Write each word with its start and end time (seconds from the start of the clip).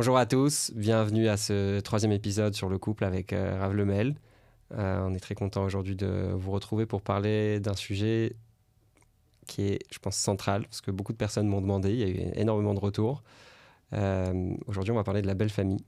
Bonjour 0.00 0.16
à 0.16 0.24
tous, 0.24 0.72
bienvenue 0.74 1.28
à 1.28 1.36
ce 1.36 1.78
troisième 1.80 2.12
épisode 2.12 2.54
sur 2.54 2.70
le 2.70 2.78
couple 2.78 3.04
avec 3.04 3.34
euh, 3.34 3.58
Rav 3.60 3.74
Lemel. 3.74 4.14
Euh, 4.72 5.04
on 5.04 5.12
est 5.12 5.20
très 5.20 5.34
content 5.34 5.62
aujourd'hui 5.62 5.94
de 5.94 6.32
vous 6.34 6.52
retrouver 6.52 6.86
pour 6.86 7.02
parler 7.02 7.60
d'un 7.60 7.74
sujet 7.74 8.34
qui 9.46 9.64
est, 9.64 9.78
je 9.92 9.98
pense, 9.98 10.16
central, 10.16 10.62
parce 10.62 10.80
que 10.80 10.90
beaucoup 10.90 11.12
de 11.12 11.18
personnes 11.18 11.48
m'ont 11.48 11.60
demandé, 11.60 11.92
il 11.92 11.98
y 11.98 12.02
a 12.04 12.08
eu 12.08 12.32
énormément 12.34 12.72
de 12.72 12.80
retours. 12.80 13.22
Euh, 13.92 14.54
aujourd'hui, 14.66 14.90
on 14.90 14.96
va 14.96 15.04
parler 15.04 15.20
de 15.20 15.26
la 15.26 15.34
belle 15.34 15.50
famille. 15.50 15.84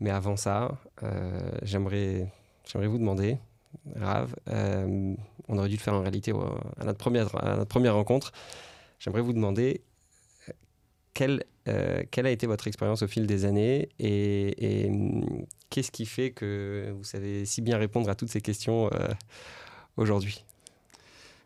Mais 0.00 0.08
avant 0.08 0.38
ça, 0.38 0.80
j'aimerais, 1.60 2.32
j'aimerais 2.66 2.88
vous 2.88 2.96
demander, 2.96 3.36
Rav, 3.96 4.34
on 4.48 5.58
aurait 5.58 5.68
dû 5.68 5.76
le 5.76 5.82
faire 5.82 5.92
en 5.92 6.00
réalité 6.00 6.32
à 6.80 6.84
notre 6.86 6.98
première, 6.98 7.36
à 7.36 7.56
notre 7.56 7.68
première 7.68 7.96
rencontre. 7.96 8.32
J'aimerais 8.98 9.20
vous 9.20 9.34
demander 9.34 9.82
quelle, 11.14 11.44
euh, 11.68 12.02
quelle, 12.10 12.26
a 12.26 12.30
été 12.30 12.46
votre 12.46 12.66
expérience 12.66 13.02
au 13.02 13.06
fil 13.06 13.26
des 13.26 13.44
années 13.44 13.88
et, 13.98 14.86
hum, 14.88 15.44
qu'est-ce 15.70 15.90
qui 15.90 16.06
fait 16.06 16.30
que 16.30 16.92
vous 16.96 17.04
savez 17.04 17.44
si 17.44 17.62
bien 17.62 17.78
répondre 17.78 18.08
à 18.08 18.14
toutes 18.14 18.30
ces 18.30 18.40
questions 18.40 18.90
euh, 18.92 19.08
aujourd'hui? 19.96 20.44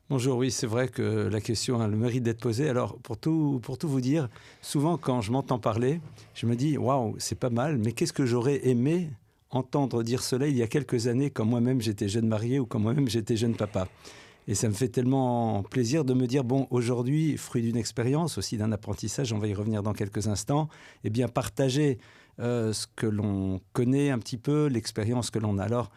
Bonjour, 0.08 0.38
oui, 0.38 0.52
c'est 0.52 0.68
vrai 0.68 0.86
que 0.86 1.02
la 1.02 1.40
question 1.40 1.80
a 1.80 1.88
le 1.88 1.96
mérite 1.96 2.22
d'être 2.22 2.38
posée. 2.38 2.68
Alors, 2.68 2.96
pour 2.98 3.16
tout, 3.16 3.58
pour 3.60 3.76
tout 3.76 3.88
vous 3.88 4.00
dire, 4.00 4.28
souvent 4.62 4.96
quand 4.96 5.20
je 5.20 5.32
m'entends 5.32 5.58
parler, 5.58 6.00
je 6.34 6.46
me 6.46 6.54
dis, 6.54 6.78
waouh, 6.78 7.16
c'est 7.18 7.38
pas 7.38 7.50
mal, 7.50 7.78
mais 7.78 7.90
qu'est-ce 7.90 8.12
que 8.12 8.24
j'aurais 8.24 8.68
aimé 8.68 9.10
entendre 9.50 10.04
dire 10.04 10.22
cela 10.22 10.46
il 10.46 10.56
y 10.56 10.62
a 10.62 10.68
quelques 10.68 11.06
années 11.06 11.30
quand 11.30 11.44
moi-même 11.44 11.80
j'étais 11.80 12.08
jeune 12.08 12.26
marié 12.26 12.58
ou 12.58 12.66
quand 12.66 12.78
moi-même 12.78 13.08
j'étais 13.08 13.36
jeune 13.36 13.54
papa? 13.54 13.88
Et 14.48 14.54
ça 14.54 14.68
me 14.68 14.74
fait 14.74 14.88
tellement 14.88 15.62
plaisir 15.64 16.04
de 16.04 16.14
me 16.14 16.26
dire, 16.26 16.44
bon, 16.44 16.68
aujourd'hui, 16.70 17.36
fruit 17.36 17.62
d'une 17.62 17.76
expérience, 17.76 18.38
aussi 18.38 18.56
d'un 18.56 18.70
apprentissage, 18.72 19.32
on 19.32 19.38
va 19.38 19.48
y 19.48 19.54
revenir 19.54 19.82
dans 19.82 19.92
quelques 19.92 20.28
instants, 20.28 20.68
et 21.02 21.08
eh 21.08 21.10
bien 21.10 21.28
partager 21.28 21.98
euh, 22.38 22.72
ce 22.72 22.86
que 22.94 23.06
l'on 23.06 23.60
connaît 23.72 24.10
un 24.10 24.18
petit 24.18 24.36
peu, 24.36 24.66
l'expérience 24.66 25.30
que 25.30 25.38
l'on 25.38 25.58
a. 25.58 25.64
Alors, 25.64 25.90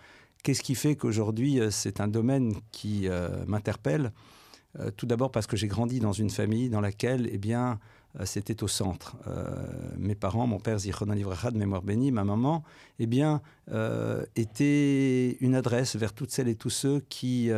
qu'est-ce 0.44 0.64
qui 0.64 0.76
fait 0.76 0.96
qu'aujourd'hui, 0.96 1.60
euh, 1.60 1.70
c'est 1.70 2.00
un 2.00 2.08
domaine 2.08 2.54
qui 2.72 3.08
euh, 3.08 3.44
m'interpelle? 3.48 4.12
Tout 4.98 5.08
d'abord 5.08 5.32
parce 5.32 5.48
que 5.48 5.58
j'ai 5.58 5.68
grandi 5.68 6.00
dans 6.00 6.12
une 6.12 6.30
famille 6.30 6.70
dans 6.70 6.80
laquelle, 6.80 7.28
eh 7.32 7.40
bien, 7.40 7.80
c'était 8.24 8.62
au 8.62 8.68
centre. 8.68 9.18
mes 9.98 10.14
parents, 10.14 10.46
mon 10.46 10.60
père 10.60 10.78
Zichron 10.78 11.12
Livrachad, 11.12 11.56
mémoire 11.56 11.82
bénie, 11.82 12.12
ma 12.12 12.24
maman, 12.24 12.64
eh 13.00 13.08
bien, 13.08 13.42
était 14.36 15.38
une 15.40 15.56
adresse 15.56 15.96
vers 15.96 16.14
toutes 16.14 16.30
celles 16.30 16.50
et 16.50 16.56
tous 16.56 16.70
ceux 16.70 17.00
qui 17.10 17.50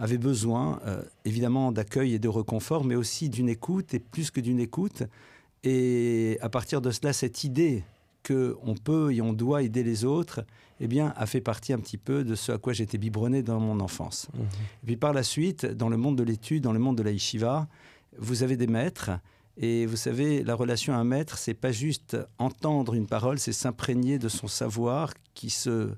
avait 0.00 0.18
besoin 0.18 0.80
euh, 0.86 1.02
évidemment 1.26 1.72
d'accueil 1.72 2.14
et 2.14 2.18
de 2.18 2.28
reconfort, 2.28 2.84
mais 2.84 2.96
aussi 2.96 3.28
d'une 3.28 3.50
écoute, 3.50 3.92
et 3.92 3.98
plus 3.98 4.30
que 4.30 4.40
d'une 4.40 4.58
écoute. 4.58 5.02
Et 5.62 6.38
à 6.40 6.48
partir 6.48 6.80
de 6.80 6.90
cela, 6.90 7.12
cette 7.12 7.44
idée 7.44 7.84
qu'on 8.26 8.74
peut 8.82 9.12
et 9.12 9.20
on 9.20 9.34
doit 9.34 9.62
aider 9.62 9.82
les 9.82 10.06
autres, 10.06 10.44
eh 10.80 10.88
bien, 10.88 11.12
a 11.16 11.26
fait 11.26 11.42
partie 11.42 11.74
un 11.74 11.78
petit 11.78 11.98
peu 11.98 12.24
de 12.24 12.34
ce 12.34 12.50
à 12.50 12.58
quoi 12.58 12.72
j'étais 12.72 12.96
biberonné 12.96 13.42
dans 13.42 13.60
mon 13.60 13.78
enfance. 13.80 14.28
Mmh. 14.32 14.40
Et 14.40 14.86
puis 14.86 14.96
par 14.96 15.12
la 15.12 15.22
suite, 15.22 15.66
dans 15.66 15.90
le 15.90 15.98
monde 15.98 16.16
de 16.16 16.22
l'étude, 16.22 16.62
dans 16.62 16.72
le 16.72 16.78
monde 16.78 16.96
de 16.96 17.02
la 17.02 17.10
yeshiva, 17.10 17.68
vous 18.16 18.42
avez 18.42 18.56
des 18.56 18.66
maîtres. 18.66 19.10
Et 19.58 19.84
vous 19.84 19.96
savez, 19.96 20.42
la 20.42 20.54
relation 20.54 20.94
à 20.94 20.96
un 20.96 21.04
maître, 21.04 21.36
c'est 21.36 21.52
pas 21.52 21.72
juste 21.72 22.16
entendre 22.38 22.94
une 22.94 23.06
parole, 23.06 23.38
c'est 23.38 23.52
s'imprégner 23.52 24.18
de 24.18 24.30
son 24.30 24.48
savoir 24.48 25.12
qui 25.34 25.50
se 25.50 25.90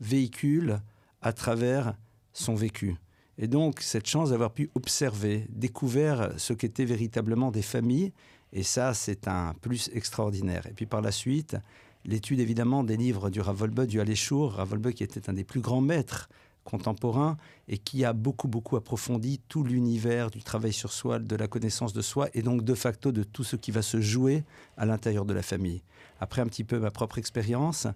véhicule 0.00 0.80
à 1.20 1.32
travers 1.32 1.94
son 2.32 2.54
vécu. 2.54 2.96
Et 3.42 3.48
donc, 3.48 3.80
cette 3.80 4.06
chance 4.06 4.30
d'avoir 4.30 4.52
pu 4.52 4.70
observer, 4.74 5.46
découvrir 5.48 6.30
ce 6.36 6.52
qu'étaient 6.52 6.84
véritablement 6.84 7.50
des 7.50 7.62
familles, 7.62 8.12
et 8.52 8.62
ça, 8.62 8.92
c'est 8.92 9.28
un 9.28 9.54
plus 9.62 9.90
extraordinaire. 9.94 10.66
Et 10.66 10.72
puis 10.72 10.84
par 10.84 11.00
la 11.00 11.10
suite, 11.10 11.56
l'étude 12.04 12.38
évidemment 12.38 12.84
des 12.84 12.98
livres 12.98 13.30
du 13.30 13.40
Ravolbe, 13.40 13.86
du 13.86 13.98
Aléchour, 13.98 14.52
Ravolbe 14.52 14.92
qui 14.92 15.02
était 15.02 15.30
un 15.30 15.32
des 15.32 15.44
plus 15.44 15.60
grands 15.60 15.80
maîtres 15.80 16.28
contemporains 16.64 17.38
et 17.68 17.78
qui 17.78 18.04
a 18.04 18.12
beaucoup, 18.12 18.46
beaucoup 18.46 18.76
approfondi 18.76 19.40
tout 19.48 19.64
l'univers 19.64 20.30
du 20.30 20.42
travail 20.42 20.74
sur 20.74 20.92
soi, 20.92 21.18
de 21.18 21.36
la 21.36 21.48
connaissance 21.48 21.94
de 21.94 22.02
soi 22.02 22.28
et 22.34 22.42
donc 22.42 22.62
de 22.62 22.74
facto 22.74 23.10
de 23.10 23.22
tout 23.22 23.44
ce 23.44 23.56
qui 23.56 23.70
va 23.70 23.80
se 23.80 24.02
jouer 24.02 24.44
à 24.76 24.84
l'intérieur 24.84 25.24
de 25.24 25.32
la 25.32 25.42
famille. 25.42 25.82
Après 26.20 26.42
un 26.42 26.46
petit 26.46 26.64
peu 26.64 26.78
ma 26.78 26.90
propre 26.90 27.16
expérience, 27.16 27.86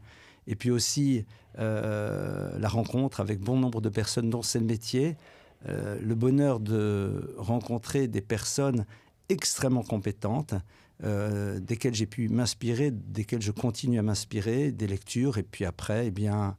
et 0.46 0.56
puis 0.56 0.70
aussi 0.70 1.24
euh, 1.58 2.58
la 2.58 2.68
rencontre 2.68 3.20
avec 3.20 3.40
bon 3.40 3.58
nombre 3.58 3.80
de 3.80 3.88
personnes 3.88 4.30
dont 4.30 4.42
c'est 4.42 4.58
le 4.58 4.64
métier, 4.64 5.16
euh, 5.68 5.98
le 6.00 6.14
bonheur 6.14 6.60
de 6.60 7.34
rencontrer 7.38 8.08
des 8.08 8.20
personnes 8.20 8.84
extrêmement 9.28 9.82
compétentes, 9.82 10.54
euh, 11.02 11.58
desquelles 11.60 11.94
j'ai 11.94 12.06
pu 12.06 12.28
m'inspirer, 12.28 12.90
desquelles 12.90 13.42
je 13.42 13.52
continue 13.52 13.98
à 13.98 14.02
m'inspirer, 14.02 14.72
des 14.72 14.86
lectures, 14.86 15.38
et 15.38 15.42
puis 15.42 15.64
après, 15.64 16.08
eh 16.08 16.10
bien, 16.10 16.56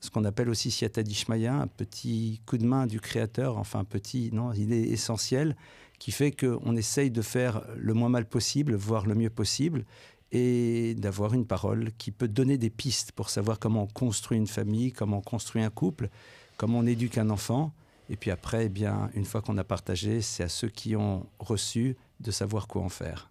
ce 0.00 0.10
qu'on 0.10 0.24
appelle 0.24 0.48
aussi 0.48 0.70
Siata 0.70 1.02
Dishmaya, 1.02 1.54
un 1.54 1.66
petit 1.66 2.40
coup 2.46 2.58
de 2.58 2.64
main 2.64 2.86
du 2.86 3.00
créateur, 3.00 3.58
enfin 3.58 3.80
un 3.80 3.84
petit, 3.84 4.30
non, 4.32 4.52
il 4.52 4.72
est 4.72 4.82
essentiel, 4.82 5.56
qui 5.98 6.12
fait 6.12 6.32
qu'on 6.32 6.76
essaye 6.76 7.10
de 7.10 7.22
faire 7.22 7.62
le 7.76 7.94
moins 7.94 8.08
mal 8.08 8.26
possible, 8.26 8.74
voire 8.74 9.06
le 9.06 9.14
mieux 9.14 9.30
possible, 9.30 9.84
et 10.32 10.94
d'avoir 10.96 11.34
une 11.34 11.46
parole 11.46 11.90
qui 11.98 12.10
peut 12.10 12.26
donner 12.26 12.56
des 12.56 12.70
pistes 12.70 13.12
pour 13.12 13.30
savoir 13.30 13.58
comment 13.58 13.82
on 13.82 13.86
construit 13.86 14.38
une 14.38 14.46
famille, 14.46 14.92
comment 14.92 15.18
on 15.18 15.22
construit 15.22 15.62
un 15.62 15.70
couple, 15.70 16.08
comment 16.56 16.78
on 16.78 16.86
éduque 16.86 17.18
un 17.18 17.30
enfant. 17.30 17.72
Et 18.10 18.16
puis 18.16 18.30
après, 18.30 18.66
eh 18.66 18.68
bien, 18.68 19.10
une 19.14 19.24
fois 19.24 19.40
qu'on 19.40 19.56
a 19.58 19.64
partagé, 19.64 20.20
c'est 20.20 20.42
à 20.42 20.48
ceux 20.48 20.68
qui 20.68 20.96
ont 20.96 21.26
reçu 21.38 21.96
de 22.20 22.30
savoir 22.30 22.66
quoi 22.66 22.82
en 22.82 22.88
faire. 22.88 23.28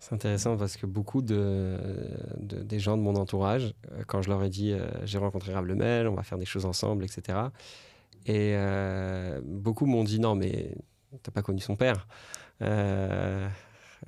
C'est 0.00 0.14
intéressant 0.14 0.56
parce 0.56 0.76
que 0.76 0.86
beaucoup 0.86 1.22
de, 1.22 1.78
des 2.40 2.80
gens 2.80 2.96
de 2.96 3.02
mon 3.02 3.14
entourage, 3.14 3.72
euh, 3.92 4.02
quand 4.06 4.20
je 4.20 4.30
leur 4.30 4.42
ai 4.42 4.50
dit 4.50 4.72
euh, 4.72 4.88
j'ai 5.04 5.18
rencontré 5.18 5.52
Rav 5.52 5.64
Lemel, 5.64 6.08
on 6.08 6.14
va 6.14 6.24
faire 6.24 6.38
des 6.38 6.44
choses 6.44 6.66
ensemble, 6.66 7.04
etc. 7.04 7.38
Et 8.26 8.54
euh, 8.56 9.40
beaucoup 9.44 9.86
m'ont 9.86 10.02
dit 10.02 10.18
non, 10.18 10.34
mais 10.34 10.74
t'as 11.22 11.30
pas 11.30 11.42
connu 11.42 11.60
son 11.60 11.76
père. 11.76 12.08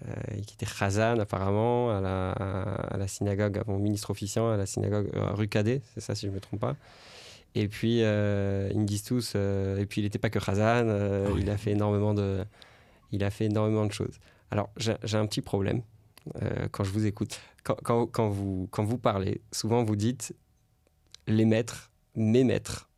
Euh, 0.08 0.20
qui 0.44 0.54
était 0.54 0.66
Khazan 0.66 1.20
apparemment 1.20 1.96
à 1.96 2.00
la, 2.00 2.32
à 2.32 3.06
synagogue, 3.06 3.62
mon 3.68 3.78
ministre 3.78 4.10
officiant 4.10 4.50
à 4.50 4.56
la 4.56 4.66
synagogue 4.66 5.08
euh, 5.14 5.32
rue 5.34 5.46
Cadet, 5.46 5.82
c'est 5.94 6.00
ça 6.00 6.16
si 6.16 6.26
je 6.26 6.30
ne 6.30 6.34
me 6.34 6.40
trompe 6.40 6.60
pas. 6.60 6.74
Et 7.54 7.68
puis 7.68 8.02
euh, 8.02 8.68
ils 8.72 8.80
me 8.80 8.84
disent 8.84 9.04
tous, 9.04 9.34
et 9.34 9.86
puis 9.88 10.00
il 10.00 10.04
n'était 10.04 10.18
pas 10.18 10.30
que 10.30 10.38
Khazan, 10.38 10.88
ah 10.88 11.30
il 11.38 11.48
a 11.50 11.56
fait 11.56 11.70
énormément 11.72 12.14
de, 12.14 12.44
il 13.12 13.22
a 13.22 13.30
fait 13.30 13.46
énormément 13.46 13.86
de 13.86 13.92
choses. 13.92 14.18
Alors 14.50 14.70
j'ai 14.76 15.16
un 15.16 15.26
petit 15.26 15.42
problème 15.42 15.82
quand 16.72 16.84
je 16.84 16.90
vous 16.90 17.06
écoute, 17.06 17.38
quand, 17.62 17.76
quand, 17.82 18.06
quand, 18.06 18.28
vous 18.28 18.68
quand 18.70 18.84
vous 18.84 18.98
parlez, 18.98 19.42
souvent 19.52 19.84
vous 19.84 19.96
dites 19.96 20.34
les 21.26 21.44
maîtres, 21.44 21.92
mes 22.16 22.44
maîtres. 22.44 22.88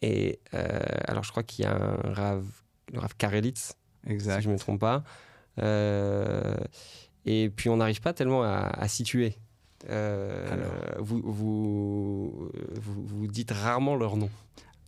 Et 0.00 0.40
alors 0.52 1.24
je 1.24 1.30
crois 1.30 1.42
qu'il 1.42 1.64
y 1.64 1.68
a 1.68 1.74
un 1.74 2.12
Rav, 2.12 2.44
le 2.92 3.00
Rav 3.00 3.14
Karelitz, 3.16 3.74
exact. 4.06 4.36
si 4.36 4.42
je 4.44 4.48
ne 4.48 4.54
me 4.54 4.58
trompe 4.58 4.80
pas. 4.80 5.04
Euh, 5.60 6.56
et 7.24 7.50
puis 7.50 7.68
on 7.68 7.76
n'arrive 7.76 8.00
pas 8.00 8.12
tellement 8.12 8.42
à, 8.42 8.88
situer. 8.88 9.36
Euh, 9.88 10.94
vous, 10.98 11.22
vous, 11.24 12.50
vous, 12.80 13.26
dites 13.26 13.52
rarement 13.52 13.96
leur 13.96 14.16
nom. 14.16 14.30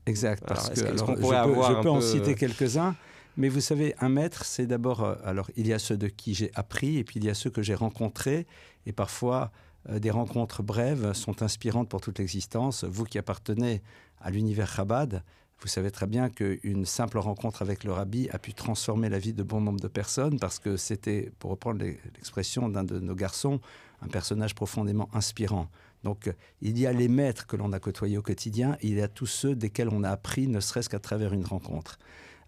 Exact, 0.06 0.42
parce 0.46 0.70
que, 0.70 0.80
je, 0.80 1.82
peux, 1.82 1.90
en 1.90 2.00
citer 2.00 2.34
quelques-uns. 2.34 2.96
Mais 3.36 3.48
vous 3.48 3.60
savez, 3.60 3.94
un 4.00 4.08
maître, 4.08 4.44
c'est 4.44 4.66
d'abord, 4.66 5.04
euh, 5.04 5.14
alors 5.24 5.50
il 5.56 5.68
y 5.68 5.72
a 5.72 5.78
ceux 5.78 5.96
de 5.96 6.08
qui 6.08 6.34
j'ai 6.34 6.50
appris, 6.54 6.98
et 6.98 7.04
puis 7.04 7.20
il 7.20 7.24
y 7.24 7.30
a 7.30 7.34
ceux 7.34 7.50
que 7.50 7.62
j'ai 7.62 7.74
rencontrés, 7.74 8.46
et 8.86 8.92
parfois 8.92 9.52
des 9.88 10.10
rencontres 10.10 10.62
brèves 10.62 11.14
sont 11.14 11.42
inspirantes 11.42 11.88
pour 11.88 12.02
toute 12.02 12.18
l'existence. 12.18 12.84
Vous 12.84 13.04
qui 13.04 13.16
appartenez 13.16 13.80
à 14.20 14.30
l'univers 14.30 14.70
Chabad, 14.70 15.22
vous 15.60 15.68
savez 15.68 15.90
très 15.90 16.06
bien 16.06 16.30
qu'une 16.30 16.86
simple 16.86 17.18
rencontre 17.18 17.60
avec 17.62 17.84
le 17.84 17.92
rabbi 17.92 18.28
a 18.30 18.38
pu 18.38 18.54
transformer 18.54 19.08
la 19.08 19.18
vie 19.18 19.34
de 19.34 19.42
bon 19.42 19.60
nombre 19.60 19.80
de 19.80 19.88
personnes 19.88 20.38
parce 20.38 20.58
que 20.58 20.76
c'était, 20.76 21.30
pour 21.38 21.50
reprendre 21.50 21.84
l'expression 21.84 22.68
d'un 22.68 22.84
de 22.84 22.98
nos 22.98 23.14
garçons, 23.14 23.60
un 24.00 24.08
personnage 24.08 24.54
profondément 24.54 25.10
inspirant. 25.12 25.68
Donc 26.02 26.32
il 26.62 26.78
y 26.78 26.86
a 26.86 26.92
les 26.92 27.08
maîtres 27.08 27.46
que 27.46 27.56
l'on 27.56 27.72
a 27.72 27.78
côtoyés 27.78 28.16
au 28.16 28.22
quotidien, 28.22 28.78
il 28.80 28.94
y 28.94 29.02
a 29.02 29.08
tous 29.08 29.26
ceux 29.26 29.54
desquels 29.54 29.90
on 29.90 30.02
a 30.02 30.10
appris, 30.10 30.48
ne 30.48 30.60
serait-ce 30.60 30.88
qu'à 30.88 30.98
travers 30.98 31.34
une 31.34 31.44
rencontre. 31.44 31.98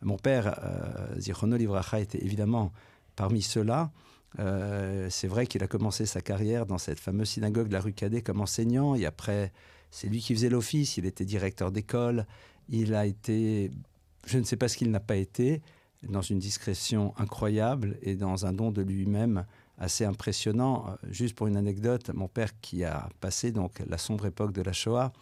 Mon 0.00 0.16
père, 0.16 0.58
euh, 0.64 1.56
Livracha, 1.58 2.00
était 2.00 2.22
évidemment 2.24 2.72
parmi 3.14 3.42
ceux-là. 3.42 3.90
Euh, 4.38 5.08
c'est 5.10 5.28
vrai 5.28 5.46
qu'il 5.46 5.62
a 5.62 5.66
commencé 5.66 6.06
sa 6.06 6.22
carrière 6.22 6.64
dans 6.64 6.78
cette 6.78 6.98
fameuse 6.98 7.28
synagogue 7.28 7.68
de 7.68 7.74
la 7.74 7.80
rue 7.80 7.92
Cadet 7.92 8.22
comme 8.22 8.40
enseignant, 8.40 8.94
et 8.94 9.04
après, 9.04 9.52
c'est 9.90 10.08
lui 10.08 10.20
qui 10.20 10.34
faisait 10.34 10.48
l'office, 10.48 10.96
il 10.96 11.04
était 11.04 11.26
directeur 11.26 11.70
d'école, 11.70 12.26
il 12.72 12.94
a 12.94 13.06
été, 13.06 13.70
je 14.26 14.38
ne 14.38 14.44
sais 14.44 14.56
pas 14.56 14.68
ce 14.68 14.76
qu'il 14.76 14.90
n'a 14.90 15.00
pas 15.00 15.16
été, 15.16 15.62
dans 16.08 16.22
une 16.22 16.40
discrétion 16.40 17.14
incroyable 17.16 17.96
et 18.02 18.16
dans 18.16 18.44
un 18.46 18.52
don 18.52 18.72
de 18.72 18.82
lui-même 18.82 19.44
assez 19.78 20.04
impressionnant. 20.04 20.86
Euh, 20.88 20.96
juste 21.10 21.36
pour 21.36 21.46
une 21.46 21.56
anecdote, 21.56 22.10
mon 22.12 22.28
père 22.28 22.58
qui 22.60 22.82
a 22.84 23.08
passé 23.20 23.52
donc 23.52 23.82
la 23.88 23.98
sombre 23.98 24.26
époque 24.26 24.52
de 24.52 24.62
la 24.62 24.72
Shoah, 24.72 25.12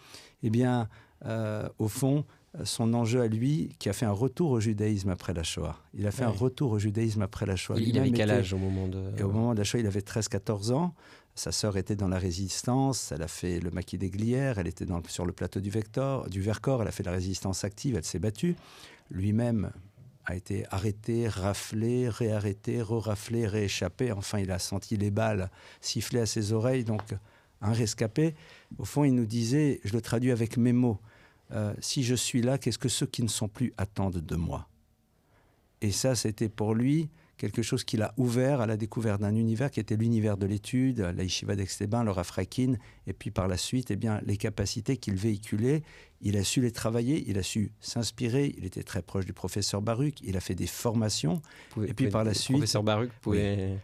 eh 0.43 0.51
bien, 0.51 0.89
euh, 1.27 1.69
au 1.79 1.89
fond, 1.89 2.25
son 2.65 2.95
enjeu 2.95 3.21
à 3.21 3.29
lui, 3.29 3.75
qui 3.79 3.89
a 3.89 3.93
fait 3.93 4.07
un 4.07 4.13
retour 4.13 4.51
au 4.51 4.61
judaïsme 4.61 5.11
après 5.11 5.35
la 5.35 5.43
Shoah. 5.43 5.77
Il 5.95 6.07
a 6.07 6.11
fait 6.11 6.25
un 6.25 6.31
retour 6.31 6.73
au 6.73 6.79
judaïsme 6.79 7.23
après 7.23 7.47
la 7.47 7.57
Shoah. 7.57 7.79
Il, 7.79 7.97
avait 7.99 8.11
quel 8.11 8.31
âge 8.31 8.53
au 8.53 8.59
moment 8.59 8.89
de... 8.89 9.13
Et 9.19 9.23
au 9.23 9.31
moment 9.31 9.53
de 9.53 9.59
la 9.59 9.65
Shoah, 9.65 9.81
il 9.81 9.87
avait 9.87 10.01
13-14 10.01 10.73
ans. 10.73 10.95
Sa 11.35 11.53
sœur 11.53 11.77
était 11.77 11.97
dans 11.97 12.09
la 12.09 12.19
résistance, 12.19 13.13
elle 13.13 13.23
a 13.23 13.29
fait 13.29 13.61
le 13.61 13.71
maquis 13.71 13.97
des 13.97 14.11
Glières, 14.11 14.59
elle 14.59 14.67
était 14.67 14.87
sur 15.09 15.25
le 15.25 15.33
plateau 15.33 15.61
du, 15.61 15.71
Vector, 15.71 16.29
du 16.29 16.41
Vercors, 16.41 16.83
elle 16.83 16.89
a 16.89 16.93
fait 16.93 17.03
la 17.03 17.13
résistance 17.13 17.65
active, 17.65 17.97
elle 17.97 18.05
s'est 18.05 18.19
battue. 18.19 18.57
Lui-même 19.11 19.73
a 20.27 20.37
été 20.37 20.67
arrêté, 20.71 21.29
raflé, 21.29 22.09
réarrêté, 22.09 22.83
re-raflé, 22.83 23.47
rééchappé. 23.47 24.13
Enfin, 24.13 24.39
il 24.39 24.51
a 24.51 24.59
senti 24.59 24.97
les 24.97 25.11
balles 25.11 25.51
siffler 25.81 26.21
à 26.21 26.27
ses 26.27 26.53
oreilles. 26.53 26.85
Donc, 26.85 27.15
un 27.63 27.73
rescapé, 27.73 28.35
au 28.79 28.85
fond, 28.85 29.05
il 29.05 29.15
nous 29.15 29.27
disait, 29.27 29.81
je 29.85 29.93
le 29.93 30.01
traduis 30.01 30.31
avec 30.31 30.57
mes 30.57 30.73
mots, 30.73 30.99
euh, 31.53 31.75
si 31.81 32.05
je 32.05 32.15
suis 32.15 32.43
là, 32.43 32.59
qu'est-ce 32.59 32.79
que 32.79 32.89
ceux 32.89 33.07
qui 33.07 33.23
ne 33.23 33.29
sont 33.29 33.49
plus 33.49 33.73
attendent 33.77 34.25
de 34.25 34.37
moi? 34.37 34.69
Et 35.81 35.91
ça, 35.91 36.15
c'était 36.15 36.49
pour 36.49 36.75
lui 36.75 37.09
quelque 37.41 37.63
chose 37.63 37.85
qui 37.85 37.97
l'a 37.97 38.13
ouvert 38.19 38.61
à 38.61 38.67
la 38.67 38.77
découverte 38.77 39.23
d'un 39.23 39.35
univers 39.35 39.71
qui 39.71 39.81
était 39.81 39.97
l'univers 39.97 40.37
de 40.37 40.45
l'étude, 40.45 41.01
la 41.01 41.23
yeshiva 41.23 41.57
d'Extéban, 41.57 42.03
le 42.03 42.11
Rafrakin, 42.11 42.75
et 43.07 43.15
puis 43.15 43.31
par 43.31 43.49
la 43.49 43.57
suite, 43.57 43.91
eh 43.91 43.97
bien, 43.97 44.21
les 44.27 44.37
capacités 44.37 44.99
qu'il 44.99 45.15
véhiculait, 45.15 45.83
il 46.21 46.37
a 46.37 46.45
su 46.45 46.61
les 46.61 46.71
travailler, 46.71 47.25
il 47.27 47.39
a 47.39 47.43
su 47.43 47.73
s'inspirer, 47.81 48.55
il 48.59 48.67
était 48.67 48.83
très 48.83 49.01
proche 49.01 49.25
du 49.25 49.33
professeur 49.33 49.81
Baruch, 49.81 50.17
il 50.23 50.37
a 50.37 50.41
fait 50.41 50.55
des 50.55 50.67
formations, 50.67 51.41
et 51.83 51.95
puis 51.95 52.09
par 52.09 52.25
la 52.25 52.35
suite... 52.35 52.59
Professeur 52.59 52.83
Baruch. 52.83 53.11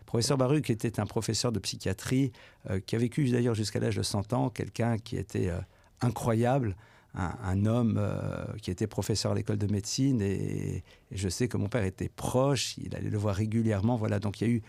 Professeur 0.05 0.37
Baruch 0.37 0.69
était 0.69 1.01
un 1.01 1.07
professeur 1.07 1.51
de 1.51 1.59
psychiatrie 1.59 2.33
euh, 2.69 2.79
qui 2.79 2.95
a 2.95 2.99
vécu 2.99 3.27
d'ailleurs 3.31 3.55
jusqu'à 3.55 3.81
l'âge 3.81 3.97
de 3.97 4.03
100 4.03 4.35
ans, 4.35 4.51
quelqu'un 4.51 4.99
qui 4.99 5.17
était 5.17 5.49
euh, 5.49 5.59
incroyable, 6.03 6.77
un, 7.17 7.67
homme 7.67 7.97
euh, 7.99 8.45
qui 8.63 8.71
était 8.71 8.87
professeur 8.87 9.33
à 9.33 9.35
l'école 9.35 9.59
de 9.59 9.67
médecine 9.67 10.21
et, 10.21 10.85
je 11.13 11.29
sais 11.29 11.49
que 11.49 11.57
mon 11.57 11.69
père 11.69 11.85
était 11.85 12.09
proche, 12.09 12.77
il 12.79 12.95
allait 12.95 13.11
le 13.11 13.19
voir 13.19 13.35
régulièrement. 13.35 13.97
Voilà, 13.97 14.19
donc 14.19 14.41
il 14.41 14.47
y 14.47 14.51
a 14.51 14.53
eu 14.55 14.63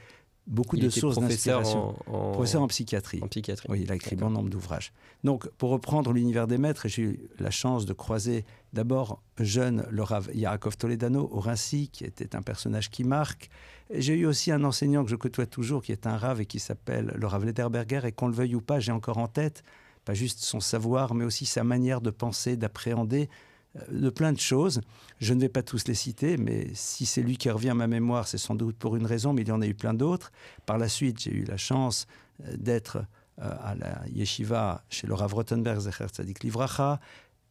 beaucoup 0.46 0.78
de 0.78 0.90
sources 0.90 1.20
d'inspiration. 1.20 1.96
En, 2.08 2.32
Professeur 2.32 2.62
en 2.62 2.68
psychiatrie. 2.68 3.20
En 3.22 3.28
psychiatrie. 3.28 3.68
Oui, 3.70 3.82
il 3.84 3.92
a 3.92 3.96
écrit 3.96 4.16
bon 4.16 4.30
nombre 4.30 4.50
d'ouvrages. 4.50 4.94
Donc, 5.24 5.50
pour 5.58 5.72
reprendre 5.72 6.14
l'univers 6.14 6.48
des 6.48 6.58
maîtres, 6.58 6.88
j'ai 6.88 7.02
eu 7.02 7.20
la 7.40 7.52
chance 7.52 7.86
de 7.86 7.94
croiser 7.94 8.46
d'abord 8.72 9.22
jeune 9.40 9.86
le 9.90 10.04
Rav 10.04 10.30
Yarakov 10.34 10.78
Toledano 10.78 11.28
au 11.32 11.40
Rincy, 11.40 11.90
qui 11.90 12.06
était 12.06 12.36
un 12.36 12.42
personnage 12.42 12.90
qui 12.90 13.04
marque. 13.04 13.50
J'ai 13.94 14.16
eu 14.16 14.26
aussi 14.26 14.52
un 14.52 14.64
enseignant 14.64 15.04
que 15.04 15.10
je 15.10 15.16
côtoie 15.16 15.48
toujours, 15.48 15.82
qui 15.82 15.92
est 15.92 16.08
un 16.08 16.18
Rav 16.18 16.40
et 16.40 16.46
qui 16.46 16.60
s'appelle 16.60 17.14
le 17.16 17.28
Rav 17.28 17.44
Lederberger, 17.44 18.02
et 18.06 18.12
qu'on 18.12 18.28
le 18.28 18.34
veuille 18.34 18.56
ou 18.56 18.62
pas, 18.62 18.80
j'ai 18.80 18.92
encore 18.92 19.18
en 19.18 19.28
tête 19.28 19.64
pas 20.08 20.14
juste 20.14 20.40
son 20.40 20.62
savoir, 20.62 21.14
mais 21.14 21.26
aussi 21.26 21.46
sa 21.46 21.66
manière 21.66 22.00
de 22.00 22.12
penser, 22.12 22.56
d'appréhender, 22.56 23.30
euh, 23.76 23.82
de 23.92 24.10
plein 24.10 24.32
de 24.32 24.40
choses. 24.40 24.80
Je 25.20 25.34
ne 25.34 25.42
vais 25.42 25.50
pas 25.50 25.64
tous 25.64 25.86
les 25.90 25.96
citer, 25.96 26.38
mais 26.38 26.70
si 26.74 27.06
c'est 27.06 27.22
lui 27.22 27.36
qui 27.36 27.50
revient 27.50 27.72
à 27.72 27.74
ma 27.74 27.88
mémoire, 27.88 28.26
c'est 28.26 28.38
sans 28.38 28.56
doute 28.56 28.78
pour 28.78 28.96
une 28.96 29.06
raison, 29.06 29.34
mais 29.34 29.42
il 29.42 29.50
y 29.50 29.52
en 29.52 29.62
a 29.62 29.68
eu 29.68 29.74
plein 29.74 29.94
d'autres. 29.94 30.32
Par 30.66 30.78
la 30.78 30.88
suite, 30.88 31.20
j'ai 31.20 31.34
eu 31.34 31.44
la 31.44 31.58
chance 31.58 32.08
euh, 32.46 32.56
d'être 32.56 33.00
euh, 33.42 33.52
à 33.62 33.76
la 33.76 34.02
yeshiva 34.08 34.82
chez 34.90 35.08
le 35.08 35.14
Rav 35.14 35.34
Rottenberg, 35.34 35.82
Zecher 35.82 36.08
Tzadik 36.08 36.42
Livracha, 36.42 37.02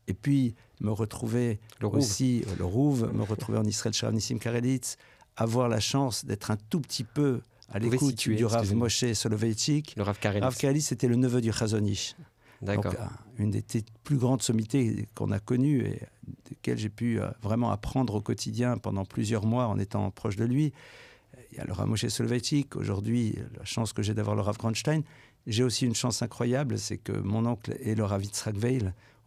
et 0.08 0.14
puis 0.14 0.54
me 0.80 0.92
retrouver 0.92 1.60
aussi, 1.82 2.42
le 2.58 2.64
Rouv, 2.64 3.12
me 3.12 3.22
retrouver 3.22 3.58
en 3.58 3.64
Israël, 3.64 3.92
Shrav 3.92 4.14
Nissim 4.14 4.38
Karelitz, 4.38 4.96
avoir 5.36 5.68
la 5.68 5.80
chance 5.80 6.24
d'être 6.24 6.50
un 6.50 6.56
tout 6.70 6.80
petit 6.80 7.04
peu 7.04 7.42
à 7.68 7.78
l'écoute 7.78 8.14
du 8.14 8.46
Rav 8.46 8.72
Moshe 8.74 9.12
Soloveitchik. 9.12 9.94
Le 9.96 10.04
Rav 10.04 10.18
Karelitz. 10.18 10.44
Rav 10.44 10.56
Karelitz, 10.56 10.86
c'était 10.86 11.08
le 11.08 11.16
neveu 11.16 11.42
du 11.42 11.52
Chazonish. 11.52 12.14
Donc, 12.62 12.86
euh, 12.86 12.92
une 13.38 13.50
des 13.50 13.64
plus 14.04 14.16
grandes 14.16 14.42
sommités 14.42 15.08
qu'on 15.14 15.30
a 15.30 15.38
connues 15.38 15.84
et 15.84 16.00
desquelles 16.48 16.78
j'ai 16.78 16.88
pu 16.88 17.20
euh, 17.20 17.28
vraiment 17.42 17.70
apprendre 17.70 18.14
au 18.14 18.20
quotidien 18.20 18.78
pendant 18.78 19.04
plusieurs 19.04 19.44
mois 19.44 19.66
en 19.66 19.78
étant 19.78 20.10
proche 20.10 20.36
de 20.36 20.44
lui. 20.44 20.72
Il 21.52 21.58
y 21.58 21.60
a 21.60 21.64
le 21.64 21.86
Moshe 21.86 22.06
Soloveitchik. 22.06 22.76
Aujourd'hui, 22.76 23.38
la 23.56 23.64
chance 23.64 23.92
que 23.92 24.02
j'ai 24.02 24.14
d'avoir 24.14 24.36
le 24.36 24.42
Rav 24.42 24.56
Kronstein. 24.56 25.02
J'ai 25.46 25.62
aussi 25.62 25.86
une 25.86 25.94
chance 25.94 26.22
incroyable, 26.22 26.78
c'est 26.78 26.98
que 26.98 27.12
mon 27.12 27.46
oncle 27.46 27.76
est 27.80 27.94
le 27.94 28.04
Rav 28.04 28.24
Yitzhak. 28.24 28.56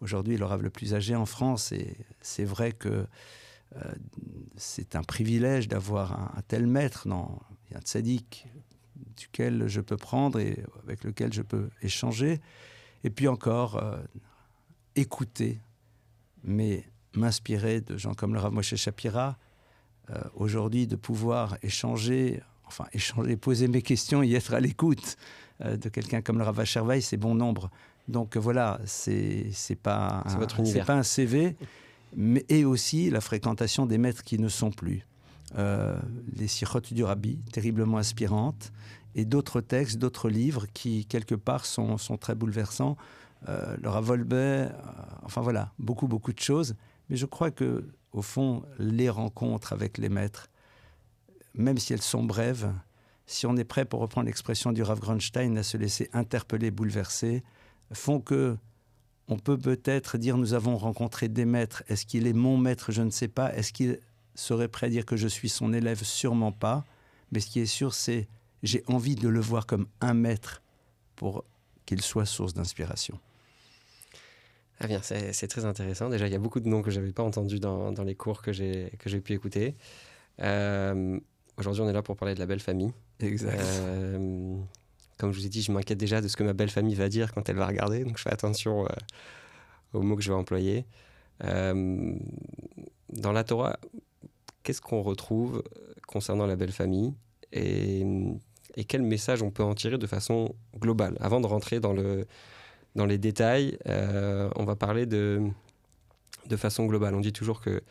Aujourd'hui, 0.02 0.38
le 0.38 0.46
Rav 0.46 0.62
le 0.62 0.70
plus 0.70 0.94
âgé 0.94 1.16
en 1.16 1.26
France. 1.26 1.72
Et 1.72 1.96
c'est 2.22 2.46
vrai 2.46 2.72
que 2.72 3.06
euh, 3.76 3.82
c'est 4.58 4.96
un 4.96 5.04
privilège 5.04 5.68
d'avoir 5.68 6.36
un, 6.38 6.42
tel 6.48 6.68
maître. 6.68 7.08
Non, 7.08 7.40
un 7.74 7.82
tzaddik 7.82 8.48
duquel 9.16 9.68
je 9.68 9.82
peux 9.82 9.98
prendre 9.98 10.40
et 10.40 10.64
avec 10.84 11.04
lequel 11.04 11.32
je 11.34 11.42
peux 11.42 11.70
échanger. 11.82 12.40
Et 13.04 13.10
puis 13.10 13.28
encore, 13.28 13.78
euh, 13.78 13.98
écouter, 14.96 15.60
mais 16.44 16.84
m'inspirer 17.16 17.82
de 17.82 17.98
gens 17.98 18.14
comme 18.14 18.34
le 18.34 18.40
Rav 18.40 18.54
Moshe 18.54 18.76
Shapira. 18.76 19.38
Euh, 20.10 20.20
aujourd'hui, 20.36 20.88
de 20.88 20.96
pouvoir 20.96 21.58
échanger, 21.62 22.42
enfin 22.66 22.86
échanger, 22.94 23.38
poser 23.38 23.68
mes 23.68 23.82
questions 23.82 24.24
et 24.24 24.32
être 24.34 24.54
à 24.54 24.60
l'écoute 24.60 25.18
euh, 25.62 25.78
de 25.78 25.90
quelqu'un 25.90 26.22
comme 26.22 26.38
le 26.38 26.44
Rav 26.44 26.64
Cherveil, 26.66 27.02
c'est 27.02 27.18
bon 27.18 27.36
nombre. 27.36 27.70
Donc 28.08 28.38
voilà, 28.38 28.80
c'est 28.86 29.48
c'est 29.52 29.76
pas 29.76 30.24
pas 30.84 30.96
un 30.96 31.04
CV, 31.04 31.56
mais 32.16 32.44
et 32.50 32.66
aussi 32.66 33.12
la 33.12 33.22
fréquentation 33.22 33.86
des 33.86 34.00
maîtres 34.00 34.24
qui 34.24 34.40
ne 34.40 34.50
sont 34.50 34.72
plus. 34.72 35.06
les 35.56 36.48
sirots 36.48 36.80
du 36.80 37.04
Rabbi, 37.04 37.38
terriblement 37.52 38.00
inspirantes, 38.00 38.72
et 39.16 39.26
d'autres 39.26 39.62
textes, 39.62 39.98
d'autres 39.98 40.30
livres 40.30 40.66
qui, 40.74 41.06
quelque 41.06 41.36
part, 41.36 41.66
sont, 41.66 41.98
sont 41.98 42.18
très 42.18 42.36
bouleversants. 42.36 42.98
Euh, 43.48 43.78
Laura 43.82 44.02
Volbe, 44.02 44.34
euh, 44.34 44.70
enfin 45.24 45.42
voilà, 45.42 45.72
beaucoup, 45.80 46.08
beaucoup 46.08 46.34
de 46.34 46.40
choses. 46.40 46.76
Mais 47.10 47.16
je 47.16 47.26
crois 47.26 47.52
que, 47.52 47.88
au 48.12 48.22
fond, 48.22 48.64
les 48.78 49.10
rencontres 49.10 49.74
avec 49.74 49.98
les 49.98 50.10
maîtres, 50.10 50.48
même 51.56 51.78
si 51.78 51.94
elles 51.94 52.02
sont 52.02 52.24
brèves, 52.24 52.72
si 53.26 53.46
on 53.46 53.56
est 53.58 53.64
prêt, 53.64 53.86
pour 53.86 54.00
reprendre 54.00 54.28
l'expression 54.28 54.72
du 54.72 54.84
Rav 54.84 55.00
Grunstein, 55.00 55.58
à 55.58 55.64
se 55.64 55.78
laisser 55.78 56.10
interpeller, 56.14 56.72
bouleverser, 56.72 57.44
font 57.92 58.20
que 58.20 58.58
on 59.28 59.38
peut 59.38 59.58
peut-être 59.58 60.18
dire 60.18 60.38
nous 60.38 60.56
avons 60.56 60.76
rencontré 60.76 61.28
des 61.30 61.46
maîtres. 61.46 61.84
Est-ce 61.88 62.08
qu'il 62.08 62.26
est 62.26 62.34
mon 62.34 62.58
maître? 62.58 62.92
Je 62.92 63.04
ne 63.04 63.12
sais 63.12 63.28
pas. 63.28 63.56
Est-ce 63.56 63.72
qu'il 63.72 64.00
serait 64.34 64.68
prêt 64.68 64.88
à 64.88 64.90
dire 64.90 65.06
que 65.06 65.16
je 65.16 65.28
suis 65.28 65.50
son 65.50 65.72
élève? 65.72 66.04
Sûrement 66.04 66.52
pas. 66.52 66.84
Mais 67.32 67.40
ce 67.40 67.48
qui 67.48 67.60
est 67.60 67.68
sûr, 67.68 67.94
c'est 67.94 68.28
j'ai 68.64 68.84
envie 68.88 69.16
de 69.16 69.28
le 69.28 69.40
voir 69.40 69.66
comme 69.66 69.88
un 70.02 70.14
maître 70.14 70.62
pour 71.16 71.46
qu'il 71.86 72.02
soit 72.02 72.26
source 72.26 72.54
d'inspiration. 72.54 73.20
Ah 74.82 74.88
bien, 74.88 75.02
c'est 75.02 75.48
très 75.48 75.66
intéressant. 75.66 76.10
Déjà, 76.10 76.28
il 76.28 76.32
y 76.32 76.36
a 76.36 76.40
beaucoup 76.40 76.62
de 76.62 76.70
noms 76.70 76.82
que 76.82 76.90
je 76.90 77.00
n'avais 77.00 77.12
pas 77.12 77.24
entendus 77.24 77.60
dans, 77.60 77.92
dans, 77.92 78.04
les 78.04 78.16
cours 78.16 78.42
que 78.42 78.54
j'ai 78.54 78.90
pu 79.22 79.34
écouter. 79.34 79.76
Euh, 80.42 81.20
aujourd'hui, 81.58 81.82
on 81.82 81.90
est 81.90 81.94
là 81.94 82.02
pour 82.02 82.16
parler 82.16 82.34
de 82.34 82.40
la 82.40 82.46
belle 82.46 82.62
famille. 82.62 82.94
Exact. 83.20 83.60
Euh, 83.60 84.56
comme 85.18 85.34
je 85.34 85.40
vous 85.40 85.46
ai 85.46 85.50
dit, 85.50 85.62
je 85.62 85.74
m'inquiète 85.74 85.98
déjà 85.98 86.22
de 86.22 86.30
ce 86.30 86.38
que 86.38 86.44
ma 86.44 86.54
belle 86.54 86.70
famille 86.70 86.96
va 86.96 87.10
dire 87.10 87.34
quand 87.34 87.50
elle 87.50 87.58
va 87.58 87.68
regarder, 87.68 88.06
donc 88.06 88.18
je 88.18 88.24
fais 88.24 88.32
attention 88.32 88.86
euh, 88.86 88.90
aux 89.94 90.02
mots 90.02 90.16
que 90.16 90.22
je 90.22 90.32
vais 90.32 90.38
employer. 90.38 90.86
dans 91.42 92.22
la 93.34 93.44
Torah, 93.44 93.78
qu'est-ce 94.64 94.80
qu'on 94.80 95.02
retrouve 95.02 95.62
concernant 96.08 96.46
la 96.46 96.56
belle 96.56 96.72
famille? 96.72 97.14
Et 97.52 98.06
et 98.80 98.86
quel 98.86 99.02
message 99.02 99.44
on 99.44 99.52
peut 99.52 99.62
en 99.64 99.76
tirer 99.76 99.98
de 99.98 100.08
façon 100.08 100.56
globale. 100.80 101.18
Avant 101.20 101.42
de 101.42 101.48
rentrer 101.48 101.82
dans, 101.82 101.92
le, 101.92 102.26
dans 102.96 103.06
les 103.06 103.18
détails, 103.18 103.78
euh, 103.88 104.50
on 104.56 104.64
va 104.64 104.78
parler 104.78 105.06
de, 105.06 105.42
de 106.48 106.56
façon 106.56 106.86
globale. 106.86 107.14
On 107.14 107.20
dit 107.20 107.34
toujours 107.34 107.60
que 107.60 107.82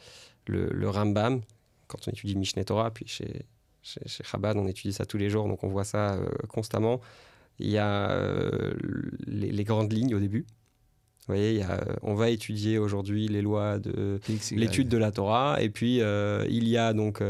le, 0.46 0.70
le 0.70 0.88
Rambam, 0.88 1.42
quand 1.88 2.08
on 2.08 2.10
étudie 2.10 2.36
Mishneh 2.36 2.64
Torah, 2.64 2.90
puis 2.90 3.06
chez, 3.06 3.44
chez, 3.82 4.00
Chabad, 4.06 4.56
on 4.56 4.66
étudie 4.66 4.94
ça 4.94 5.04
tous 5.04 5.18
les 5.18 5.28
jours, 5.28 5.46
donc 5.46 5.62
on 5.62 5.68
voit 5.68 5.84
ça 5.84 6.14
euh, 6.14 6.26
constamment. 6.48 7.02
Il 7.58 7.68
y 7.68 7.76
a 7.76 8.10
euh, 8.10 8.72
les, 9.26 9.64
grandes 9.64 9.92
lignes 9.92 10.14
au 10.14 10.20
début. 10.20 10.46
Vous 11.28 11.34
voyez, 11.34 11.52
il 11.52 11.58
y 11.58 11.62
a, 11.62 11.84
on 12.02 12.14
va 12.14 12.30
étudier 12.30 12.78
aujourd'hui 12.78 13.28
les 13.28 13.42
lois 13.42 13.78
de 13.78 14.18
l'étude 14.52 14.88
de 14.88 14.96
la 14.96 15.12
Torah, 15.12 15.58
et 15.60 15.68
puis 15.68 15.98
il 15.98 16.68
y 16.68 16.78
a 16.78 16.92
donc 16.94 17.22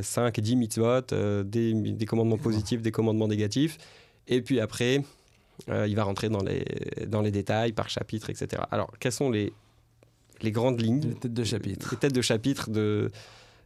5, 0.00 0.40
10 0.40 0.56
mitzvot, 0.56 1.12
euh, 1.12 1.42
des, 1.42 1.72
des, 1.74 2.06
commandements 2.06 2.38
positifs, 2.38 2.82
des 2.82 2.92
commandements 2.92 3.28
négatifs. 3.28 3.78
Et 4.28 4.42
puis 4.42 4.60
après, 4.60 5.02
euh, 5.68 5.86
il 5.88 5.96
va 5.96 6.04
rentrer 6.04 6.28
dans 6.28 6.42
les, 6.42 6.64
dans 7.06 7.20
les 7.20 7.30
détails 7.30 7.72
par 7.72 7.88
chapitre, 7.88 8.30
etc. 8.30 8.62
Alors, 8.70 8.92
quelles 9.00 9.12
sont 9.12 9.30
les, 9.30 9.52
les 10.40 10.52
grandes 10.52 10.80
lignes 10.80 11.00
Les 11.00 11.14
têtes 11.14 11.34
de 11.34 11.44
chapitre. 11.44 11.88
Les 11.90 11.96
têtes 11.96 12.14
de 12.14 12.22
chapitre 12.22 12.70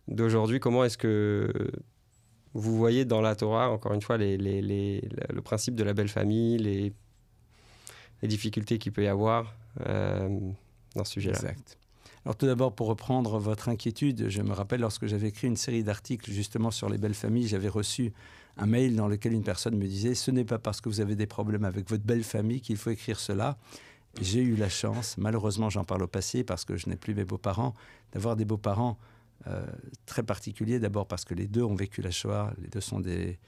d'aujourd'hui? 0.08 0.60
Comment 0.60 0.84
est-ce 0.84 0.98
que 0.98 1.52
vous 2.54 2.76
voyez 2.76 3.04
dans 3.04 3.20
la 3.20 3.34
Torah, 3.36 3.70
encore 3.70 3.92
une 3.92 4.00
fois, 4.00 4.16
les, 4.16 4.38
le 4.38 5.40
principe 5.42 5.74
de 5.74 5.84
la 5.84 5.92
belle 5.92 6.08
famille, 6.08 6.56
les, 6.56 6.92
les 8.22 8.28
difficultés 8.28 8.78
qu'il 8.78 8.92
peut 8.92 9.04
y 9.04 9.08
avoir 9.08 9.54
euh, 9.86 10.28
dans 10.94 11.04
ce 11.04 11.12
sujet-là 11.12 11.36
Exact. 11.36 11.78
Alors 12.24 12.34
tout 12.34 12.46
d'abord, 12.46 12.74
pour 12.74 12.88
reprendre 12.88 13.38
votre 13.38 13.68
inquiétude, 13.68 14.28
je 14.28 14.42
me 14.42 14.52
rappelle 14.52 14.80
lorsque 14.80 15.06
j'avais 15.06 15.28
écrit 15.28 15.46
une 15.46 15.56
série 15.56 15.84
d'articles 15.84 16.32
justement 16.32 16.72
sur 16.72 16.88
les 16.88 16.98
belles 16.98 17.14
familles, 17.14 17.46
j'avais 17.46 17.68
reçu 17.68 18.12
un 18.56 18.66
mail 18.66 18.96
dans 18.96 19.06
lequel 19.06 19.32
une 19.32 19.44
personne 19.44 19.76
me 19.76 19.86
disait 19.86 20.14
Ce 20.14 20.30
n'est 20.30 20.44
pas 20.44 20.58
parce 20.58 20.80
que 20.80 20.88
vous 20.88 21.00
avez 21.00 21.14
des 21.14 21.26
problèmes 21.26 21.64
avec 21.64 21.88
votre 21.88 22.02
belle 22.02 22.24
famille 22.24 22.60
qu'il 22.60 22.76
faut 22.78 22.90
écrire 22.90 23.20
cela. 23.20 23.56
j'ai 24.20 24.40
eu 24.40 24.56
la 24.56 24.68
chance, 24.68 25.16
malheureusement 25.18 25.70
j'en 25.70 25.84
parle 25.84 26.02
au 26.02 26.08
passé 26.08 26.42
parce 26.42 26.64
que 26.64 26.76
je 26.76 26.88
n'ai 26.88 26.96
plus 26.96 27.14
mes 27.14 27.24
beaux-parents, 27.24 27.74
d'avoir 28.12 28.34
des 28.34 28.44
beaux-parents 28.44 28.98
euh, 29.46 29.64
très 30.06 30.24
particuliers. 30.24 30.80
D'abord 30.80 31.06
parce 31.06 31.24
que 31.24 31.34
les 31.34 31.46
deux 31.46 31.62
ont 31.62 31.76
vécu 31.76 32.02
la 32.02 32.10
Shoah, 32.10 32.52
les 32.60 32.68
deux 32.68 32.80
sont 32.80 32.98
des... 32.98 33.38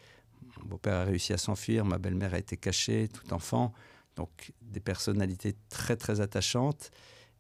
Mon 0.61 0.69
beau-père 0.69 0.95
a 0.95 1.05
réussi 1.05 1.33
à 1.33 1.39
s'enfuir, 1.39 1.85
ma 1.85 1.99
belle-mère 1.99 2.35
a 2.35 2.39
été 2.39 2.57
cachée 2.57 3.09
tout 3.09 3.33
enfant, 3.33 3.73
donc 4.19 4.53
des 4.61 4.81
personnalités 4.81 5.55
très 5.69 5.97
très 5.97 6.21
attachantes. 6.21 6.91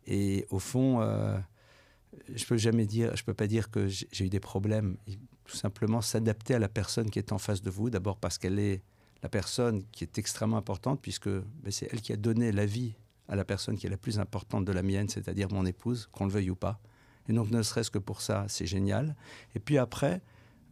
Et 0.06 0.46
au 0.50 0.60
fond, 0.60 1.00
euh, 1.00 1.36
je 2.32 2.44
peux 2.46 2.56
jamais 2.56 2.86
dire, 2.86 3.14
je 3.16 3.24
peux 3.24 3.34
pas 3.34 3.48
dire 3.48 3.70
que 3.70 3.88
j'ai 3.88 4.24
eu 4.24 4.30
des 4.30 4.40
problèmes. 4.40 4.96
Tout 5.44 5.56
simplement 5.56 6.00
s'adapter 6.00 6.54
à 6.54 6.58
la 6.58 6.68
personne 6.68 7.10
qui 7.10 7.18
est 7.18 7.32
en 7.32 7.38
face 7.38 7.62
de 7.62 7.70
vous. 7.70 7.90
D'abord 7.90 8.16
parce 8.16 8.38
qu'elle 8.38 8.58
est 8.58 8.82
la 9.22 9.28
personne 9.28 9.82
qui 9.90 10.04
est 10.04 10.18
extrêmement 10.18 10.56
importante, 10.56 11.00
puisque 11.02 11.28
ben, 11.28 11.70
c'est 11.70 11.88
elle 11.92 12.00
qui 12.00 12.12
a 12.12 12.16
donné 12.16 12.52
la 12.52 12.64
vie 12.66 12.94
à 13.28 13.34
la 13.34 13.44
personne 13.44 13.76
qui 13.76 13.86
est 13.86 13.90
la 13.90 13.98
plus 13.98 14.18
importante 14.18 14.64
de 14.64 14.72
la 14.72 14.82
mienne, 14.82 15.08
c'est-à-dire 15.08 15.48
mon 15.50 15.66
épouse, 15.66 16.08
qu'on 16.12 16.26
le 16.26 16.30
veuille 16.30 16.50
ou 16.50 16.56
pas. 16.56 16.80
Et 17.28 17.32
donc, 17.32 17.50
ne 17.50 17.62
serait-ce 17.62 17.90
que 17.90 17.98
pour 17.98 18.22
ça, 18.22 18.46
c'est 18.48 18.66
génial. 18.66 19.16
Et 19.54 19.58
puis 19.58 19.76
après, 19.76 20.22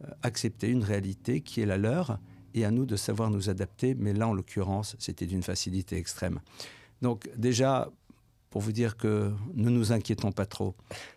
euh, 0.03 0.07
accepter 0.23 0.69
une 0.69 0.83
réalité 0.83 1.41
qui 1.41 1.61
est 1.61 1.67
la 1.67 1.77
leur, 1.77 2.19
et 2.59 2.65
à 2.65 2.71
nous 2.71 2.85
de 2.85 2.95
savoir 2.95 3.29
nous 3.29 3.49
adapter. 3.49 3.95
Mais 3.95 4.13
là, 4.13 4.27
en 4.27 4.33
l'occurrence, 4.33 4.95
c'était 4.99 5.25
d'une 5.25 5.43
facilité 5.43 5.97
extrême. 5.97 6.39
Donc, 7.01 7.29
déjà, 7.37 7.89
pour 8.49 8.61
vous 8.61 8.71
dire 8.71 8.97
que 8.97 9.31
ne 9.53 9.69
nous 9.69 9.91
inquiétons 9.91 10.31
pas 10.31 10.45
trop. 10.45 10.75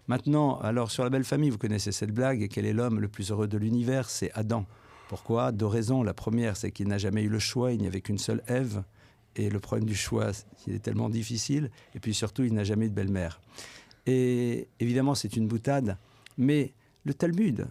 Maintenant, 0.08 0.58
alors 0.58 0.90
sur 0.90 1.04
la 1.04 1.10
belle 1.10 1.24
famille, 1.24 1.50
vous 1.50 1.58
connaissez 1.58 1.92
cette 1.92 2.12
blague, 2.12 2.42
et 2.42 2.48
quel 2.48 2.66
est 2.66 2.72
l'homme 2.72 3.00
le 3.00 3.08
plus 3.08 3.30
heureux 3.30 3.48
de 3.48 3.56
l'univers? 3.56 4.10
C'est 4.10 4.30
Adam. 4.32 4.66
Pourquoi? 5.08 5.52
Deux 5.52 5.66
raisons. 5.66 6.02
La 6.02 6.14
première, 6.14 6.56
c'est 6.56 6.70
qu'il 6.70 6.88
n'a 6.88 6.98
jamais 6.98 7.22
eu 7.22 7.28
le 7.28 7.38
choix, 7.38 7.72
il 7.72 7.80
n'y 7.80 7.86
avait 7.86 8.00
qu'une 8.00 8.18
seule 8.18 8.42
Ève. 8.46 8.82
Et 9.36 9.48
le 9.48 9.60
problème 9.60 9.88
du 9.88 9.94
choix, 9.94 10.32
il 10.66 10.74
est 10.74 10.80
tellement 10.80 11.08
difficile. 11.08 11.70
Et 11.94 12.00
puis 12.00 12.14
surtout, 12.14 12.42
il 12.42 12.52
n'a 12.52 12.64
jamais 12.64 12.86
eu 12.86 12.90
de 12.90 12.94
belle-mère. 12.94 13.40
Et 14.06 14.68
évidemment, 14.80 15.14
c'est 15.14 15.36
une 15.36 15.46
boutade. 15.46 15.96
Mais 16.36 16.74
le 17.04 17.14
Talmud 17.14 17.66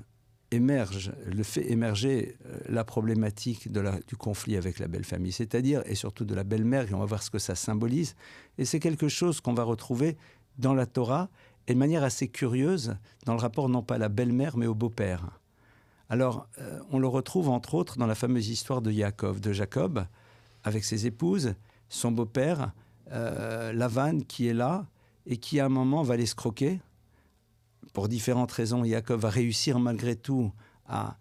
émerge, 0.51 1.11
le 1.25 1.43
fait 1.43 1.71
émerger 1.71 2.37
euh, 2.45 2.57
la 2.67 2.83
problématique 2.83 3.71
du 3.71 4.15
conflit 4.15 4.57
avec 4.57 4.79
la 4.79 4.87
belle 4.87 5.03
famille, 5.03 5.31
c'est-à-dire, 5.31 5.83
et 5.85 5.95
surtout 5.95 6.25
de 6.25 6.33
la 6.33 6.43
belle-mère, 6.43 6.89
et 6.89 6.93
on 6.93 6.99
va 6.99 7.05
voir 7.05 7.23
ce 7.23 7.29
que 7.29 7.39
ça 7.39 7.55
symbolise. 7.55 8.15
Et 8.57 8.65
c'est 8.65 8.79
quelque 8.79 9.07
chose 9.07 9.41
qu'on 9.41 9.53
va 9.53 9.63
retrouver 9.63 10.17
dans 10.57 10.73
la 10.73 10.85
Torah, 10.85 11.29
et 11.67 11.73
de 11.73 11.79
manière 11.79 12.03
assez 12.03 12.27
curieuse, 12.27 12.95
dans 13.25 13.33
le 13.33 13.39
rapport 13.39 13.69
non 13.69 13.83
pas 13.83 13.95
à 13.95 13.99
la 13.99 14.09
belle-mère, 14.09 14.57
mais 14.57 14.65
au 14.65 14.73
beau-père. 14.73 15.39
Alors, 16.09 16.47
euh, 16.57 16.79
on 16.89 16.97
le 16.97 17.07
retrouve 17.07 17.49
entre 17.49 17.75
autres 17.75 17.97
dans 17.97 18.07
la 18.07 18.15
fameuse 18.15 18.49
histoire 18.49 18.81
de 18.81 18.91
Jacob, 18.91 19.39
de 19.39 19.53
Jacob, 19.53 20.05
avec 20.63 20.83
ses 20.83 21.05
épouses, 21.05 21.53
son 21.87 22.11
beau-père, 22.11 22.73
euh, 23.11 23.71
Lavan, 23.73 24.19
qui 24.19 24.47
est 24.47 24.53
là 24.53 24.87
et 25.27 25.37
qui 25.37 25.59
à 25.59 25.65
un 25.65 25.69
moment 25.69 26.01
va 26.01 26.17
l'escroquer. 26.17 26.79
Pour 27.93 28.07
différentes 28.07 28.51
raisons, 28.51 28.83
Jacob 28.83 29.19
va 29.19 29.29
réussir 29.29 29.79
malgré 29.79 30.15
tout 30.15 30.51
à 30.87 31.17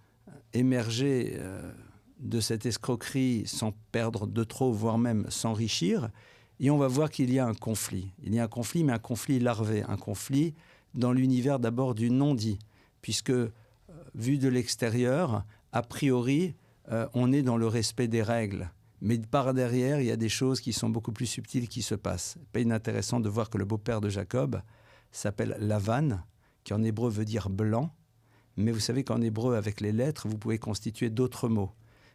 émerger 0.53 1.35
euh, 1.37 1.73
de 2.21 2.41
cette 2.41 2.67
escroquerie 2.67 3.45
sans 3.47 3.73
perdre 3.93 4.27
de 4.27 4.45
trop, 4.45 4.73
voire 4.73 4.99
même 4.99 5.27
s'enrichir. 5.31 6.11
Et 6.61 6.71
on 6.71 6.79
va 6.79 6.89
voir 6.89 7.11
qu'il 7.11 7.33
y 7.33 7.39
a 7.39 7.47
un 7.47 7.55
conflit. 7.55 8.13
Il 8.23 8.35
y 8.35 8.39
a 8.39 8.45
un 8.45 8.49
conflit, 8.49 8.85
mais 8.85 8.93
un 8.93 8.99
conflit 8.99 9.39
larvé, 9.39 9.85
un 9.89 9.97
conflit 9.97 10.55
dans 10.95 11.13
l'univers 11.13 11.59
d'abord 11.59 11.95
du 11.95 12.11
non-dit, 12.11 12.59
puisque 13.03 13.33
vu 14.15 14.39
de 14.39 14.49
l'extérieur, 14.49 15.45
a 15.73 15.83
priori, 15.83 16.55
euh, 16.91 17.07
on 17.15 17.33
est 17.33 17.43
dans 17.43 17.57
le 17.57 17.67
respect 17.67 18.09
des 18.09 18.23
règles. 18.23 18.71
Mais 19.01 19.19
par 19.19 19.55
derrière, 19.55 20.01
il 20.01 20.07
y 20.07 20.11
a 20.11 20.17
des 20.17 20.29
choses 20.29 20.61
qui 20.61 20.73
sont 20.73 20.89
beaucoup 20.89 21.13
plus 21.13 21.27
subtiles 21.27 21.69
qui 21.69 21.83
se 21.83 21.95
passent. 21.95 22.37
Pas 22.53 22.61
inintéressant 22.61 23.21
de 23.21 23.29
voir 23.29 23.49
que 23.49 23.59
le 23.59 23.65
beau-père 23.65 24.01
de 24.01 24.09
Jacob 24.09 24.61
s'appelle 25.13 25.57
Lavan, 25.61 26.21
qui 26.69 26.75
en 26.75 26.85
hébreu 26.85 27.09
veut 27.09 27.25
dire 27.25 27.49
blanc. 27.49 27.95
Mais 28.59 28.73
vous 28.73 28.79
savez 28.79 29.03
qu'en 29.03 29.23
hébreu, 29.23 29.57
avec 29.57 29.81
les 29.81 29.91
lettres, 29.91 30.29
vous 30.29 30.37
pouvez 30.37 30.59
constituer 30.59 31.09
d'autres 31.09 31.49
mots. 31.49 31.73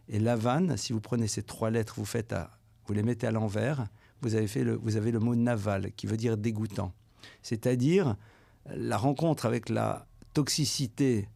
Et 0.09 0.19
Lavan, 0.19 0.77
si 0.77 0.93
vous 0.93 1.01
prenez 1.01 1.27
ces 1.27 1.41
trois 1.41 1.71
lettres, 1.71 1.95
vous, 1.97 2.05
faites 2.05 2.35
vous 2.85 2.93
les 2.93 3.01
mettez 3.01 3.25
à 3.25 3.31
l'envers, 3.31 3.87
vous 4.21 4.35
avez, 4.35 4.45
fait 4.45 4.63
le, 4.63 4.75
vous 4.75 4.95
avez 4.95 5.09
le 5.09 5.17
mot 5.17 5.33
naval, 5.33 5.91
qui 5.93 6.05
veut 6.05 6.17
dire 6.17 6.37
dégoûtant. 6.37 6.93
C'est-à-dire 7.41 8.15
la 8.67 8.95
rencontre 8.95 9.47
avec 9.47 9.69
la 9.69 10.05
toxicité 10.35 11.27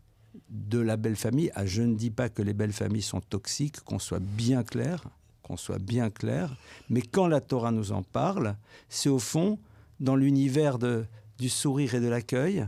de 0.52 0.78
la 0.78 0.96
belle 0.96 1.16
famille. 1.16 1.50
Ah, 1.56 1.66
je 1.66 1.82
ne 1.82 1.96
dis 1.96 2.12
pas 2.12 2.30
que 2.30 2.44
les 2.44 2.54
belles 2.54 2.72
familles 2.72 3.02
sont 3.02 3.22
toxiques, 3.22 3.80
qu'on 3.80 3.98
soit 3.98 4.22
bien 4.22 4.62
clair, 4.62 5.06
qu'on 5.42 5.58
soit 5.58 5.80
bien 5.80 6.12
clair. 6.12 6.56
Mais 6.92 7.02
quand 7.02 7.26
la 7.26 7.42
Torah 7.42 7.72
nous 7.72 7.94
en 7.94 8.04
parle, 8.04 8.56
c'est 8.90 9.10
au 9.10 9.18
fond 9.18 9.58
dans 10.00 10.16
l'univers 10.16 10.78
du 10.78 11.50
sourire 11.50 11.96
et 11.96 12.00
de 12.00 12.10
l'accueil, 12.10 12.68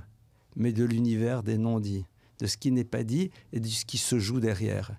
mais 0.56 0.74
de 0.74 0.84
l'univers 0.84 1.44
des 1.44 1.58
non-dits, 1.58 2.06
de 2.39 2.48
ce 2.48 2.58
qui 2.58 2.72
n'est 2.72 2.84
pas 2.84 3.03
dit 3.03 3.32
et 3.53 3.60
de 3.60 3.68
ce 3.68 3.86
qui 3.86 3.98
se 3.98 4.20
joue 4.20 4.39
derrière. 4.39 4.91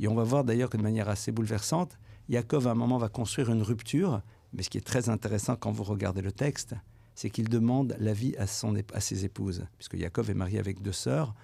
Et 0.00 0.08
on 0.08 0.14
va 0.14 0.24
voir 0.24 0.44
d'ailleurs 0.44 0.70
que 0.70 0.76
de 0.76 0.82
manière 0.82 1.08
assez 1.08 1.32
bouleversante, 1.32 1.98
Yaakov 2.28 2.66
à 2.66 2.72
un 2.72 2.74
moment 2.74 2.98
va 2.98 3.08
construire 3.08 3.50
une 3.50 3.62
rupture, 3.62 4.22
mais 4.52 4.62
ce 4.62 4.70
qui 4.70 4.78
est 4.78 4.86
très 4.86 5.08
intéressant 5.08 5.56
quand 5.56 5.70
vous 5.70 5.84
regardez 5.84 6.22
le 6.22 6.32
texte, 6.32 6.74
c'est 7.14 7.30
qu'il 7.30 7.48
demande 7.48 7.96
l'avis 7.98 8.36
à, 8.36 8.44
à 8.44 9.00
ses 9.00 9.24
épouses, 9.24 9.64
puisque 9.78 9.94
Yaakov 9.94 10.30
est 10.30 10.34
marié 10.34 10.58
avec 10.58 10.82
deux 10.82 10.92
sœurs 10.92 11.34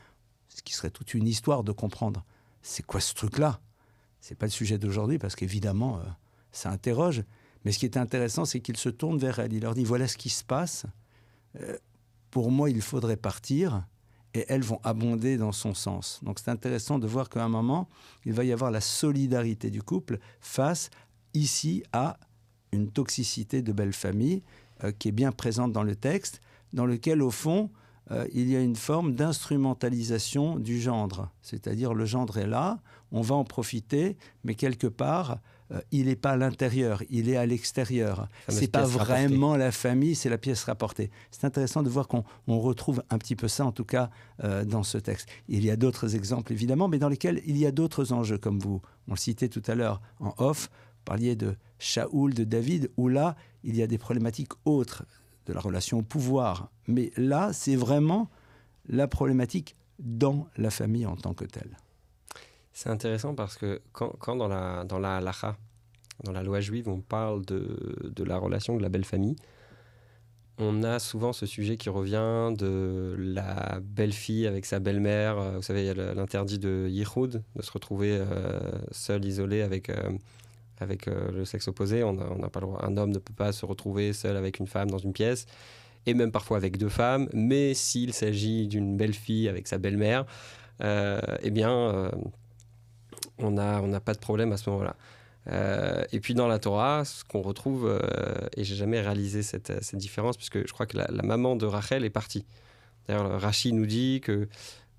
ce 0.55 0.63
qui 0.63 0.75
serait 0.75 0.91
toute 0.91 1.15
une 1.15 1.27
histoire 1.27 1.65
de 1.65 1.73
comprendre 1.73 2.25
c'est 2.63 2.85
quoi 2.85 3.01
ce 3.01 3.15
truc-là? 3.15 3.61
C'est 4.21 4.37
pas 4.37 4.47
le 4.47 4.53
sujet 4.53 4.79
d'aujourd'hui 4.79 5.19
parce 5.19 5.35
qu'évidemment, 5.35 5.99
euh, 5.99 6.03
ça 6.53 6.71
interroge. 6.71 7.25
Mais 7.65 7.73
ce 7.73 7.79
qui 7.79 7.87
est 7.87 7.97
intéressant, 7.97 8.45
c'est 8.45 8.61
qu'il 8.61 8.77
se 8.77 8.89
tourne 8.89 9.19
vers 9.19 9.39
elle. 9.39 9.53
Il 9.53 9.63
leur 9.63 9.75
dit 9.75 9.85
voilà 9.85 10.07
ce 10.07 10.17
qui 10.17 10.31
se 10.31 10.45
passe. 10.45 10.87
Euh, 11.61 11.77
pour 12.33 12.51
moi, 12.51 12.69
il 12.71 12.83
faudrait 12.83 13.17
partir. 13.17 13.87
Et 14.35 14.47
elles 14.49 14.63
vont 14.63 14.81
abonder 14.83 15.37
dans 15.37 15.53
son 15.53 15.75
sens. 15.75 16.19
Donc 16.23 16.39
c'est 16.39 16.51
intéressant 16.51 16.99
de 16.99 17.07
voir 17.07 17.29
qu'à 17.29 17.45
un 17.45 17.51
moment, 17.51 17.91
il 18.25 18.33
va 18.33 18.45
y 18.45 18.53
avoir 18.53 18.71
la 18.71 18.81
solidarité 18.81 19.71
du 19.71 19.83
couple 19.83 20.19
face 20.41 20.89
ici 21.35 21.83
à 21.93 22.19
une 22.73 22.91
toxicité 22.91 23.61
de 23.61 23.73
belle 23.73 23.93
famille 23.93 24.43
euh, 24.85 24.91
qui 24.91 25.09
est 25.09 25.13
bien 25.13 25.33
présente 25.33 25.73
dans 25.73 25.83
le 25.83 25.95
texte, 25.95 26.41
dans 26.73 26.87
lequel, 26.87 27.21
au 27.21 27.31
fond, 27.31 27.71
euh, 28.11 28.27
il 28.33 28.49
y 28.49 28.57
a 28.57 28.61
une 28.61 28.75
forme 28.75 29.15
d'instrumentalisation 29.15 30.59
du 30.59 30.81
gendre. 30.81 31.31
C'est-à-dire 31.43 31.93
le 31.93 32.07
gendre 32.07 32.39
est 32.39 32.47
là, 32.47 32.81
on 33.11 33.21
va 33.21 33.35
en 33.35 33.45
profiter, 33.45 34.17
mais 34.45 34.55
quelque 34.55 34.87
part, 34.87 35.41
euh, 35.73 35.81
il 35.91 36.07
n'est 36.07 36.17
pas 36.17 36.33
à 36.33 36.37
l'intérieur, 36.37 37.03
il 37.11 37.29
est 37.29 37.37
à 37.37 37.47
l'extérieur. 37.47 38.29
C'est 38.49 38.71
pas 38.71 38.85
vraiment 38.85 39.57
la 39.57 39.73
famille, 39.73 40.15
c'est 40.15 40.29
la 40.29 40.39
pièce 40.39 40.65
rapportée. 40.65 41.11
C'est 41.31 41.45
intéressant 41.45 41.83
de 41.83 41.89
voir 41.89 42.09
qu'on 42.09 42.25
retrouve 42.47 43.03
un 43.11 43.19
petit 43.19 43.37
peu 43.37 43.49
ça, 43.49 43.65
en 43.65 43.73
tout 43.73 43.85
cas, 43.85 44.11
euh, 44.45 44.65
dans 44.65 44.83
ce 44.83 44.99
texte. 44.99 45.29
Il 45.49 45.65
y 45.65 45.71
a 45.71 45.77
d'autres 45.77 46.15
exemples, 46.15 46.53
évidemment, 46.53 46.89
mais 46.89 46.99
dans 46.99 47.09
lesquels 47.09 47.41
il 47.47 47.57
y 47.57 47.67
a 47.67 47.73
d'autres 47.73 48.13
enjeux, 48.13 48.39
comme 48.39 48.59
vous, 48.59 48.81
on 49.09 49.13
le 49.13 49.19
citait 49.19 49.49
tout 49.49 49.63
à 49.67 49.75
l'heure 49.75 50.01
en 50.21 50.35
off, 50.39 50.69
vous 50.71 51.05
parliez 51.05 51.35
de 51.35 51.57
Shaoul, 51.79 52.35
de 52.35 52.45
David, 52.45 52.91
où 52.97 53.09
là, 53.09 53.37
il 53.65 53.77
y 53.77 53.83
a 53.83 53.87
des 53.87 53.99
problématiques 53.99 54.53
autres 54.65 55.05
de 55.47 55.53
la 55.53 55.61
relation 55.61 55.99
au 55.99 56.03
pouvoir. 56.03 56.71
Mais 56.87 57.13
là, 57.17 57.53
c'est 57.53 57.77
vraiment 57.77 58.31
la 58.89 59.09
problématique 59.09 59.77
dans 59.99 60.49
la 60.57 60.71
famille 60.71 61.07
en 61.07 61.17
tant 61.17 61.35
que 61.35 61.45
telle. 61.45 61.77
C'est 62.73 62.89
intéressant 62.89 63.35
parce 63.35 63.57
que 63.57 63.81
quand, 63.93 64.37
dans 64.37 64.49
la 64.49 64.85
dans 64.85 64.99
la 64.99 65.21
dans 66.25 66.33
la 66.33 66.43
loi 66.43 66.61
juive, 66.61 66.89
on 66.89 67.01
parle 67.01 67.45
de, 67.45 67.77
de, 68.05 68.25
la 68.25 68.39
relation 68.39 68.77
de 68.77 68.83
la 68.83 68.89
belle 68.89 69.05
famille, 69.05 69.37
on 70.59 70.83
a 70.83 70.99
souvent 70.99 71.33
ce 71.33 71.47
sujet 71.47 71.77
qui 71.77 71.89
revient 71.89 72.55
de 72.57 73.17
la 73.19 73.81
belle-fille 73.83 74.47
avec 74.47 74.67
sa 74.67 74.79
belle-mère. 74.79 75.39
Euh, 75.39 75.57
vous 75.57 75.63
savez, 75.63 75.83
il 75.83 75.87
y 75.87 75.91
a 75.91 76.15
l'interdit 76.15 76.59
de 76.59 76.89
Yichud, 76.89 77.43
de 77.57 77.63
se 77.63 77.73
retrouver 77.73 78.13
euh, 78.13 78.61
seul, 78.91 79.25
isolé 79.25 79.63
avec, 79.63 79.89
euh, 79.89 80.11
avec 80.79 81.07
le 81.07 81.45
sexe 81.45 81.69
opposé. 81.69 82.05
On 82.05 82.13
n'a 82.13 82.49
pas 82.51 82.61
droit. 82.61 82.79
Un 82.85 82.97
homme 82.97 83.11
ne 83.11 83.19
peut 83.19 83.35
pas 83.35 83.53
se 83.53 83.67
retrouver 83.67 84.13
seul 84.13 84.37
avec 84.37 84.59
une 84.59 84.67
femme 84.67 84.91
dans 84.91 84.99
une 84.99 85.13
pièce, 85.13 85.47
et 86.07 86.15
même 86.15 86.33
parfois 86.33 86.59
avec 86.59 86.77
deux 86.77 86.89
femmes. 86.91 87.29
Mais 87.33 87.75
s'il 87.75 88.13
s'agit 88.13 88.69
d'une 88.69 88.97
belle 88.97 89.15
fille 89.15 89.49
avec 89.49 89.67
sa 89.67 89.79
belle-mère, 89.79 90.27
eh 90.81 91.51
bien, 91.51 92.11
on 93.39 93.53
n'a 93.53 93.81
on 93.83 94.01
pas 94.01 94.15
de 94.15 94.19
problème 94.19 94.53
à 94.53 94.57
ce 94.57 94.71
moment-là. 94.71 94.97
et 96.13 96.21
puis 96.21 96.35
dans 96.35 96.49
la 96.49 96.59
Torah, 96.59 97.05
ce 97.05 97.25
qu'on 97.25 97.43
retrouve, 97.43 98.01
et 98.57 98.65
j'ai 98.65 98.77
jamais 98.77 99.01
réalisé 99.01 99.43
cette, 99.43 99.83
cette, 99.83 99.99
différence, 99.99 100.37
puisque 100.37 100.67
je 100.67 100.73
crois 100.73 100.87
que 100.87 100.97
la, 100.97 101.07
la, 101.11 101.23
maman 101.23 101.57
de 101.57 101.67
Rachel 101.67 102.05
est 102.05 102.11
partie. 102.11 102.45
D'ailleurs, 103.09 103.41
Rachi 103.41 103.73
nous 103.73 103.87
dit 103.87 104.21
que 104.23 104.49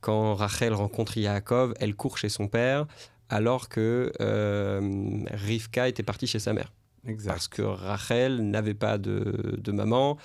quand 0.01 0.35
Rachel 0.35 0.73
rencontre 0.73 1.17
Yaakov, 1.17 1.73
elle 1.79 1.95
court 1.95 2.17
chez 2.17 2.29
son 2.29 2.47
père, 2.47 2.85
alors 3.29 3.69
que 3.69 4.11
euh, 4.21 5.23
Rivka 5.31 5.87
était 5.87 6.03
partie 6.03 6.27
chez 6.27 6.39
sa 6.39 6.53
mère. 6.53 6.71
Parce 7.25 7.47
que 7.47 7.61
Rachel 7.61 8.41
n'avait 8.49 8.73
pas 8.73 8.97
de, 8.97 9.71
maman, 9.71 10.17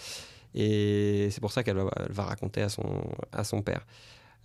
et 0.55 1.29
c'est 1.31 1.41
pour 1.41 1.53
ça 1.53 1.62
qu'elle 1.62 1.79
va, 1.79 2.23
raconter 2.23 2.61
à 2.62 2.69
son, 2.69 3.03
à 3.33 3.45
son 3.45 3.62
père. 3.62 3.87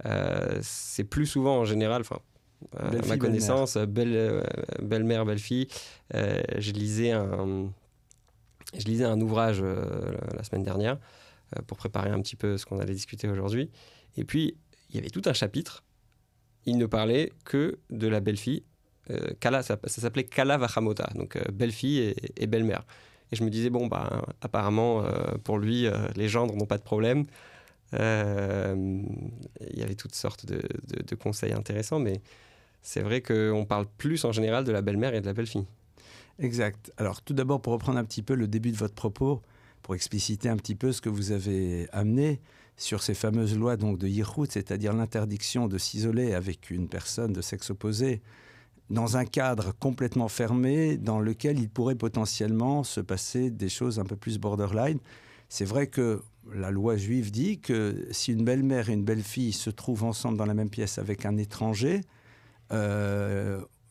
Euh, 0.06 0.60
c'est 0.62 1.04
plus 1.04 1.26
souvent 1.26 1.60
en 1.60 1.66
général, 1.66 2.02
enfin, 2.02 2.20
à 2.78 2.92
ma 3.08 3.18
connaissance, 3.18 3.78
belle, 3.78 4.14
euh, 4.16 4.44
belle-mère, 4.82 5.26
belle-fille. 5.26 5.68
je 6.14 6.72
lisais 6.72 7.12
un, 7.12 7.72
Je 8.78 8.86
lisais 8.86 9.06
un 9.06 9.20
ouvrage 9.22 9.62
la 9.62 10.44
semaine 10.44 10.64
dernière 10.64 10.98
pour 11.68 11.78
préparer 11.78 12.10
un 12.10 12.22
petit 12.22 12.36
peu 12.36 12.58
ce 12.58 12.66
qu'on 12.66 12.80
allait 12.80 12.94
discuter 12.94 13.28
aujourd'hui. 13.28 13.70
Et 14.18 14.24
puis, 14.24 14.56
il 14.90 14.96
y 14.96 15.00
avait 15.00 15.10
tout 15.10 15.22
un 15.26 15.34
chapitre. 15.34 15.84
Il 16.66 16.78
ne 16.78 16.86
parlait 16.86 17.32
que 17.46 17.80
de 17.90 18.08
la 18.08 18.20
belle-fille. 18.20 18.64
Kala, 19.40 19.64
ça, 19.64 19.78
s'appelait 19.86 20.24
Kala 20.24 20.58
Vachamota, 20.58 21.10
donc 21.16 21.38
belle-fille 21.52 22.00
et, 22.00 22.16
et 22.38 22.48
belle-mère. 22.48 22.86
Et 23.32 23.36
je 23.36 23.44
me 23.44 23.50
disais, 23.50 23.70
bon, 23.70 23.88
bah, 23.88 24.26
apparemment, 24.42 25.04
pour 25.44 25.58
lui, 25.58 25.88
les 26.16 26.30
gendres 26.30 26.56
n'ont 26.56 26.66
pas 26.66 26.78
de 26.78 26.84
problème. 26.84 27.26
Euh, 28.00 29.02
il 29.72 29.80
y 29.80 29.84
avait 29.84 29.96
toutes 29.96 30.16
sortes 30.16 30.46
de, 30.46 31.16
conseils 31.16 31.54
intéressants, 31.54 32.00
mais 32.00 32.22
c'est 32.84 33.02
vrai 33.02 33.22
qu'on 33.22 33.66
parle 33.68 33.88
plus 33.98 34.24
en 34.26 34.32
général 34.32 34.66
de 34.66 34.72
la 34.72 34.82
belle-mère 34.82 35.16
et 35.16 35.22
de 35.22 35.26
la 35.26 35.34
belle-fille. 35.34 35.66
Exact. 36.40 36.92
Alors 36.98 37.22
tout 37.22 37.34
d'abord, 37.34 37.62
pour 37.62 37.74
reprendre 37.74 37.98
un 37.98 38.04
petit 38.04 38.22
peu 38.22 38.36
le 38.36 38.48
début 38.48 38.72
de 38.72 38.78
votre 38.78 38.94
propos, 38.94 39.42
pour 39.82 39.96
expliciter 39.96 40.50
un 40.50 40.58
petit 40.58 40.76
peu 40.76 40.92
ce 40.92 41.02
que 41.02 41.10
vous 41.10 41.32
avez 41.32 41.88
amené 41.92 42.40
sur 42.76 43.02
ces 43.02 43.14
fameuses 43.14 43.58
lois 43.58 43.78
donc 43.78 43.98
de 44.00 44.08
Yichut, 44.08 44.50
c'est-à-dire 44.50 44.94
l'interdiction 44.94 45.68
de 45.68 45.78
s'isoler 45.78 46.34
avec 46.34 46.70
une 46.72 46.88
personne 46.88 47.34
de 47.34 47.42
sexe 47.42 47.70
opposé 47.70 48.22
dans 48.90 49.16
un 49.18 49.26
cadre 49.26 49.74
complètement 49.80 50.28
fermé 50.28 50.98
dans 50.98 51.20
lequel 51.20 51.60
il 51.60 51.70
pourrait 51.70 51.96
potentiellement 51.96 52.84
se 52.84 53.00
passer 53.00 53.50
des 53.50 53.70
choses 53.70 54.00
un 54.00 54.06
peu 54.06 54.16
plus 54.16 54.40
borderline. 54.40 55.00
C'est 55.50 55.66
vrai 55.66 55.88
que 55.88 56.22
la 56.54 56.72
loi 56.72 56.98
juive 56.98 57.32
dit 57.32 57.60
que 57.60 58.08
si 58.12 58.34
une 58.34 58.44
belle-mère 58.44 58.90
et 58.90 58.94
une 58.94 59.04
belle-fille 59.04 59.54
se 59.54 59.70
trouvent 59.70 60.04
ensemble 60.04 60.38
dans 60.38 60.46
la 60.46 60.54
même 60.54 60.70
pièce 60.70 60.98
avec 60.98 61.26
un 61.26 61.38
étranger, 61.38 62.02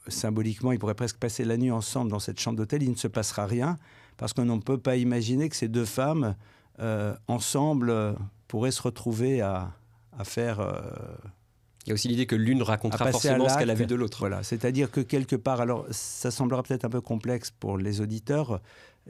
symboliquement, 0.08 0.72
ils 0.72 0.78
pourraient 0.78 0.94
presque 0.94 1.18
passer 1.18 1.44
la 1.44 1.56
nuit 1.56 1.70
ensemble 1.70 2.10
dans 2.10 2.18
cette 2.18 2.40
chambre 2.40 2.56
d'hôtel, 2.56 2.82
il 2.82 2.90
ne 2.90 2.96
se 2.96 3.08
passera 3.08 3.46
rien, 3.46 3.78
parce 4.16 4.32
qu'on 4.32 4.44
ne 4.44 4.60
peut 4.60 4.78
pas 4.78 4.96
imaginer 4.96 5.48
que 5.48 5.56
ces 5.56 5.68
deux 5.68 5.84
femmes, 5.84 6.34
euh, 6.80 7.14
ensemble, 7.28 7.90
euh, 7.90 8.12
pourraient 8.48 8.70
se 8.70 8.82
retrouver 8.82 9.40
à, 9.40 9.72
faire... 10.24 10.60
il 11.84 11.88
y 11.88 11.92
a 11.92 11.94
aussi 11.94 12.08
l'idée 12.08 12.26
que 12.26 12.36
l'une 12.36 12.62
racontera 12.62 13.10
forcément 13.10 13.48
ce 13.48 13.56
qu'elle 13.56 13.70
a 13.70 13.74
vu 13.74 13.86
de 13.86 13.94
l'autre. 13.94 14.18
Voilà, 14.20 14.42
c'est-à-dire 14.42 14.90
que 14.90 15.00
quelque 15.00 15.36
part, 15.36 15.60
alors 15.60 15.86
ça 15.90 16.30
semblera 16.30 16.62
peut-être 16.62 16.84
un 16.84 16.90
peu 16.90 17.00
complexe 17.00 17.50
pour 17.50 17.78
les 17.78 18.00
auditeurs, 18.00 18.60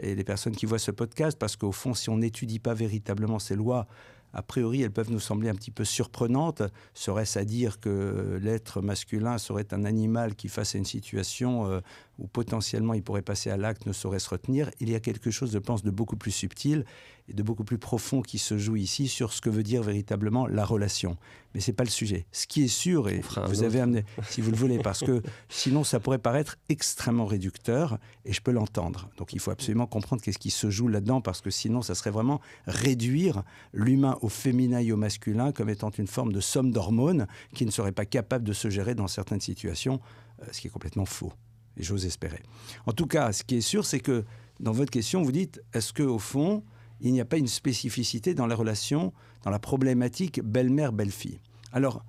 et 0.00 0.14
les 0.14 0.24
personnes 0.24 0.56
qui 0.56 0.66
voient 0.66 0.78
ce 0.78 0.90
podcast, 0.90 1.38
parce 1.38 1.56
qu'au 1.56 1.72
fond, 1.72 1.94
si 1.94 2.08
on 2.08 2.16
n'étudie 2.16 2.58
pas 2.58 2.74
véritablement 2.74 3.38
ces 3.38 3.56
lois, 3.56 3.86
a 4.32 4.42
priori, 4.42 4.82
elles 4.82 4.90
peuvent 4.90 5.10
nous 5.10 5.20
sembler 5.20 5.48
un 5.48 5.54
petit 5.54 5.70
peu 5.70 5.84
surprenantes. 5.84 6.62
Serait-ce 6.94 7.38
à 7.38 7.44
dire 7.44 7.80
que 7.80 8.38
l'être 8.42 8.80
masculin 8.80 9.38
serait 9.38 9.72
un 9.72 9.84
animal 9.84 10.34
qui, 10.34 10.48
face 10.48 10.74
à 10.74 10.78
une 10.78 10.84
situation 10.84 11.66
euh, 11.66 11.80
où 12.18 12.26
potentiellement 12.26 12.94
il 12.94 13.02
pourrait 13.02 13.22
passer 13.22 13.50
à 13.50 13.56
l'acte, 13.56 13.86
ne 13.86 13.92
saurait 13.92 14.18
se 14.18 14.28
retenir 14.28 14.70
Il 14.80 14.90
y 14.90 14.94
a 14.94 15.00
quelque 15.00 15.30
chose, 15.30 15.52
je 15.52 15.58
pense, 15.58 15.82
de 15.82 15.90
beaucoup 15.90 16.16
plus 16.16 16.30
subtil 16.30 16.84
et 17.28 17.34
de 17.34 17.42
beaucoup 17.42 17.64
plus 17.64 17.78
profond 17.78 18.20
qui 18.20 18.38
se 18.38 18.58
joue 18.58 18.76
ici 18.76 19.08
sur 19.08 19.32
ce 19.32 19.40
que 19.40 19.50
veut 19.50 19.62
dire 19.62 19.82
véritablement 19.82 20.46
la 20.46 20.64
relation. 20.64 21.16
Mais 21.54 21.60
ce 21.60 21.70
n'est 21.70 21.74
pas 21.74 21.84
le 21.84 21.90
sujet. 21.90 22.26
Ce 22.32 22.46
qui 22.46 22.64
est 22.64 22.68
sûr, 22.68 23.08
et 23.08 23.22
vous 23.46 23.62
avez 23.62 23.80
amené, 23.80 24.04
si 24.28 24.40
vous 24.40 24.50
le 24.50 24.56
voulez, 24.56 24.78
parce 24.78 25.00
que 25.00 25.22
sinon 25.48 25.84
ça 25.84 26.00
pourrait 26.00 26.18
paraître 26.18 26.58
extrêmement 26.68 27.26
réducteur, 27.26 27.98
et 28.24 28.32
je 28.32 28.40
peux 28.40 28.50
l'entendre. 28.50 29.08
Donc 29.18 29.32
il 29.32 29.40
faut 29.40 29.50
absolument 29.50 29.86
comprendre 29.86 30.22
qu'est-ce 30.22 30.38
qui 30.38 30.50
se 30.50 30.70
joue 30.70 30.88
là-dedans, 30.88 31.20
parce 31.20 31.40
que 31.40 31.50
sinon 31.50 31.82
ça 31.82 31.94
serait 31.94 32.10
vraiment 32.10 32.40
réduire 32.66 33.42
l'humain 33.72 34.18
au 34.22 34.28
féminin 34.28 34.80
et 34.80 34.92
au 34.92 34.96
masculin 34.96 35.52
comme 35.52 35.68
étant 35.68 35.90
une 35.90 36.06
forme 36.06 36.32
de 36.32 36.40
somme 36.40 36.72
d'hormones 36.72 37.26
qui 37.54 37.66
ne 37.66 37.70
serait 37.70 37.92
pas 37.92 38.06
capable 38.06 38.44
de 38.44 38.52
se 38.52 38.68
gérer 38.68 38.94
dans 38.94 39.08
certaines 39.08 39.40
situations, 39.40 40.00
euh, 40.42 40.46
ce 40.50 40.60
qui 40.60 40.66
est 40.66 40.70
complètement 40.70 41.04
faux. 41.04 41.32
Et 41.76 41.82
j'ose 41.82 42.04
espérer. 42.06 42.42
En 42.86 42.92
tout 42.92 43.06
cas, 43.06 43.32
ce 43.32 43.44
qui 43.44 43.56
est 43.56 43.60
sûr, 43.62 43.84
c'est 43.84 44.00
que 44.00 44.24
dans 44.60 44.72
votre 44.72 44.90
question, 44.90 45.22
vous 45.22 45.32
dites 45.32 45.62
est-ce 45.72 45.92
qu'au 45.92 46.18
fond, 46.18 46.62
il 47.00 47.12
n'y 47.12 47.20
a 47.20 47.24
pas 47.24 47.38
une 47.38 47.48
spécificité 47.48 48.34
dans 48.34 48.46
la 48.46 48.54
relation, 48.54 49.12
dans 49.42 49.50
la 49.50 49.58
problématique 49.58 50.40
belle-mère-belle-fille? 50.42 51.40
Alors, 51.72 52.04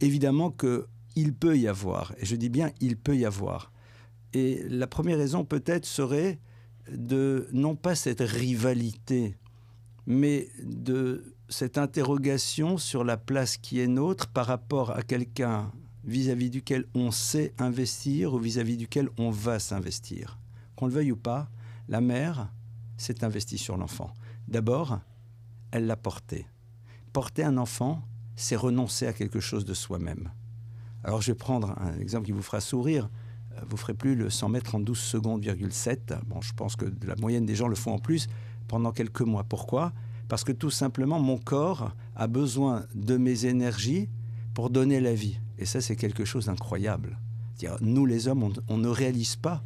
évidemment 0.00 0.50
qu'il 0.50 1.34
peut 1.34 1.58
y 1.58 1.66
avoir, 1.66 2.14
et 2.18 2.26
je 2.26 2.36
dis 2.36 2.48
bien 2.48 2.70
il 2.80 2.96
peut 2.96 3.16
y 3.16 3.24
avoir. 3.24 3.72
Et 4.32 4.64
la 4.68 4.86
première 4.86 5.18
raison 5.18 5.44
peut-être 5.44 5.86
serait 5.86 6.38
de 6.92 7.48
non 7.52 7.74
pas 7.74 7.94
cette 7.94 8.20
rivalité, 8.20 9.36
mais 10.06 10.48
de 10.62 11.34
cette 11.48 11.78
interrogation 11.78 12.76
sur 12.76 13.04
la 13.04 13.16
place 13.16 13.56
qui 13.56 13.80
est 13.80 13.86
nôtre 13.86 14.28
par 14.28 14.46
rapport 14.46 14.90
à 14.90 15.02
quelqu'un 15.02 15.72
vis-à-vis 16.06 16.50
duquel 16.50 16.84
on 16.94 17.10
sait 17.10 17.52
investir 17.58 18.32
ou 18.32 18.38
vis-à-vis 18.38 18.76
duquel 18.76 19.08
on 19.18 19.30
va 19.30 19.58
s'investir. 19.58 20.38
Qu'on 20.76 20.86
le 20.86 20.92
veuille 20.92 21.12
ou 21.12 21.16
pas, 21.16 21.50
la 21.88 22.00
mère 22.00 22.50
s'est 22.96 23.24
investie 23.24 23.58
sur 23.58 23.76
l'enfant. 23.76 24.12
D'abord, 24.48 25.00
elle 25.72 25.86
l'a 25.86 25.96
porté. 25.96 26.46
Porter 27.12 27.44
un 27.44 27.56
enfant, 27.56 28.02
c'est 28.36 28.56
renoncer 28.56 29.06
à 29.06 29.12
quelque 29.12 29.40
chose 29.40 29.64
de 29.64 29.74
soi-même. 29.74 30.30
Alors 31.02 31.22
je 31.22 31.32
vais 31.32 31.36
prendre 31.36 31.74
un 31.78 31.98
exemple 31.98 32.26
qui 32.26 32.32
vous 32.32 32.42
fera 32.42 32.60
sourire. 32.60 33.08
Euh, 33.52 33.60
vous 33.68 33.76
ferez 33.76 33.94
plus 33.94 34.14
le 34.14 34.30
100 34.30 34.48
mètres 34.48 34.74
en 34.74 34.80
12 34.80 34.98
secondes, 34.98 35.44
7. 35.70 36.14
Bon, 36.26 36.40
je 36.40 36.52
pense 36.52 36.76
que 36.76 36.86
la 37.06 37.16
moyenne 37.16 37.46
des 37.46 37.54
gens 37.54 37.68
le 37.68 37.76
font 37.76 37.92
en 37.92 37.98
plus 37.98 38.28
pendant 38.68 38.92
quelques 38.92 39.22
mois. 39.22 39.44
Pourquoi? 39.44 39.92
Parce 40.28 40.44
que 40.44 40.52
tout 40.52 40.70
simplement, 40.70 41.20
mon 41.20 41.38
corps 41.38 41.92
a 42.16 42.26
besoin 42.26 42.84
de 42.94 43.16
mes 43.16 43.46
énergies 43.46 44.08
pour 44.54 44.70
donner 44.70 45.00
la 45.00 45.14
vie. 45.14 45.38
Et 45.58 45.64
ça, 45.64 45.80
c'est 45.80 45.96
quelque 45.96 46.24
chose 46.24 46.46
d'incroyable. 46.46 47.18
Nous, 47.80 48.06
les 48.06 48.28
hommes, 48.28 48.52
on 48.68 48.76
ne 48.76 48.88
réalise 48.88 49.36
pas 49.36 49.62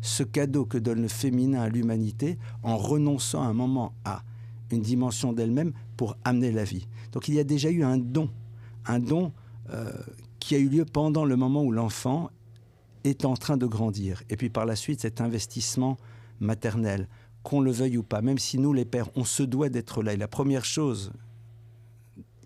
ce 0.00 0.22
cadeau 0.22 0.64
que 0.64 0.78
donne 0.78 1.02
le 1.02 1.08
féminin 1.08 1.62
à 1.62 1.68
l'humanité 1.68 2.38
en 2.62 2.76
renonçant 2.76 3.42
un 3.42 3.52
moment 3.52 3.94
à 4.04 4.22
une 4.70 4.82
dimension 4.82 5.32
d'elle-même 5.32 5.72
pour 5.96 6.16
amener 6.24 6.50
la 6.50 6.64
vie. 6.64 6.88
Donc 7.12 7.28
il 7.28 7.34
y 7.34 7.38
a 7.38 7.44
déjà 7.44 7.70
eu 7.70 7.84
un 7.84 7.98
don, 7.98 8.28
un 8.86 8.98
don 8.98 9.32
euh, 9.70 9.92
qui 10.40 10.54
a 10.54 10.58
eu 10.58 10.68
lieu 10.68 10.84
pendant 10.84 11.24
le 11.24 11.36
moment 11.36 11.62
où 11.62 11.70
l'enfant 11.70 12.30
est 13.04 13.24
en 13.24 13.36
train 13.36 13.56
de 13.56 13.66
grandir. 13.66 14.22
Et 14.30 14.36
puis 14.36 14.50
par 14.50 14.66
la 14.66 14.76
suite, 14.76 15.00
cet 15.00 15.20
investissement 15.20 15.98
maternel, 16.40 17.08
qu'on 17.42 17.60
le 17.60 17.70
veuille 17.70 17.98
ou 17.98 18.02
pas, 18.02 18.22
même 18.22 18.38
si 18.38 18.58
nous, 18.58 18.72
les 18.72 18.84
pères, 18.84 19.08
on 19.16 19.24
se 19.24 19.42
doit 19.42 19.68
d'être 19.68 20.02
là. 20.02 20.14
Et 20.14 20.16
la 20.16 20.28
première 20.28 20.64
chose 20.64 21.12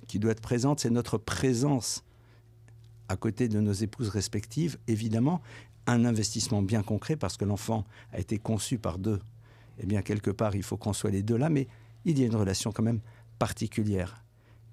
qui 0.07 0.19
doit 0.19 0.33
être 0.33 0.41
présente, 0.41 0.81
c'est 0.81 0.91
notre 0.91 1.19
présence 1.19 2.03
à 3.09 3.17
côté 3.17 3.49
de 3.49 3.61
nos 3.61 3.73
épouses 3.73 4.09
respectives, 4.09 4.79
évidemment, 4.89 5.41
un 5.87 6.05
investissement 6.05 6.63
bien 6.63 6.83
concret 6.83 7.17
parce 7.17 7.37
que 7.37 7.45
l'enfant 7.45 7.85
a 8.13 8.19
été 8.19 8.39
conçu 8.39 8.79
par 8.79 8.99
deux. 8.99 9.21
Eh 9.79 9.87
bien, 9.87 10.03
quelque 10.03 10.31
part, 10.31 10.57
il 10.57 10.63
faut 10.63 10.77
qu'on 10.77 10.93
soit 10.93 11.11
les 11.11 11.23
deux 11.23 11.37
là, 11.37 11.49
mais 11.49 11.69
il 12.05 12.19
y 12.19 12.23
a 12.23 12.27
une 12.27 12.37
relation 12.37 12.73
quand 12.73 12.83
même 12.83 13.01
particulière. 13.39 14.25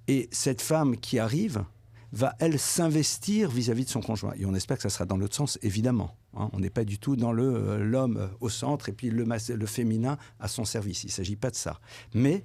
Et 0.08 0.28
cette 0.32 0.62
femme 0.62 0.98
qui 0.98 1.19
arrive 1.19 1.63
va, 2.12 2.36
elle, 2.39 2.60
s'investir 2.60 3.50
vis-à-vis 3.50 3.86
de 3.86 3.89
son 3.89 4.02
conjoint. 4.02 4.34
Et 4.38 4.46
on 4.46 4.54
espère 4.54 4.78
que 4.78 4.84
ça 4.84 4.89
sera 4.89 5.06
dans 5.06 5.17
l'autre 5.17 5.36
sens, 5.36 5.58
évidemment. 5.62 6.15
Hein. 6.38 6.50
On 6.54 6.60
n'est 6.60 6.69
pas 6.69 6.84
du 6.84 7.00
tout 7.00 7.15
dans 7.15 7.32
le 7.32 7.43
euh, 7.43 7.84
l'homme 7.84 8.17
euh, 8.17 8.28
au 8.39 8.50
centre 8.50 8.89
et 8.89 8.91
puis 8.93 9.10
le, 9.10 9.26
le 9.26 9.65
féminin 9.65 10.17
à 10.39 10.48
son 10.48 10.63
service. 10.63 11.04
Il 11.04 11.08
ne 11.08 11.12
s'agit 11.12 11.36
pas 11.36 11.50
de 11.50 11.56
ça. 11.56 11.80
Mais 12.13 12.43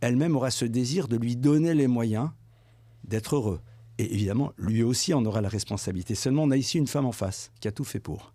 elle-même 0.00 0.36
aura 0.36 0.50
ce 0.50 0.64
désir 0.64 1.06
de 1.06 1.16
lui 1.16 1.36
donner 1.36 1.74
les 1.74 1.86
moyens 1.86 2.30
d'être 3.04 3.36
heureux. 3.36 3.60
Et 4.00 4.14
évidemment, 4.14 4.54
lui 4.56 4.82
aussi 4.82 5.12
en 5.12 5.22
aura 5.26 5.42
la 5.42 5.50
responsabilité. 5.50 6.14
Seulement, 6.14 6.44
on 6.44 6.50
a 6.50 6.56
ici 6.56 6.78
une 6.78 6.86
femme 6.86 7.04
en 7.04 7.12
face 7.12 7.52
qui 7.60 7.68
a 7.68 7.70
tout 7.70 7.84
fait 7.84 8.00
pour. 8.00 8.32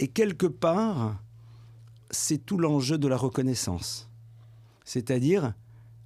Et 0.00 0.08
quelque 0.08 0.48
part, 0.48 1.22
c'est 2.10 2.44
tout 2.44 2.58
l'enjeu 2.58 2.98
de 2.98 3.06
la 3.06 3.16
reconnaissance. 3.16 4.10
C'est-à-dire, 4.84 5.54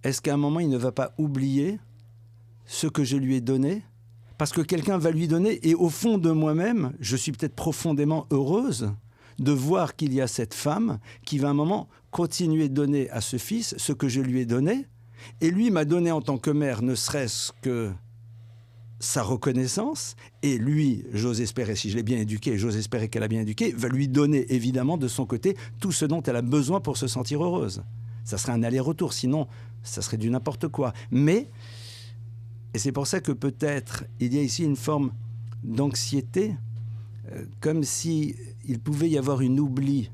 est-ce 0.03 0.21
qu'à 0.21 0.35
un 0.35 0.37
moment, 0.37 0.61
il 0.61 0.69
ne 0.69 0.77
va 0.77 0.93
pas 0.93 1.15
oublier 1.17 1.79
ce 2.67 2.87
que 2.87 3.05
je 3.05 3.17
lui 3.17 3.37
ai 3.37 3.41
donné? 3.41 3.83
Parce 4.37 4.53
que 4.53 4.61
quelqu'un 4.61 4.99
va 4.99 5.13
lui 5.13 5.29
donner, 5.29 5.67
et 5.67 5.75
au 5.75 5.89
fond 5.89 6.19
de 6.19 6.31
moi-même, 6.31 6.93
je 7.01 7.17
suis 7.17 7.33
peut-être 7.33 7.57
profondément 7.57 8.27
heureuse 8.31 8.93
de 9.39 9.53
voir 9.53 9.97
qu'il 9.97 10.13
y 10.13 10.21
a 10.21 10.27
cette 10.27 10.53
femme 10.53 10.99
qui 11.25 11.39
va 11.39 11.49
à 11.49 11.53
un 11.53 11.55
moment 11.55 11.89
continuer 12.11 12.69
de 12.69 12.75
donner 12.75 13.09
à 13.09 13.23
ce 13.23 13.39
fils 13.39 13.75
ce 13.79 13.95
que 13.95 14.09
je 14.09 14.21
lui 14.21 14.41
ai 14.41 14.45
donné. 14.45 14.87
Et 15.41 15.51
lui 15.51 15.71
m'a 15.71 15.87
donné 15.87 16.11
en 16.11 16.21
tant 16.21 16.37
que 16.37 16.51
mère, 16.51 16.83
ne 16.83 16.95
serait-ce 16.95 17.51
que 17.63 17.91
sa 19.05 19.23
reconnaissance, 19.23 20.17
et 20.43 20.59
lui, 20.59 21.05
j'ose 21.13 21.41
espérer, 21.41 21.77
si 21.77 21.91
je 21.91 21.97
l'ai 21.97 22.03
bien 22.03 22.19
éduqué, 22.19 22.59
j'ose 22.59 22.77
espérer 22.77 23.09
qu'elle 23.09 23.23
a 23.23 23.29
bien 23.29 23.43
éduqué, 23.43 23.73
va 23.73 23.89
lui 23.89 24.09
donner 24.09 24.53
évidemment 24.53 24.97
de 24.97 25.09
son 25.09 25.27
côté 25.27 25.57
tout 25.81 25.93
ce 25.93 26.05
dont 26.05 26.23
elle 26.23 26.37
a 26.37 26.43
besoin 26.43 26.81
pour 26.81 26.97
se 26.97 27.07
sentir 27.07 27.45
heureuse. 27.45 27.83
Ça 28.25 28.39
serait 28.39 28.53
un 28.53 28.63
aller-retour, 28.63 29.13
sinon 29.13 29.47
ça 29.83 30.01
serait 30.01 30.17
du 30.17 30.31
n'importe 30.31 30.69
quoi. 30.69 30.93
Mais, 31.11 31.51
et 32.73 32.79
c'est 32.79 32.93
pour 32.93 33.07
ça 33.07 33.21
que 33.21 33.33
peut-être 33.33 34.05
il 34.21 34.35
y 34.35 34.39
a 34.39 34.43
ici 34.43 34.65
une 34.65 34.77
forme 34.77 35.13
d'anxiété, 35.63 36.57
euh, 37.33 37.45
comme 37.61 37.85
si 37.85 38.35
il 38.67 38.81
pouvait 38.81 39.11
y 39.11 39.19
avoir 39.19 39.43
une 39.43 39.61
oubli 39.61 40.11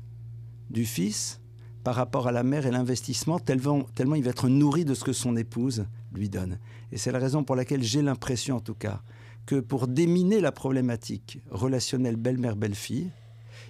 du 0.69 0.85
fils 0.85 1.39
par 1.83 1.95
rapport 1.95 2.27
à 2.27 2.31
la 2.31 2.43
mère 2.43 2.65
et 2.65 2.71
l'investissement, 2.71 3.39
tellement, 3.39 3.83
tellement 3.95 4.15
il 4.15 4.23
va 4.23 4.31
être 4.31 4.49
nourri 4.49 4.85
de 4.85 4.93
ce 4.93 5.03
que 5.03 5.13
son 5.13 5.35
épouse 5.37 5.85
lui 6.13 6.29
donne. 6.29 6.59
Et 6.91 6.97
c'est 6.97 7.11
la 7.11 7.19
raison 7.19 7.43
pour 7.43 7.55
laquelle 7.55 7.83
j'ai 7.83 8.01
l'impression, 8.01 8.57
en 8.57 8.61
tout 8.61 8.75
cas, 8.75 9.01
que 9.45 9.59
pour 9.59 9.87
déminer 9.87 10.39
la 10.39 10.51
problématique 10.51 11.39
relationnelle 11.49 12.15
belle-mère-belle-fille, 12.15 13.09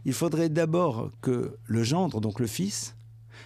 il 0.06 0.14
faudrait 0.14 0.50
d'abord 0.50 1.12
que 1.22 1.58
le 1.66 1.84
gendre, 1.84 2.22
donc 2.22 2.40
le 2.40 2.48
fils, 2.48 2.96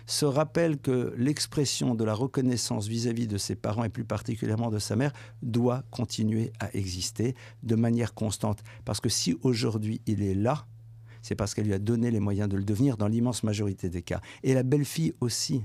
se 0.05 0.25
rappelle 0.25 0.77
que 0.77 1.13
l'expression 1.17 1.95
de 1.95 2.03
la 2.03 2.13
reconnaissance 2.13 2.88
vis-à-vis 2.88 3.27
de 3.27 3.38
ses 3.38 3.55
parents 3.55 3.84
et 3.84 3.89
plus 3.89 4.05
particulièrement 4.05 4.69
de 4.69 4.79
sa 4.79 4.95
mère 4.95 5.13
doit 5.41 5.84
continuer 5.91 6.51
à 6.60 6.75
exister 6.75 7.36
de 7.63 7.75
manière 7.75 8.13
constante. 8.13 8.63
Parce 8.84 8.99
que 8.99 9.10
si 9.10 9.38
aujourd'hui 9.41 10.01
il 10.05 10.21
est 10.21 10.36
là, 10.36 10.65
c'est 11.21 11.36
parce 11.36 11.55
qu'elle 11.55 11.65
lui 11.65 11.73
a 11.73 11.79
donné 11.79 12.12
les 12.12 12.19
moyens 12.19 12.47
de 12.47 12.55
le 12.55 12.63
devenir 12.63 12.97
dans 12.97 13.08
l'immense 13.08 13.43
majorité 13.43 13.89
des 13.89 14.03
cas. 14.03 14.21
Et 14.43 14.53
la 14.53 14.63
belle-fille 14.63 15.13
aussi 15.21 15.63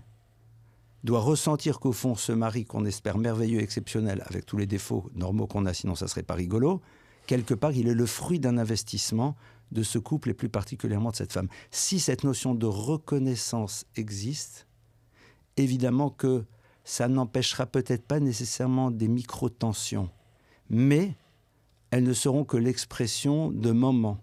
doit 1.05 1.21
ressentir 1.21 1.81
qu'au 1.81 1.93
fond, 1.93 2.15
ce 2.15 2.33
mari 2.33 2.65
qu'on 2.65 2.85
espère 2.85 3.19
merveilleux, 3.19 3.61
exceptionnel, 3.61 4.23
avec 4.27 4.47
tous 4.47 4.57
les 4.57 4.67
défauts 4.67 5.09
normaux 5.15 5.47
qu'on 5.47 5.67
a, 5.67 5.75
sinon 5.75 5.95
ça 5.95 6.09
serait 6.09 6.23
pas 6.23 6.35
rigolo, 6.35 6.81
quelque 7.27 7.55
part, 7.55 7.73
il 7.73 7.89
est 7.89 7.95
le 7.95 8.07
fruit 8.07 8.41
d'un 8.41 8.59
investissement 8.59 9.37
de 9.73 9.83
ce 9.83 9.99
couple 9.99 10.31
et 10.31 10.35
plus 10.35 10.49
particulièrement 10.49 11.11
de 11.11 11.17
cette 11.17 11.33
femme. 11.33 11.49
Si 11.71 12.01
cette 12.01 12.25
notion 12.25 12.55
de 12.55 12.67
reconnaissance 12.67 13.85
existe, 13.97 14.67
évidemment 15.57 16.11
que 16.11 16.45
ça 16.85 17.09
n'empêchera 17.09 17.67
peut-être 17.67 18.05
pas 18.05 18.21
nécessairement 18.21 18.91
des 18.91 19.09
micro-tensions, 19.09 20.11
mais 20.69 21.15
elles 21.91 22.05
ne 22.05 22.13
seront 22.13 22.45
que 22.45 22.57
l'expression 22.57 23.51
de 23.51 23.71
moments, 23.71 24.19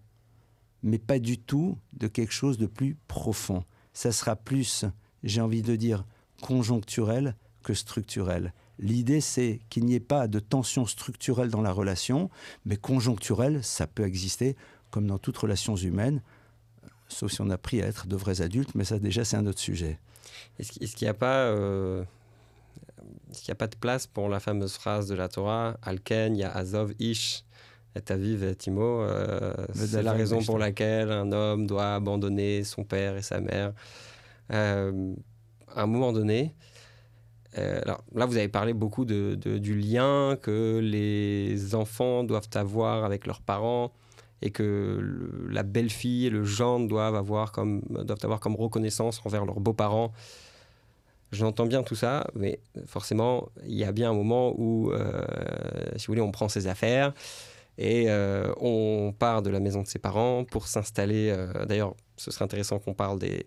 mais 0.84 1.00
pas 1.00 1.20
du 1.20 1.38
tout 1.38 1.78
de 1.94 2.08
quelque 2.08 2.34
chose 2.34 2.58
de 2.58 2.66
plus 2.66 2.98
profond. 3.08 3.64
Ça 3.94 4.12
sera 4.12 4.36
plus, 4.36 4.86
j'ai 5.24 5.42
envie 5.42 5.62
de 5.62 5.76
dire, 5.76 6.06
conjoncturel 6.42 7.36
que 7.64 7.74
structurel. 7.74 8.54
L'idée, 8.80 9.22
c'est 9.22 9.60
qu'il 9.70 9.86
n'y 9.86 9.96
ait 9.96 10.00
pas 10.00 10.28
de 10.28 10.40
tension 10.40 10.86
structurelle 10.86 11.50
dans 11.50 11.62
la 11.62 11.72
relation, 11.72 12.30
mais 12.66 12.78
conjoncturelle, 12.78 13.64
ça 13.64 13.88
peut 13.88 14.06
exister 14.06 14.56
comme 14.92 15.08
dans 15.08 15.18
toutes 15.18 15.38
relations 15.38 15.76
humaines, 15.76 16.22
sauf 17.08 17.32
si 17.32 17.42
on 17.42 17.50
a 17.50 17.56
appris 17.56 17.82
à 17.82 17.88
être 17.88 18.08
de 18.08 18.16
vrais 18.16 18.42
adultes, 18.42 18.76
mais 18.76 18.84
ça 18.84 19.00
déjà 19.00 19.26
c'est 19.26 19.38
un 19.38 19.46
autre 19.48 19.60
sujet. 19.60 20.00
Est-ce 20.60 20.96
qu'il 20.96 21.06
n'y 21.06 21.10
a 21.10 21.14
pas... 21.14 21.46
Euh, 21.46 22.04
a 23.50 23.56
pas 23.56 23.68
de 23.68 23.76
place 23.76 24.08
pour 24.08 24.30
la 24.30 24.40
fameuse 24.40 24.74
phrase 24.74 25.08
de 25.08 25.16
la 25.16 25.28
Torah 25.28 25.78
Alken, 25.82 26.36
ya 26.36 26.52
Azov 26.52 26.94
Ish, 27.00 27.44
et 27.96 28.12
Aviv 28.12 28.44
et 28.44 28.56
Timo 28.56 29.02
euh, 29.02 29.54
C'est 29.74 30.04
la 30.04 30.14
raison 30.14 30.42
pour 30.44 30.58
laquelle 30.58 31.12
un 31.12 31.32
homme 31.32 31.68
doit 31.68 31.96
abandonner 31.96 32.64
son 32.64 32.84
père 32.84 33.16
et 33.18 33.22
sa 33.22 33.40
mère. 33.40 33.74
Euh, 34.52 35.14
à 35.78 35.84
un 35.84 35.88
moment 35.88 36.12
donné, 36.12 36.54
alors 37.56 38.04
là, 38.14 38.28
vous 38.28 38.38
avez 38.38 38.50
parlé 38.50 38.74
beaucoup 38.74 39.04
du 39.06 39.80
lien 39.80 40.38
que 40.40 40.80
les 40.80 41.74
enfants 41.74 42.24
doivent 42.24 42.50
avoir 42.54 43.04
avec 43.04 43.26
leurs 43.26 43.42
parents 43.42 43.92
et 44.42 44.52
que 44.52 45.00
la 45.50 45.64
belle-fille 45.64 46.28
et 46.28 46.30
le 46.30 46.44
gendre 46.44 46.88
doivent 46.88 47.16
avoir, 47.16 47.52
comme, 47.52 47.82
doivent 47.90 48.24
avoir 48.24 48.40
comme 48.40 48.56
reconnaissance 48.56 49.22
envers 49.26 49.46
leurs 49.46 49.60
beaux-parents. 49.60 50.12
J'entends 51.32 51.66
bien 51.66 51.84
tout 51.84 51.96
ça, 51.96 52.28
mais 52.36 52.60
forcément, 52.86 53.50
il 53.66 53.74
y 53.74 53.84
a 53.84 53.92
bien 53.92 54.12
un 54.12 54.14
moment 54.14 54.54
où, 54.58 54.92
euh, 54.92 55.26
si 55.98 56.08
vous 56.08 56.12
voulez, 56.12 56.22
on 56.22 56.32
prend 56.32 56.48
ses 56.48 56.68
affaires 56.68 57.14
et 57.78 58.06
euh, 58.08 58.54
on 58.62 59.14
part 59.18 59.42
de 59.42 59.50
la 59.50 59.60
maison 59.60 59.82
de 59.82 59.88
ses 59.88 60.00
parents 60.00 60.46
pour 60.46 60.68
s'installer. 60.68 61.30
Euh, 61.36 61.66
d'ailleurs, 61.66 61.96
ce 62.16 62.32
serait 62.32 62.46
intéressant 62.46 62.80
qu'on 62.80 62.94
parle 62.94 63.20
des, 63.20 63.46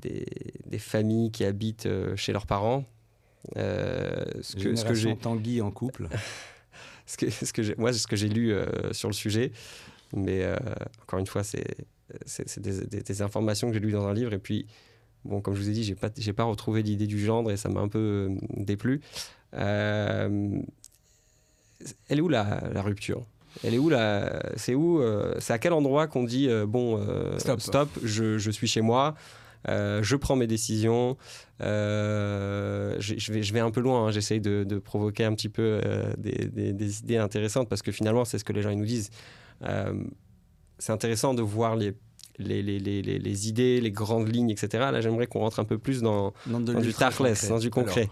des, 0.00 0.26
des, 0.66 0.78
familles 0.78 1.30
qui 1.30 1.44
habitent 1.44 1.88
chez 2.16 2.32
leurs 2.32 2.46
parents. 2.46 2.84
ce 3.54 4.56
que, 4.56 4.74
ce 4.74 4.84
que 4.84 4.94
j'ai 4.94 5.16
Tanguy 5.16 5.60
en 5.60 5.70
couple. 5.70 6.08
ce 7.06 7.16
que, 7.16 7.30
ce 7.30 7.52
que 7.52 7.80
moi, 7.80 7.92
ce 7.92 8.06
que 8.06 8.16
j'ai 8.16 8.28
lu 8.28 8.54
sur 8.92 9.08
le 9.08 9.14
sujet, 9.14 9.52
mais 10.14 10.42
euh, 10.42 10.56
encore 11.02 11.18
une 11.18 11.26
fois, 11.26 11.42
c'est 11.44 11.76
des, 12.58 13.22
informations 13.22 13.68
que 13.68 13.74
j'ai 13.74 13.80
lues 13.80 13.92
dans 13.92 14.06
un 14.06 14.14
livre. 14.14 14.32
Et 14.32 14.38
puis, 14.38 14.66
bon, 15.24 15.40
comme 15.40 15.54
je 15.54 15.60
vous 15.60 15.68
ai 15.68 15.72
dit, 15.72 15.84
j'ai 15.84 15.94
pas, 15.94 16.10
pas 16.10 16.44
retrouvé 16.44 16.82
l'idée 16.82 17.06
du 17.06 17.22
gendre 17.22 17.50
et 17.50 17.56
ça 17.56 17.68
m'a 17.68 17.80
un 17.80 17.88
peu 17.88 18.28
euh, 18.30 18.36
déplu. 18.56 19.00
Euh, 19.54 20.58
elle 22.08 22.18
est 22.18 22.22
où 22.22 22.28
la, 22.28 22.62
la 22.72 22.82
rupture? 22.82 23.24
Elle 23.64 23.74
est 23.74 23.78
où 23.78 23.88
la 23.88 24.42
C'est 24.56 24.74
où 24.74 25.00
C'est 25.38 25.52
à 25.52 25.58
quel 25.58 25.72
endroit 25.72 26.06
qu'on 26.06 26.24
dit 26.24 26.48
bon 26.66 27.00
stop, 27.38 27.60
stop 27.60 27.88
je, 28.02 28.36
je, 28.36 28.50
suis 28.50 28.66
chez 28.66 28.82
moi, 28.82 29.14
je 29.66 30.16
prends 30.16 30.36
mes 30.36 30.46
décisions, 30.46 31.16
je, 31.60 32.96
je, 32.98 33.32
vais, 33.32 33.42
je 33.42 33.52
vais 33.52 33.60
un 33.60 33.70
peu 33.70 33.80
loin, 33.80 34.06
hein, 34.06 34.10
j'essaye 34.10 34.40
de, 34.40 34.64
de, 34.64 34.78
provoquer 34.78 35.24
un 35.24 35.34
petit 35.34 35.48
peu 35.48 35.80
des, 36.18 36.48
des, 36.48 36.72
des, 36.72 37.00
idées 37.00 37.16
intéressantes 37.16 37.68
parce 37.68 37.82
que 37.82 37.92
finalement 37.92 38.24
c'est 38.24 38.38
ce 38.38 38.44
que 38.44 38.52
les 38.52 38.62
gens 38.62 38.70
ils 38.70 38.78
nous 38.78 38.86
disent. 38.86 39.10
Euh, 39.62 39.94
c'est 40.78 40.92
intéressant 40.92 41.34
de 41.34 41.42
voir 41.42 41.76
les, 41.76 41.94
les, 42.38 42.62
les, 42.62 42.78
les, 42.78 43.02
les, 43.02 43.48
idées, 43.48 43.80
les 43.80 43.90
grandes 43.90 44.32
lignes, 44.32 44.50
etc. 44.50 44.68
Là, 44.92 45.00
j'aimerais 45.00 45.26
qu'on 45.26 45.40
rentre 45.40 45.58
un 45.58 45.64
peu 45.64 45.78
plus 45.78 46.02
dans, 46.02 46.32
dans, 46.46 46.60
du 46.60 46.94
tarless, 46.94 47.48
dans 47.48 47.58
du 47.58 47.70
concret. 47.70 48.08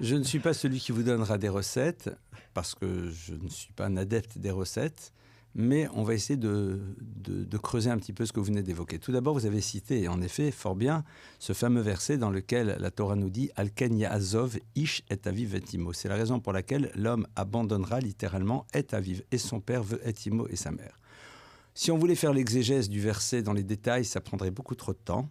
je 0.00 0.16
ne 0.16 0.22
suis 0.22 0.38
pas 0.38 0.52
celui 0.52 0.80
qui 0.80 0.92
vous 0.92 1.02
donnera 1.02 1.38
des 1.38 1.48
recettes, 1.48 2.10
parce 2.52 2.74
que 2.74 3.08
je 3.10 3.34
ne 3.34 3.48
suis 3.48 3.72
pas 3.72 3.86
un 3.86 3.96
adepte 3.96 4.36
des 4.38 4.50
recettes, 4.50 5.12
mais 5.54 5.88
on 5.94 6.02
va 6.02 6.14
essayer 6.14 6.36
de, 6.36 6.80
creuser 7.62 7.90
un 7.90 7.98
petit 7.98 8.12
peu 8.12 8.24
ce 8.24 8.32
que 8.32 8.40
vous 8.40 8.46
venez 8.46 8.62
d'évoquer. 8.62 8.98
Tout 8.98 9.12
d'abord, 9.12 9.34
vous 9.34 9.46
avez 9.46 9.60
cité, 9.60 10.08
en 10.08 10.22
effet, 10.22 10.50
fort 10.50 10.76
bien, 10.76 11.04
ce 11.38 11.52
fameux 11.52 11.80
verset 11.80 12.18
dans 12.18 12.30
lequel 12.30 12.76
la 12.78 12.90
Torah 12.90 13.16
nous 13.16 13.30
dit 13.30 13.50
Alken 13.56 14.02
Azov 14.04 14.58
ish 14.74 15.02
et 15.10 15.18
aviv 15.24 15.54
etimo. 15.54 15.92
C'est 15.92 16.08
la 16.08 16.16
raison 16.16 16.40
pour 16.40 16.52
laquelle 16.52 16.90
l'homme 16.94 17.26
abandonnera 17.36 18.00
littéralement 18.00 18.66
et 18.74 18.86
aviv, 18.92 19.22
et 19.30 19.38
son 19.38 19.60
père 19.60 19.82
veut 19.82 20.00
etimo 20.06 20.46
et 20.48 20.56
sa 20.56 20.70
mère. 20.70 20.98
Si 21.74 21.90
on 21.90 21.98
voulait 21.98 22.14
faire 22.14 22.32
l'exégèse 22.32 22.88
du 22.88 23.00
verset 23.00 23.42
dans 23.42 23.52
les 23.52 23.62
détails, 23.62 24.04
ça 24.04 24.20
prendrait 24.20 24.50
beaucoup 24.50 24.74
trop 24.74 24.92
de 24.92 24.98
temps. 24.98 25.28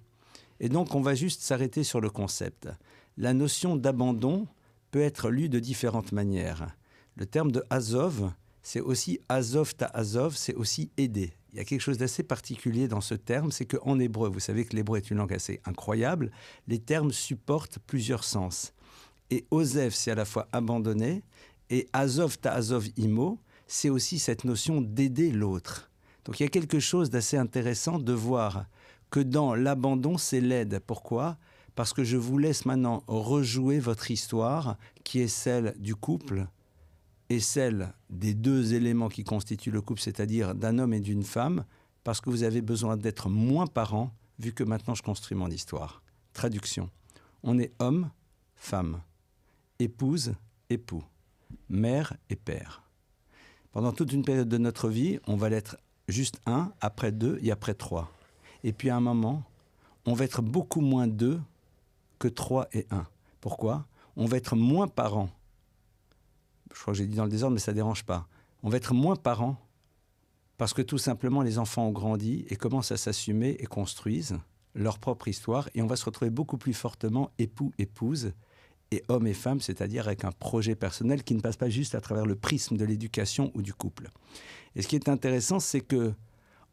Et 0.60 0.70
donc, 0.70 0.96
on 0.96 1.02
va 1.02 1.16
juste 1.16 1.42
s'arrêter 1.42 1.84
sur 1.84 2.02
le 2.02 2.10
concept. 2.10 2.70
La 3.18 3.34
notion 3.34 3.76
d'abandon 3.76 4.48
peut 4.92 5.02
être 5.02 5.30
lue 5.30 5.50
de 5.50 5.60
différentes 5.60 6.12
manières. 6.12 6.76
Le 7.16 7.26
terme 7.26 7.52
de 7.52 7.64
Azov, 7.70 8.32
c'est 8.62 8.82
aussi 8.82 9.20
Azov 9.30 9.76
ta 9.76 9.86
Azov, 9.88 10.36
c'est 10.36 10.56
aussi 10.56 10.92
aider. 10.98 11.34
Il 11.52 11.58
y 11.58 11.62
a 11.62 11.66
quelque 11.66 11.82
chose 11.82 11.98
d'assez 11.98 12.24
particulier 12.24 12.88
dans 12.88 13.02
ce 13.02 13.16
terme, 13.16 13.52
c'est 13.52 13.66
qu'en 13.66 14.00
hébreu, 14.00 14.30
vous 14.30 14.40
savez 14.40 14.66
que 14.66 14.76
l'hébreu 14.76 14.98
est 14.98 15.10
une 15.10 15.18
langue 15.18 15.34
assez 15.34 15.62
incroyable, 15.66 16.32
les 16.68 16.80
termes 16.80 17.12
supportent 17.12 17.80
plusieurs 17.80 18.24
sens. 18.24 18.74
Et 19.32 19.46
Ozev, 19.52 19.92
c'est 19.94 20.12
à 20.12 20.16
la 20.16 20.26
fois 20.26 20.48
abandonner, 20.52 21.24
et 21.70 21.88
Azov 21.94 22.38
ta 22.38 22.54
Azov 22.54 22.88
imo, 22.98 23.40
c'est 23.68 23.90
aussi 23.90 24.20
cette 24.20 24.44
notion 24.44 24.82
d'aider 24.82 25.32
l'autre. 25.32 25.90
Donc 26.26 26.40
il 26.40 26.44
y 26.44 26.46
a 26.46 26.50
quelque 26.50 26.80
chose 26.80 27.10
d'assez 27.10 27.38
intéressant 27.38 28.00
de 28.00 28.14
voir 28.14 28.66
que 29.10 29.20
dans 29.20 29.56
l'abandon, 29.56 30.18
c'est 30.18 30.42
l'aide. 30.42 30.80
Pourquoi? 30.86 31.38
Parce 31.76 31.94
que 31.94 32.04
je 32.04 32.18
vous 32.18 32.38
laisse 32.38 32.66
maintenant 32.66 33.04
rejouer 33.08 33.80
votre 33.80 34.12
histoire, 34.12 34.78
qui 35.04 35.22
est 35.22 35.28
celle 35.28 35.74
du 35.80 35.96
couple 35.96 36.48
et 37.30 37.40
celle 37.40 37.94
des 38.10 38.34
deux 38.34 38.74
éléments 38.74 39.10
qui 39.10 39.24
constituent 39.24 39.72
le 39.72 39.82
couple, 39.82 40.02
c'est-à-dire 40.02 40.56
d'un 40.56 40.80
homme 40.80 40.94
et 40.94 41.00
d'une 41.00 41.24
femme, 41.24 41.64
parce 42.04 42.22
que 42.22 42.30
vous 42.30 42.44
avez 42.44 42.62
besoin 42.62 42.98
d'être 42.98 43.30
moins 43.30 43.68
parent, 43.68 44.12
vu 44.40 44.52
que 44.52 44.64
maintenant 44.64 44.96
je 44.96 45.04
construis 45.04 45.38
mon 45.38 45.50
histoire. 45.50 46.02
Traduction. 46.34 46.90
On 47.44 47.60
est 47.60 47.72
homme, 47.80 48.10
femme, 48.56 49.02
épouse, 49.78 50.34
époux, 50.70 51.04
mère 51.70 52.16
et 52.30 52.36
père. 52.36 52.84
Pendant 53.72 53.92
toute 53.92 54.12
une 54.12 54.24
période 54.24 54.50
de 54.50 54.58
notre 54.58 54.90
vie, 54.90 55.20
on 55.28 55.36
va 55.36 55.50
l'être 55.50 55.78
juste 56.08 56.42
un, 56.46 56.72
après 56.82 57.12
deux 57.12 57.38
et 57.44 57.52
après 57.52 57.76
trois. 57.76 58.12
Et 58.64 58.74
puis 58.74 58.90
à 58.90 58.96
un 58.96 59.02
moment, 59.02 59.44
on 60.06 60.14
va 60.14 60.26
être 60.26 60.42
beaucoup 60.42 60.82
moins 60.82 61.08
deux 61.08 61.40
que 62.18 62.28
trois 62.28 62.68
et 62.74 62.88
un. 62.90 63.06
Pourquoi? 63.40 63.86
On 64.16 64.26
va 64.26 64.38
être 64.38 64.56
moins 64.56 64.88
parents. 64.88 65.30
Je 66.74 66.82
crois 66.82 66.94
que 66.94 66.98
j'ai 66.98 67.08
dit 67.08 67.16
dans 67.16 67.24
le 67.24 67.30
désordre, 67.30 67.54
mais 67.54 67.60
ça 67.60 67.72
ne 67.72 67.76
dérange 67.76 68.04
pas. 68.04 68.28
On 68.64 68.70
va 68.70 68.78
être 68.78 68.94
moins 68.94 69.16
parents 69.16 69.58
parce 70.58 70.74
que 70.74 70.82
tout 70.82 70.98
simplement 70.98 71.42
les 71.42 71.58
enfants 71.58 71.88
ont 71.88 71.92
grandi 71.92 72.46
et 72.50 72.56
commencent 72.56 72.92
à 72.92 72.98
s'assumer 72.98 73.56
et 73.60 73.66
construisent 73.66 74.38
leur 74.76 75.00
propre 75.00 75.28
histoire 75.28 75.70
et 75.74 75.82
on 75.82 75.88
va 75.88 75.96
se 75.96 76.06
retrouver 76.06 76.30
beaucoup 76.30 76.58
plus 76.58 76.74
fortement 76.74 77.32
époux, 77.40 77.72
épouse 77.78 78.34
et 78.92 79.04
homme 79.08 79.28
et 79.28 79.34
femme, 79.34 79.62
c'est-à-dire 79.62 80.08
avec 80.08 80.26
un 80.26 80.32
projet 80.32 80.76
personnel 80.76 81.24
qui 81.24 81.36
ne 81.36 81.42
passe 81.42 81.58
pas 81.58 81.70
juste 81.70 81.96
à 81.96 82.02
travers 82.02 82.26
le 82.26 82.36
prisme 82.36 82.76
de 82.76 82.86
l'éducation 82.86 83.52
ou 83.54 83.62
du 83.62 83.74
couple. 83.74 84.10
Et 84.76 84.82
ce 84.82 84.88
qui 84.88 84.96
est 84.96 85.10
intéressant, 85.10 85.60
c'est 85.60 85.82
que 85.82 86.14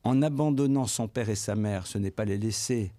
en 0.03 0.23
abandonnant 0.23 0.87
son 0.87 1.09
père 1.09 1.31
et 1.31 1.35
sa 1.35 1.57
mère, 1.57 1.87
ce 1.87 1.99
n'est 1.99 2.11
pas 2.11 2.25
les 2.25 2.39
laisser 2.39 2.93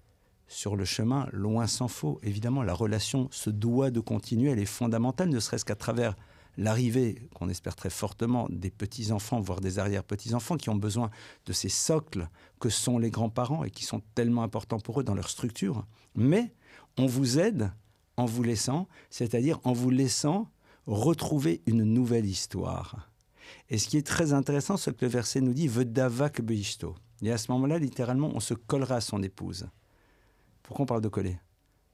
sur 0.47 0.75
le 0.75 0.85
chemin, 0.85 1.27
loin 1.31 1.67
s'en 1.67 1.87
faut. 1.87 2.19
Évidemment, 2.23 2.63
la 2.63 2.73
relation 2.73 3.27
se 3.31 3.49
doit 3.49 3.91
de 3.91 3.99
continuer, 3.99 4.51
elle 4.51 4.59
est 4.59 4.65
fondamentale, 4.65 5.29
ne 5.29 5.39
serait-ce 5.39 5.65
qu'à 5.65 5.75
travers 5.75 6.15
l'arrivée, 6.57 7.29
qu'on 7.35 7.49
espère 7.49 7.75
très 7.75 7.89
fortement, 7.89 8.47
des 8.49 8.71
petits-enfants, 8.71 9.39
voire 9.39 9.61
des 9.61 9.79
arrière-petits-enfants, 9.79 10.57
qui 10.57 10.69
ont 10.69 10.75
besoin 10.75 11.09
de 11.45 11.53
ces 11.53 11.69
socles 11.69 12.27
que 12.59 12.69
sont 12.69 12.97
les 12.97 13.11
grands-parents 13.11 13.63
et 13.63 13.71
qui 13.71 13.85
sont 13.85 14.01
tellement 14.15 14.43
importants 14.43 14.79
pour 14.79 14.99
eux 14.99 15.03
dans 15.03 15.13
leur 15.13 15.29
structure. 15.29 15.85
Mais 16.15 16.53
on 16.97 17.05
vous 17.05 17.39
aide 17.39 17.71
en 18.17 18.25
vous 18.25 18.43
laissant, 18.43 18.87
c'est-à-dire 19.09 19.59
en 19.63 19.73
vous 19.73 19.91
laissant 19.91 20.49
retrouver 20.87 21.61
une 21.65 21.83
nouvelle 21.83 22.25
histoire. 22.25 23.09
Et 23.69 23.77
ce 23.77 23.87
qui 23.87 23.97
est 23.97 24.05
très 24.05 24.33
intéressant, 24.33 24.77
c'est 24.77 24.95
que 24.95 25.05
le 25.05 25.11
verset 25.11 25.41
nous 25.41 25.53
dit 25.53 25.67
Vedavak 25.67 26.41
Et 27.21 27.31
à 27.31 27.37
ce 27.37 27.51
moment-là, 27.51 27.77
littéralement, 27.77 28.31
on 28.33 28.39
se 28.39 28.53
collera 28.53 28.95
à 28.95 29.01
son 29.01 29.21
épouse. 29.21 29.67
Pourquoi 30.63 30.83
on 30.83 30.87
parle 30.87 31.01
de 31.01 31.07
coller? 31.07 31.37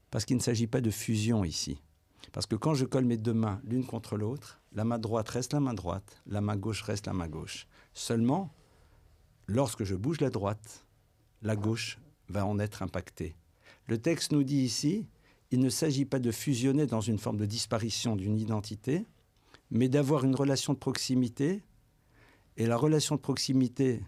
Parce 0.10 0.26
qu'il 0.26 0.38
ne 0.38 0.42
s'agit 0.42 0.68
pas 0.68 0.82
de 0.82 0.90
fusion 0.90 1.44
ici. 1.44 1.82
Parce 2.32 2.46
que 2.46 2.56
quand 2.56 2.74
je 2.74 2.86
colle 2.86 3.06
mes 3.06 3.18
deux 3.18 3.34
mains 3.34 3.62
l'une 3.64 3.86
contre 3.86 4.18
l'autre, 4.18 4.62
la 4.72 4.84
main 4.84 5.00
droite 5.00 5.30
reste 5.30 5.54
la 5.54 5.60
main 5.60 5.74
droite, 5.74 6.22
la 6.26 6.42
main 6.42 6.56
gauche 6.56 6.82
reste 6.82 7.08
la 7.08 7.14
main 7.14 7.28
gauche. 7.28 7.68
Seulement, 7.94 8.54
lorsque 9.48 9.84
je 9.84 9.96
bouge 9.96 10.22
la 10.22 10.30
droite, 10.30 10.86
la 11.42 11.56
gauche 11.56 12.00
va 12.30 12.46
en 12.46 12.60
être 12.60 12.82
impactée. 12.82 13.36
Le 13.88 13.98
texte 13.98 14.32
nous 14.32 14.44
dit 14.44 14.62
ici, 14.62 15.06
il 15.52 15.60
ne 15.60 15.70
s'agit 15.70 16.06
pas 16.06 16.20
de 16.20 16.32
fusionner 16.32 16.88
dans 16.88 17.02
une 17.02 17.20
forme 17.20 17.38
de 17.38 17.46
disparition 17.46 18.16
d'une 18.16 18.38
identité, 18.38 19.06
mais 19.70 19.90
d'avoir 19.90 20.24
une 20.24 20.36
relation 20.36 20.74
de 20.74 20.80
proximité. 20.80 21.64
Et 22.58 22.66
la 22.66 22.78
relation 22.78 23.16
de 23.16 23.22
proximité, 23.22 24.02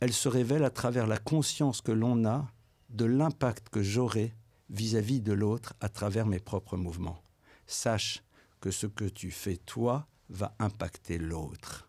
elle 0.00 0.12
se 0.12 0.28
révèle 0.28 0.64
à 0.64 0.70
travers 0.70 1.06
la 1.06 1.18
conscience 1.18 1.80
que 1.80 1.92
l'on 1.92 2.24
a 2.24 2.50
de 2.90 3.04
l'impact 3.04 3.68
que 3.68 3.82
j'aurai 3.82 4.32
vis-à-vis 4.70 5.20
de 5.20 5.32
l'autre 5.32 5.74
à 5.80 5.88
travers 5.88 6.26
mes 6.26 6.40
propres 6.40 6.76
mouvements. 6.76 7.22
Sache 7.66 8.22
que 8.60 8.70
ce 8.70 8.86
que 8.86 9.04
tu 9.04 9.30
fais 9.30 9.56
toi 9.56 10.06
va 10.28 10.54
impacter 10.58 11.18
l'autre. 11.18 11.88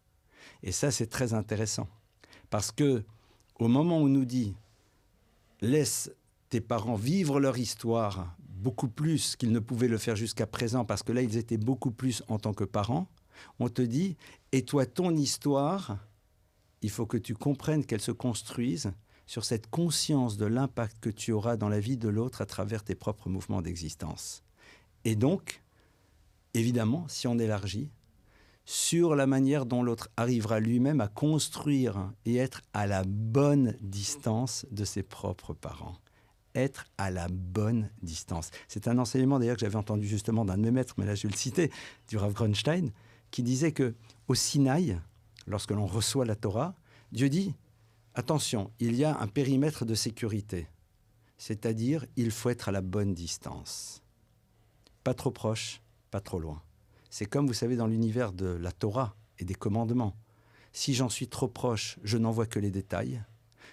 Et 0.63 0.71
ça, 0.71 0.91
c'est 0.91 1.07
très 1.07 1.33
intéressant. 1.33 1.87
Parce 2.49 2.71
que 2.71 3.03
au 3.59 3.67
moment 3.67 3.99
où 3.99 4.05
on 4.05 4.09
nous 4.09 4.25
dit 4.25 4.55
laisse 5.61 6.11
tes 6.49 6.61
parents 6.61 6.95
vivre 6.95 7.39
leur 7.39 7.57
histoire 7.57 8.35
beaucoup 8.39 8.87
plus 8.87 9.35
qu'ils 9.35 9.51
ne 9.51 9.59
pouvaient 9.59 9.87
le 9.87 9.97
faire 9.97 10.15
jusqu'à 10.15 10.47
présent, 10.47 10.85
parce 10.85 11.03
que 11.03 11.11
là, 11.11 11.21
ils 11.21 11.37
étaient 11.37 11.57
beaucoup 11.57 11.91
plus 11.91 12.23
en 12.27 12.39
tant 12.39 12.53
que 12.53 12.63
parents, 12.63 13.07
on 13.59 13.69
te 13.69 13.81
dit, 13.81 14.17
et 14.51 14.63
toi, 14.63 14.85
ton 14.85 15.15
histoire, 15.15 15.97
il 16.81 16.89
faut 16.89 17.05
que 17.05 17.17
tu 17.17 17.35
comprennes 17.35 17.85
qu'elle 17.85 18.01
se 18.01 18.11
construise 18.11 18.91
sur 19.25 19.43
cette 19.43 19.69
conscience 19.69 20.37
de 20.37 20.45
l'impact 20.45 20.97
que 20.99 21.09
tu 21.09 21.31
auras 21.31 21.57
dans 21.57 21.69
la 21.69 21.79
vie 21.79 21.97
de 21.97 22.09
l'autre 22.09 22.41
à 22.41 22.45
travers 22.45 22.83
tes 22.83 22.95
propres 22.95 23.29
mouvements 23.29 23.61
d'existence. 23.61 24.43
Et 25.03 25.15
donc, 25.15 25.61
évidemment, 26.57 27.05
si 27.07 27.27
on 27.27 27.37
élargit, 27.39 27.89
sur 28.65 29.15
la 29.15 29.27
manière 29.27 29.65
dont 29.65 29.81
l'autre 29.81 30.09
arrivera 30.17 30.59
lui-même 30.59 30.99
à 30.99 31.07
construire 31.07 32.11
et 32.25 32.35
être 32.35 32.61
à 32.73 32.85
la 32.85 33.03
bonne 33.05 33.77
distance 33.79 34.65
de 34.71 34.83
ses 34.83 35.03
propres 35.03 35.53
parents. 35.53 35.95
Être 36.53 36.85
à 36.97 37.09
la 37.09 37.29
bonne 37.29 37.89
distance. 38.01 38.51
C'est 38.67 38.89
un 38.89 38.97
enseignement 38.97 39.39
d'ailleurs 39.39 39.55
que 39.55 39.61
j'avais 39.61 39.77
entendu 39.77 40.05
justement 40.05 40.43
d'un 40.43 40.57
de 40.57 40.63
mes 40.63 40.71
maîtres, 40.71 40.95
mais 40.97 41.05
là 41.05 41.15
je 41.15 41.23
vais 41.23 41.31
le 41.31 41.37
citer, 41.37 41.71
du 42.09 42.17
Rav 42.17 42.33
Grunstein, 42.33 42.91
qui 43.31 43.41
disait 43.41 43.71
que 43.71 43.95
au 44.27 44.35
Sinaï, 44.35 44.99
lorsque 45.45 45.71
l'on 45.71 45.85
reçoit 45.85 46.25
la 46.25 46.35
Torah, 46.35 46.75
Dieu 47.13 47.29
dit 47.29 47.55
attention, 48.15 48.71
il 48.79 48.95
y 48.95 49.05
a 49.05 49.17
un 49.17 49.27
périmètre 49.27 49.85
de 49.85 49.95
sécurité, 49.95 50.67
c'est-à-dire 51.37 52.05
il 52.17 52.31
faut 52.31 52.49
être 52.49 52.67
à 52.67 52.73
la 52.73 52.81
bonne 52.81 53.13
distance, 53.13 54.01
pas 55.05 55.13
trop 55.13 55.31
proche, 55.31 55.81
pas 56.11 56.21
trop 56.21 56.39
loin. 56.39 56.61
C'est 57.09 57.25
comme, 57.25 57.47
vous 57.47 57.53
savez, 57.53 57.75
dans 57.75 57.87
l'univers 57.87 58.33
de 58.33 58.47
la 58.47 58.71
Torah 58.71 59.15
et 59.39 59.45
des 59.45 59.55
commandements. 59.55 60.15
Si 60.73 60.93
j'en 60.93 61.09
suis 61.09 61.27
trop 61.27 61.47
proche, 61.47 61.97
je 62.03 62.17
n'en 62.17 62.31
vois 62.31 62.45
que 62.45 62.59
les 62.59 62.71
détails. 62.71 63.23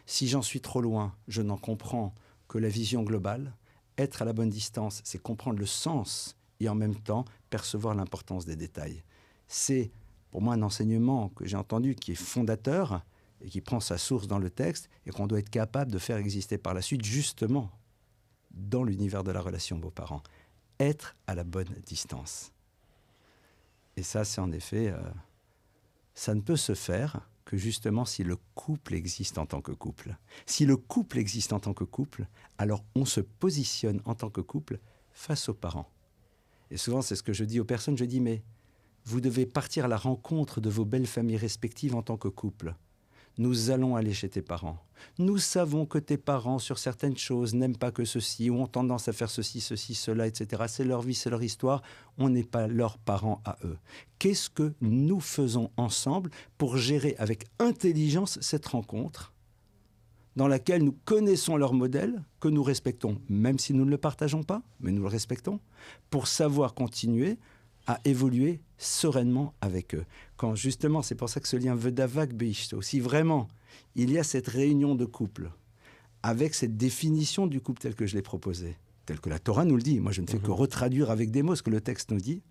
Si 0.06 0.28
j'en 0.28 0.42
suis 0.42 0.60
trop 0.60 0.80
loin, 0.80 1.14
je 1.28 1.42
n'en 1.42 1.56
comprends 1.56 2.14
que 2.48 2.58
la 2.58 2.68
vision 2.68 3.02
globale. 3.02 3.54
Être 3.98 4.22
à 4.22 4.24
la 4.24 4.32
bonne 4.32 4.50
distance, 4.50 5.00
c'est 5.04 5.22
comprendre 5.22 5.58
le 5.58 5.66
sens 5.66 6.36
et 6.60 6.68
en 6.68 6.74
même 6.74 6.96
temps 6.96 7.24
percevoir 7.50 7.94
l'importance 7.94 8.44
des 8.44 8.56
détails. 8.56 9.02
C'est 9.48 9.90
pour 10.30 10.42
moi 10.42 10.54
un 10.54 10.62
enseignement 10.62 11.28
que 11.30 11.46
j'ai 11.46 11.56
entendu 11.56 11.94
qui 11.94 12.12
est 12.12 12.16
fondateur 12.16 13.02
et 13.40 13.48
qui 13.48 13.60
prend 13.60 13.80
sa 13.80 13.98
source 13.98 14.26
dans 14.26 14.38
le 14.38 14.50
texte 14.50 14.88
et 15.06 15.10
qu'on 15.10 15.26
doit 15.26 15.38
être 15.38 15.50
capable 15.50 15.92
de 15.92 15.98
faire 15.98 16.16
exister 16.16 16.58
par 16.58 16.74
la 16.74 16.82
suite 16.82 17.04
justement 17.04 17.70
dans 18.50 18.84
l'univers 18.84 19.24
de 19.24 19.30
la 19.30 19.40
relation 19.40 19.78
beaux-parents. 19.78 20.22
Être 20.84 21.16
à 21.26 21.34
la 21.34 21.44
bonne 21.44 21.74
distance. 21.86 22.52
Et 23.96 24.02
ça, 24.02 24.22
c'est 24.26 24.42
en 24.42 24.52
effet, 24.52 24.90
euh, 24.90 25.00
ça 26.14 26.34
ne 26.34 26.42
peut 26.42 26.58
se 26.58 26.74
faire 26.74 27.26
que 27.46 27.56
justement 27.56 28.04
si 28.04 28.22
le 28.22 28.36
couple 28.54 28.92
existe 28.92 29.38
en 29.38 29.46
tant 29.46 29.62
que 29.62 29.72
couple. 29.72 30.14
Si 30.44 30.66
le 30.66 30.76
couple 30.76 31.16
existe 31.16 31.54
en 31.54 31.60
tant 31.60 31.72
que 31.72 31.84
couple, 31.84 32.26
alors 32.58 32.84
on 32.94 33.06
se 33.06 33.22
positionne 33.22 34.02
en 34.04 34.14
tant 34.14 34.28
que 34.28 34.42
couple 34.42 34.78
face 35.14 35.48
aux 35.48 35.54
parents. 35.54 35.90
Et 36.70 36.76
souvent, 36.76 37.00
c'est 37.00 37.16
ce 37.16 37.22
que 37.22 37.32
je 37.32 37.44
dis 37.44 37.60
aux 37.60 37.64
personnes, 37.64 37.96
je 37.96 38.04
dis, 38.04 38.20
mais 38.20 38.42
vous 39.06 39.22
devez 39.22 39.46
partir 39.46 39.86
à 39.86 39.88
la 39.88 39.96
rencontre 39.96 40.60
de 40.60 40.68
vos 40.68 40.84
belles 40.84 41.06
familles 41.06 41.38
respectives 41.38 41.94
en 41.94 42.02
tant 42.02 42.18
que 42.18 42.28
couple 42.28 42.74
nous 43.38 43.70
allons 43.70 43.96
aller 43.96 44.12
chez 44.12 44.28
tes 44.28 44.42
parents. 44.42 44.78
Nous 45.18 45.38
savons 45.38 45.86
que 45.86 45.98
tes 45.98 46.16
parents, 46.16 46.58
sur 46.58 46.78
certaines 46.78 47.16
choses, 47.16 47.54
n'aiment 47.54 47.76
pas 47.76 47.90
que 47.90 48.04
ceci, 48.04 48.50
ou 48.50 48.60
ont 48.60 48.66
tendance 48.66 49.08
à 49.08 49.12
faire 49.12 49.30
ceci, 49.30 49.60
ceci, 49.60 49.94
cela, 49.94 50.26
etc. 50.26 50.64
C'est 50.68 50.84
leur 50.84 51.02
vie, 51.02 51.14
c'est 51.14 51.30
leur 51.30 51.42
histoire. 51.42 51.82
On 52.18 52.28
n'est 52.28 52.44
pas 52.44 52.66
leurs 52.66 52.98
parents 52.98 53.42
à 53.44 53.56
eux. 53.64 53.76
Qu'est-ce 54.18 54.50
que 54.50 54.72
nous 54.80 55.20
faisons 55.20 55.70
ensemble 55.76 56.30
pour 56.58 56.76
gérer 56.76 57.14
avec 57.18 57.46
intelligence 57.58 58.38
cette 58.40 58.66
rencontre 58.66 59.32
dans 60.36 60.48
laquelle 60.48 60.82
nous 60.82 60.96
connaissons 61.04 61.56
leur 61.56 61.74
modèle, 61.74 62.22
que 62.40 62.48
nous 62.48 62.62
respectons, 62.62 63.20
même 63.28 63.58
si 63.58 63.72
nous 63.72 63.84
ne 63.84 63.90
le 63.90 63.98
partageons 63.98 64.42
pas, 64.42 64.62
mais 64.80 64.90
nous 64.90 65.02
le 65.02 65.08
respectons, 65.08 65.60
pour 66.10 66.26
savoir 66.26 66.74
continuer 66.74 67.38
à 67.86 68.00
évoluer 68.04 68.60
sereinement 68.84 69.54
avec 69.60 69.94
eux. 69.94 70.04
Quand 70.36 70.54
justement, 70.54 71.02
c'est 71.02 71.14
pour 71.14 71.28
ça 71.28 71.40
que 71.40 71.48
ce 71.48 71.56
lien 71.56 71.74
Vedavak 71.74 72.34
Beishto, 72.34 72.82
si 72.82 73.00
vraiment 73.00 73.48
il 73.94 74.10
y 74.10 74.18
a 74.18 74.24
cette 74.24 74.48
réunion 74.48 74.94
de 74.94 75.04
couple, 75.04 75.50
avec 76.22 76.54
cette 76.54 76.76
définition 76.76 77.46
du 77.46 77.60
couple 77.60 77.82
tel 77.82 77.94
que 77.94 78.06
je 78.06 78.14
l'ai 78.14 78.22
proposé, 78.22 78.76
tel 79.06 79.20
que 79.20 79.28
la 79.28 79.38
Torah 79.38 79.64
nous 79.64 79.76
le 79.76 79.82
dit, 79.82 80.00
moi 80.00 80.12
je 80.12 80.22
ne 80.22 80.26
fais 80.26 80.38
que 80.38 80.48
mhm. 80.48 80.54
retraduire 80.54 81.10
avec 81.10 81.30
des 81.30 81.42
mots 81.42 81.56
ce 81.56 81.62
que 81.62 81.70
le 81.70 81.80
texte 81.80 82.10
nous 82.10 82.20
dit, 82.20 82.42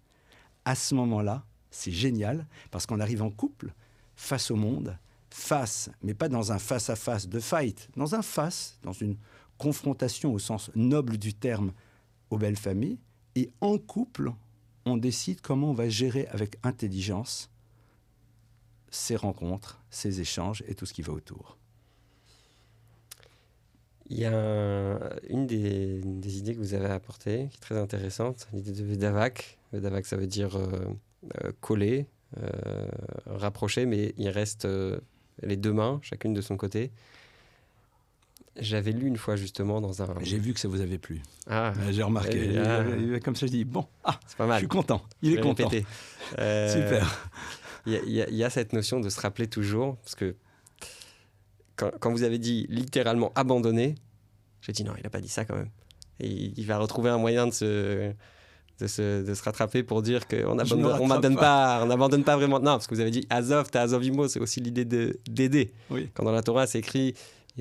à 0.66 0.76
ce 0.76 0.96
moment-là, 0.96 1.46
c'est 1.72 1.92
génial, 1.92 2.48
parce 2.72 2.86
qu'on 2.86 3.00
arrive 3.00 3.22
en 3.22 3.32
couple, 3.32 3.74
face 4.16 4.52
au 4.52 4.56
monde, 4.56 4.98
face, 5.30 5.90
mais 6.04 6.14
pas 6.14 6.30
dans 6.30 6.52
un 6.52 6.60
face-à-face 6.60 7.28
de 7.28 7.40
fight, 7.40 7.90
dans 7.98 8.16
un 8.16 8.22
face, 8.22 8.78
dans 8.84 8.94
une 8.94 9.18
confrontation 9.58 10.34
au 10.34 10.40
sens 10.40 10.70
noble 10.76 11.18
du 11.18 11.34
terme 11.34 11.74
aux 12.30 12.38
belles 12.38 12.58
familles, 12.58 13.00
et 13.36 13.50
en 13.62 13.78
couple, 13.78 14.32
on 14.86 14.98
décide 14.98 15.42
comment 15.42 15.72
on 15.72 15.74
va 15.74 15.90
gérer 15.90 16.28
avec 16.28 16.58
intelligence 16.64 17.50
ces 18.90 19.16
rencontres, 19.16 19.82
ces 19.90 20.22
échanges 20.22 20.64
et 20.68 20.76
tout 20.76 20.86
ce 20.86 20.94
qui 20.94 21.02
va 21.02 21.14
autour. 21.14 21.58
Il 24.10 24.20
y 24.20 24.26
a 24.26 25.00
une 25.30 25.48
des, 25.48 26.38
idées 26.38 26.54
que 26.54 26.60
vous 26.60 26.74
avez 26.74 26.88
apportées 26.88 27.48
qui 27.50 27.58
est 27.58 27.62
très 27.62 27.78
intéressante, 27.78 28.48
l'idée 28.54 28.72
de 28.72 28.84
Vedavak. 28.84 29.58
Vedavak, 29.72 30.06
ça 30.06 30.18
veut 30.18 30.28
dire 30.28 30.56
euh, 30.56 30.68
euh, 31.44 31.52
coller, 31.62 32.06
euh, 32.38 32.88
rapprocher, 33.26 33.86
mais 33.86 34.14
il 34.18 34.30
reste 34.30 34.68
les 35.42 35.58
deux 35.58 35.74
mains, 35.74 36.00
chacune 36.04 36.34
de 36.34 36.42
son 36.42 36.58
côté. 36.58 36.92
J'avais 38.60 38.92
lu 38.92 39.08
une 39.08 39.18
fois 39.18 39.36
justement 39.36 39.82
dans 39.82 40.02
un. 40.04 40.14
J'ai 40.22 40.38
vu 40.38 40.54
que 40.54 40.60
ça 40.60 40.68
vous 40.68 40.82
avait 40.82 41.00
plu. 41.00 41.22
Ah, 41.50 41.74
j'ai 41.92 42.04
remarqué. 42.04 42.58
Ah. 42.60 42.84
Comme 43.24 43.36
ça, 43.36 43.48
je 43.48 43.52
dis 43.52 43.66
bon, 43.66 43.88
ah, 44.04 44.20
c'est 44.28 44.38
pas 44.38 44.46
mal. 44.46 44.58
Je 44.58 44.62
suis 44.62 44.68
content. 44.68 45.02
Il 45.22 45.34
est 45.34 45.42
content. 45.42 45.70
Euh, 46.40 46.74
Super. 46.74 47.30
Il 47.86 47.94
y, 48.08 48.16
y, 48.16 48.44
a 48.44 48.50
cette 48.50 48.72
notion 48.72 49.02
de 49.02 49.10
se 49.10 49.20
rappeler 49.20 49.46
toujours, 49.46 49.98
parce 49.98 50.16
que 50.16 50.36
quand, 51.76 51.92
quand 52.00 52.12
vous 52.12 52.24
avez 52.24 52.40
dit 52.40 52.66
littéralement 52.70 53.32
abandonner, 53.36 53.96
j'ai 54.62 54.72
dit 54.72 54.84
non, 54.84 54.94
il 54.98 55.04
n'a 55.04 55.10
pas 55.10 55.20
dit 55.20 55.28
ça 55.28 55.46
quand 55.46 55.56
même. 55.56 55.70
Et 56.20 56.54
il, 56.56 56.66
va 56.66 56.78
retrouver 56.78 57.10
un 57.10 57.18
moyen 57.18 57.48
de 57.48 57.52
se, 57.52 58.14
de 58.80 58.88
se, 58.88 59.24
de 59.24 59.34
se 59.34 59.44
rattraper 59.44 59.84
pour 59.84 60.02
dire 60.02 60.28
qu'on 60.28 60.56
n'abandonne 60.56 61.36
pas, 61.36 61.84
on 61.84 61.88
n'abandonne 61.88 62.24
pas 62.24 62.38
vraiment. 62.38 62.60
Non, 62.60 62.74
parce 62.74 62.88
que 62.88 62.96
vous 62.96 63.02
avez 63.02 63.12
dit 63.12 63.26
Azov, 63.30 63.70
t'as 63.70 63.82
Azovimo, 63.82 64.28
c'est 64.28 64.40
aussi 64.40 64.62
l'idée 64.62 64.86
d'aider. 64.86 65.72
Oui. 65.90 66.10
Quand 66.14 66.24
dans 66.24 66.32
la 66.32 66.44
Torah, 66.44 66.68
c'est 66.68 66.80
écrit 66.80 67.16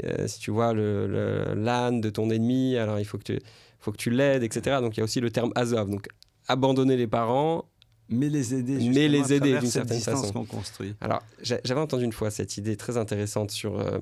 euh, 0.04 0.26
si 0.26 0.38
tu 0.40 0.50
vois 0.50 0.72
le, 0.72 1.54
l'âne 1.54 2.00
de 2.00 2.10
ton 2.10 2.30
ennemi, 2.30 2.76
alors 2.76 2.98
il 2.98 3.04
faut 3.04 3.18
que 3.18 3.24
tu, 3.24 3.38
faut 3.78 3.92
que 3.92 3.96
tu 3.96 4.10
l'aides, 4.10 4.42
etc. 4.42 4.78
Donc 4.80 4.96
il 4.96 4.98
y 4.98 5.00
a 5.00 5.04
aussi 5.04 5.20
le 5.20 5.30
terme 5.30 5.52
Azov. 5.54 5.90
Donc 5.90 6.08
abandonner 6.48 6.96
les 6.96 7.06
parents, 7.06 7.66
mais 8.08 8.28
les 8.28 8.54
aider, 8.54 8.88
mais 8.90 9.08
les 9.08 9.32
aider 9.32 9.58
d'une 9.58 9.70
certaine 9.70 10.00
façon. 10.00 10.32
qu'on 10.32 10.44
construit. 10.44 10.94
Alors 11.00 11.22
j'avais 11.42 11.80
entendu 11.80 12.04
une 12.04 12.12
fois 12.12 12.30
cette 12.30 12.56
idée 12.56 12.76
très 12.76 12.96
intéressante 12.96 13.50
sur 13.50 13.78
euh, 13.78 13.98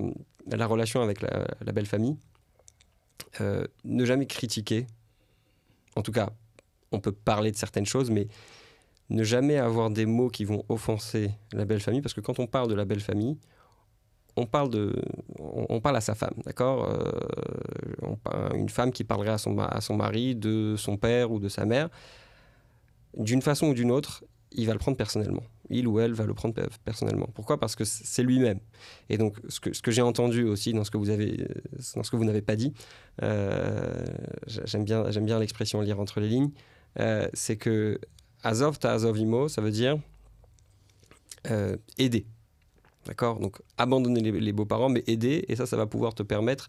la 0.47 0.67
relation 0.67 1.01
avec 1.01 1.21
la, 1.21 1.71
belle 1.71 1.85
famille. 1.85 2.17
Euh, 3.39 3.65
ne 3.85 4.03
jamais 4.05 4.25
critiquer. 4.25 4.87
En 5.95 6.01
tout 6.01 6.11
cas, 6.11 6.29
on 6.91 6.99
peut 6.99 7.11
parler 7.11 7.51
de 7.51 7.57
certaines 7.57 7.85
choses, 7.85 8.09
mais 8.09 8.27
ne 9.09 9.23
jamais 9.23 9.57
avoir 9.57 9.89
des 9.89 10.05
mots 10.05 10.29
qui 10.29 10.45
vont 10.45 10.63
offenser 10.69 11.31
la 11.53 11.65
belle 11.65 11.81
famille, 11.81 12.01
parce 12.01 12.13
que 12.13 12.21
quand 12.21 12.39
on 12.39 12.47
parle 12.47 12.69
de 12.69 12.75
la 12.75 12.85
belle 12.85 13.01
famille, 13.01 13.37
on 14.35 14.45
parle, 14.45 14.69
de, 14.69 14.93
on, 15.39 15.81
parle 15.81 15.97
à 15.97 16.01
sa 16.01 16.15
femme, 16.15 16.33
d'accord 16.45 16.89
euh, 16.89 18.49
Une 18.53 18.69
femme 18.69 18.91
qui 18.91 19.03
parlerait 19.03 19.31
à 19.31 19.37
son, 19.37 19.95
mari 19.95 20.35
de 20.35 20.75
son 20.77 20.97
père 20.97 21.31
ou 21.31 21.39
de 21.39 21.49
sa 21.49 21.65
mère. 21.65 21.89
D'une 23.17 23.41
façon 23.41 23.67
ou 23.67 23.73
d'une 23.73 23.91
autre, 23.91 24.23
il 24.53 24.67
va 24.67 24.73
le 24.73 24.79
prendre 24.79 24.97
personnellement. 24.97 25.43
Il 25.69 25.87
ou 25.87 25.99
elle 25.99 26.13
va 26.13 26.25
le 26.25 26.33
prendre 26.33 26.53
personnellement. 26.83 27.27
Pourquoi? 27.33 27.59
Parce 27.59 27.75
que 27.75 27.83
c'est 27.83 28.23
lui-même. 28.23 28.59
Et 29.09 29.17
donc, 29.17 29.37
ce 29.49 29.59
que, 29.59 29.91
j'ai 29.91 30.01
entendu 30.01 30.43
aussi 30.43 30.73
dans 30.73 30.83
ce 30.83 30.91
que 30.91 30.97
vous 30.97 31.09
avez, 31.09 31.47
dans 31.95 32.03
ce 32.03 32.11
que 32.11 32.15
vous 32.15 32.25
n'avez 32.25 32.41
pas 32.41 32.55
dit, 32.55 32.73
euh, 33.21 34.05
j'aime 34.47 34.83
bien, 34.83 35.09
j'aime 35.11 35.25
bien 35.25 35.39
l'expression 35.39 35.81
lire 35.81 35.99
entre 35.99 36.19
les 36.19 36.29
lignes, 36.29 36.51
euh, 36.99 37.27
c'est 37.33 37.57
que 37.57 37.99
Azov 38.43 38.79
ta 38.79 38.93
Azovimo, 38.93 39.47
ça 39.47 39.61
veut 39.61 39.71
dire 39.71 39.97
aider. 41.97 42.25
D'accord? 43.05 43.39
Donc, 43.39 43.57
abandonner 43.77 44.31
les, 44.31 44.53
beaux-parents, 44.53 44.89
mais 44.89 45.03
aider, 45.07 45.45
et 45.47 45.55
ça, 45.55 45.65
ça 45.65 45.77
va 45.77 45.87
pouvoir 45.87 46.13
te 46.13 46.23
permettre 46.23 46.67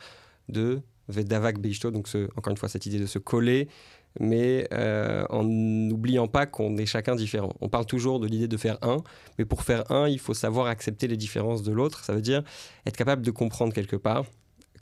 de 0.49 0.81
Vedavak 1.09 1.59
Beishto, 1.59 1.90
donc 1.90 2.09
encore 2.37 2.51
une 2.51 2.57
fois, 2.57 2.68
cette 2.68 2.87
idée 2.87 2.99
de 2.99 3.07
se 3.07 3.18
coller 3.18 3.68
mais 4.21 4.68
euh, 4.73 5.25
en 5.31 5.42
n'oubliant 5.45 6.29
pas 6.29 6.47
qu'on 6.47 6.77
est 6.77 6.87
chacun 6.87 7.14
différent. 7.14 7.53
On 7.61 7.68
parle 7.68 7.87
toujours 7.87 8.21
de 8.21 8.27
l'idée 8.27 8.49
de 8.49 8.57
faire 8.57 8.79
un, 8.83 8.99
mais 9.38 9.45
pour 9.45 9.62
faire 9.62 9.90
un, 9.90 10.09
il 10.09 10.18
faut 10.18 10.35
savoir 10.35 10.66
accepter 10.66 11.09
les 11.09 11.16
différences 11.16 11.62
de 11.62 11.73
l'autre. 11.73 12.05
Ça 12.05 12.12
veut 12.12 12.21
dire 12.21 12.42
être 12.87 12.97
capable 12.97 13.23
de 13.23 13.31
comprendre 13.31 13.73
quelque 13.73 13.97
part 13.97 14.25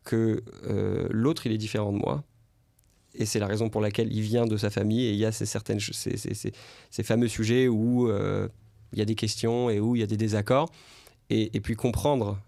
que 0.04 0.42
euh, 0.66 1.06
l'autre, 1.10 1.46
il 1.46 1.52
est 1.52 1.58
différent 1.58 1.92
de 1.92 1.98
moi. 1.98 2.24
Et 3.14 3.26
c'est 3.26 3.38
la 3.38 3.46
raison 3.46 3.68
pour 3.68 3.80
laquelle 3.80 4.12
il 4.12 4.22
vient 4.22 4.46
de 4.46 4.56
sa 4.56 4.70
famille 4.70 5.04
et 5.04 5.10
il 5.10 5.16
y 5.16 5.24
a 5.24 5.32
ces, 5.32 5.46
certaines, 5.46 5.80
ces, 5.80 7.02
fameux 7.02 7.28
sujets 7.28 7.66
où 7.66 8.08
euh, 8.08 8.48
il 8.92 9.00
y 9.00 9.02
a 9.02 9.04
des 9.04 9.16
questions 9.16 9.68
et 9.68 9.80
où 9.80 9.96
il 9.96 10.00
y 10.00 10.02
a 10.04 10.06
des 10.06 10.16
désaccords. 10.16 10.70
Et, 11.30 11.56
et 11.56 11.60
puis 11.60 11.76
comprendre, 11.76 12.38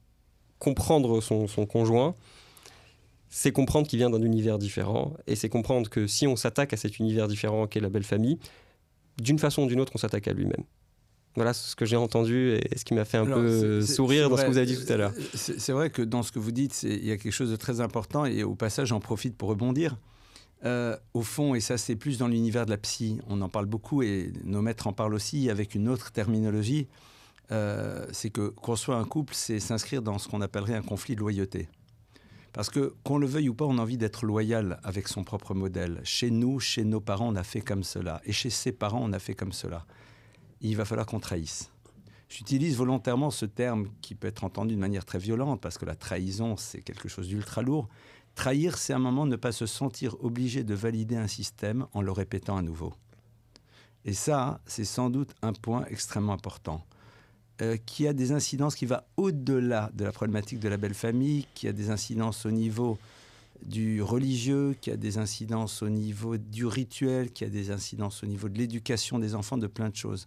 comprendre 0.59 1.21
son, 1.21 1.47
son 1.47 1.67
conjoint, 1.67 2.15
c'est 3.31 3.51
comprendre 3.51 3.89
qu'il 3.89 3.99
vient 3.99 4.11
d'un 4.11 4.21
univers 4.21 4.59
différent, 4.59 5.15
et 5.27 5.37
c'est 5.37 5.49
comprendre 5.49 5.89
que 5.89 6.07
si 6.07 6.27
on 6.27 6.37
s'attaque 6.37 6.75
à 6.75 6.77
cet 6.77 6.99
univers 6.99 7.29
différent 7.29 7.67
qu'est 7.67 7.81
la 7.81 7.89
belle 7.89 8.05
famille, 8.05 8.39
d'une 9.19 9.39
façon 9.39 9.63
ou 9.63 9.67
d'une 9.67 9.81
autre, 9.81 9.93
on 9.95 9.99
s'attaque 9.99 10.29
à 10.29 10.33
lui-même. 10.33 10.65
Voilà 11.35 11.55
ce 11.55 11.75
que 11.75 11.87
j'ai 11.87 11.97
entendu 11.97 12.51
et 12.51 12.77
ce 12.77 12.85
qui 12.85 12.93
m'a 12.93 13.07
fait 13.07 13.17
un 13.17 13.25
peu 13.25 13.81
sourire 13.81 14.29
dans 14.29 14.37
ce 14.37 14.43
que 14.43 14.51
vous 14.51 14.59
avez 14.59 14.67
dit 14.67 14.77
tout 14.77 14.93
à 14.93 14.99
l'heure. 14.99 15.15
C'est 15.35 15.73
vrai 15.73 15.89
que 15.89 16.03
dans 16.03 16.23
ce 16.23 16.31
que 16.31 16.39
vous 16.39 16.53
dites, 16.53 16.83
il 16.83 17.07
y 17.07 17.11
a 17.11 17.17
quelque 17.17 17.33
chose 17.33 17.51
de 17.51 17.57
très 17.57 17.81
important 17.81 18.27
et 18.27 18.43
au 18.43 18.55
passage, 18.55 18.89
j'en 18.89 19.01
profite 19.01 19.35
pour 19.37 19.49
rebondir. 19.49 19.97
Euh, 20.65 20.97
au 21.15 21.23
fond, 21.23 21.55
et 21.57 21.61
ça 21.61 21.77
c'est 21.79 21.97
plus 21.97 22.19
dans 22.19 22.29
l'univers 22.29 22.67
de 22.67 22.71
la 22.71 22.77
psy, 22.77 23.19
on 23.29 23.41
en 23.41 23.49
parle 23.49 23.67
beaucoup 23.67 24.03
et 24.03 24.33
nos 24.45 24.63
maîtres 24.63 24.87
en 24.87 24.93
parlent 24.93 25.15
aussi 25.15 25.51
avec 25.51 25.75
une 25.75 25.89
autre 25.89 26.13
terminologie, 26.13 26.87
euh, 27.53 28.07
c'est 28.13 28.31
que 28.31 28.49
construire 28.49 28.99
un 28.99 29.05
couple, 29.05 29.35
c'est 29.35 29.61
s'inscrire 29.61 30.03
dans 30.03 30.19
ce 30.19 30.27
qu'on 30.27 30.41
appellerait 30.41 30.75
un 30.75 30.83
conflit 30.83 31.15
de 31.15 31.21
loyauté. 31.21 31.69
Parce 32.53 32.69
que, 32.69 32.95
qu'on 33.05 33.19
le 33.19 33.27
veuille 33.27 33.49
ou 33.49 33.55
pas, 33.55 33.65
on 33.65 33.79
a 33.79 33.83
envie 33.83 33.97
d'être 33.97 34.27
loyal 34.27 34.81
avec 34.83 35.09
son 35.09 35.25
propre 35.25 35.55
modèle. 35.55 36.01
Chez 36.05 36.31
nous, 36.31 36.61
chez 36.61 36.85
nos 36.85 37.01
parents, 37.01 37.29
on 37.29 37.37
a 37.37 37.45
fait 37.45 37.61
comme 37.61 37.83
cela. 37.83 38.21
Et 38.25 38.33
chez 38.33 38.51
ses 38.51 38.73
parents, 38.73 39.01
on 39.03 39.13
a 39.13 39.19
fait 39.19 39.35
comme 39.35 39.53
cela. 39.53 39.87
Il 40.61 40.77
va 40.77 40.85
falloir 40.85 41.07
qu'on 41.07 41.21
trahisse. 41.21 41.71
J'utilise 42.29 42.77
volontairement 42.77 43.31
ce 43.31 43.45
terme 43.45 43.89
qui 44.01 44.15
peut 44.15 44.29
être 44.29 44.45
entendu 44.45 44.75
de 44.75 44.81
manière 44.81 45.05
très 45.05 45.19
violente, 45.19 45.61
parce 45.61 45.77
que 45.77 45.85
la 45.85 45.95
trahison, 45.95 46.57
c'est 46.57 46.81
quelque 46.81 47.09
chose 47.09 47.29
d'ultra 47.29 47.63
lourd. 47.63 47.89
Trahir, 48.35 48.79
c'est 48.79 48.95
un 48.95 48.99
moment 48.99 49.27
ne 49.27 49.37
pas 49.37 49.53
se 49.53 49.67
sentir 49.67 50.17
obligé 50.25 50.65
de 50.65 50.75
valider 50.75 51.17
un 51.17 51.27
système 51.27 51.87
en 51.93 52.01
le 52.01 52.13
répétant 52.13 52.57
à 52.57 52.63
nouveau. 52.63 52.95
Et 54.05 54.15
ça, 54.15 54.61
c'est 54.67 54.87
sans 54.87 55.11
doute 55.11 55.35
un 55.43 55.53
point 55.53 55.85
extrêmement 55.91 56.33
important. 56.33 56.85
Euh, 57.63 57.77
qui 57.87 58.09
a 58.09 58.13
des 58.13 58.33
incidences 58.33 58.75
qui 58.75 58.87
va 58.87 59.07
au-delà 59.17 59.93
de 59.95 60.05
la 60.05 60.11
problématique 60.11 60.59
de 60.59 60.69
la 60.69 60.77
belle 60.77 60.95
famille, 60.95 61.47
qui 61.55 61.69
a 61.69 61.73
des 61.73 61.91
incidences 61.91 62.45
au 62.45 62.51
niveau 62.51 62.99
du 63.65 64.03
religieux, 64.03 64.75
qui 64.81 64.91
a 64.91 64.97
des 64.97 65.19
incidences 65.19 65.81
au 65.81 65.89
niveau 65.89 66.39
du 66.39 66.67
rituel, 66.67 67.31
qui 67.31 67.45
a 67.45 67.49
des 67.49 67.71
incidences 67.71 68.25
au 68.25 68.27
niveau 68.27 68.49
de 68.49 68.59
l'éducation 68.59 69.21
des 69.21 69.37
enfants, 69.37 69.59
de 69.59 69.69
plein 69.69 69.91
de 69.91 69.95
choses. 69.95 70.27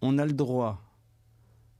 On 0.00 0.18
a 0.18 0.26
le 0.26 0.32
droit 0.32 0.82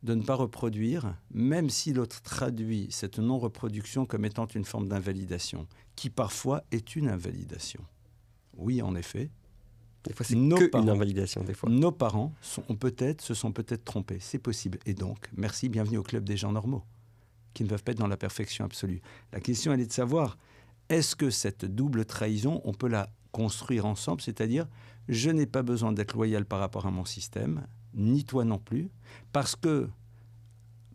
de 0.04 0.14
ne 0.14 0.22
pas 0.22 0.36
reproduire, 0.36 1.16
même 1.32 1.68
si 1.68 1.92
l'autre 1.92 2.22
traduit 2.22 2.86
cette 2.90 3.18
non-reproduction 3.18 4.06
comme 4.06 4.24
étant 4.24 4.46
une 4.46 4.64
forme 4.64 4.86
d'invalidation, 4.86 5.66
qui 5.96 6.10
parfois 6.10 6.62
est 6.70 6.94
une 6.94 7.08
invalidation. 7.08 7.80
Oui, 8.56 8.82
en 8.82 8.94
effet, 8.94 9.30
des 10.06 10.14
fois, 10.14 10.24
c'est 10.26 10.34
que 10.34 10.78
une 10.78 10.88
invalidation. 10.88 11.42
Des 11.42 11.54
fois. 11.54 11.68
Nos 11.68 11.92
parents 11.92 12.32
sont, 12.40 12.62
peut-être, 12.62 13.22
se 13.22 13.34
sont 13.34 13.52
peut-être 13.52 13.84
trompés. 13.84 14.18
C'est 14.20 14.38
possible. 14.38 14.78
Et 14.86 14.94
donc, 14.94 15.28
merci, 15.36 15.68
bienvenue 15.68 15.98
au 15.98 16.02
club 16.02 16.24
des 16.24 16.36
gens 16.36 16.52
normaux, 16.52 16.84
qui 17.54 17.64
ne 17.64 17.68
peuvent 17.68 17.82
pas 17.82 17.92
être 17.92 17.98
dans 17.98 18.06
la 18.06 18.16
perfection 18.16 18.64
absolue. 18.64 19.00
La 19.32 19.40
question, 19.40 19.72
elle 19.72 19.80
est 19.80 19.86
de 19.86 19.92
savoir, 19.92 20.38
est-ce 20.88 21.16
que 21.16 21.30
cette 21.30 21.64
double 21.64 22.04
trahison, 22.04 22.60
on 22.64 22.72
peut 22.72 22.88
la 22.88 23.08
construire 23.32 23.86
ensemble? 23.86 24.20
C'est-à-dire, 24.20 24.66
je 25.08 25.30
n'ai 25.30 25.46
pas 25.46 25.62
besoin 25.62 25.92
d'être 25.92 26.14
loyal 26.14 26.44
par 26.44 26.60
rapport 26.60 26.86
à 26.86 26.90
mon 26.90 27.04
système, 27.04 27.66
ni 27.94 28.24
toi 28.24 28.44
non 28.44 28.58
plus, 28.58 28.90
parce 29.32 29.56
que 29.56 29.88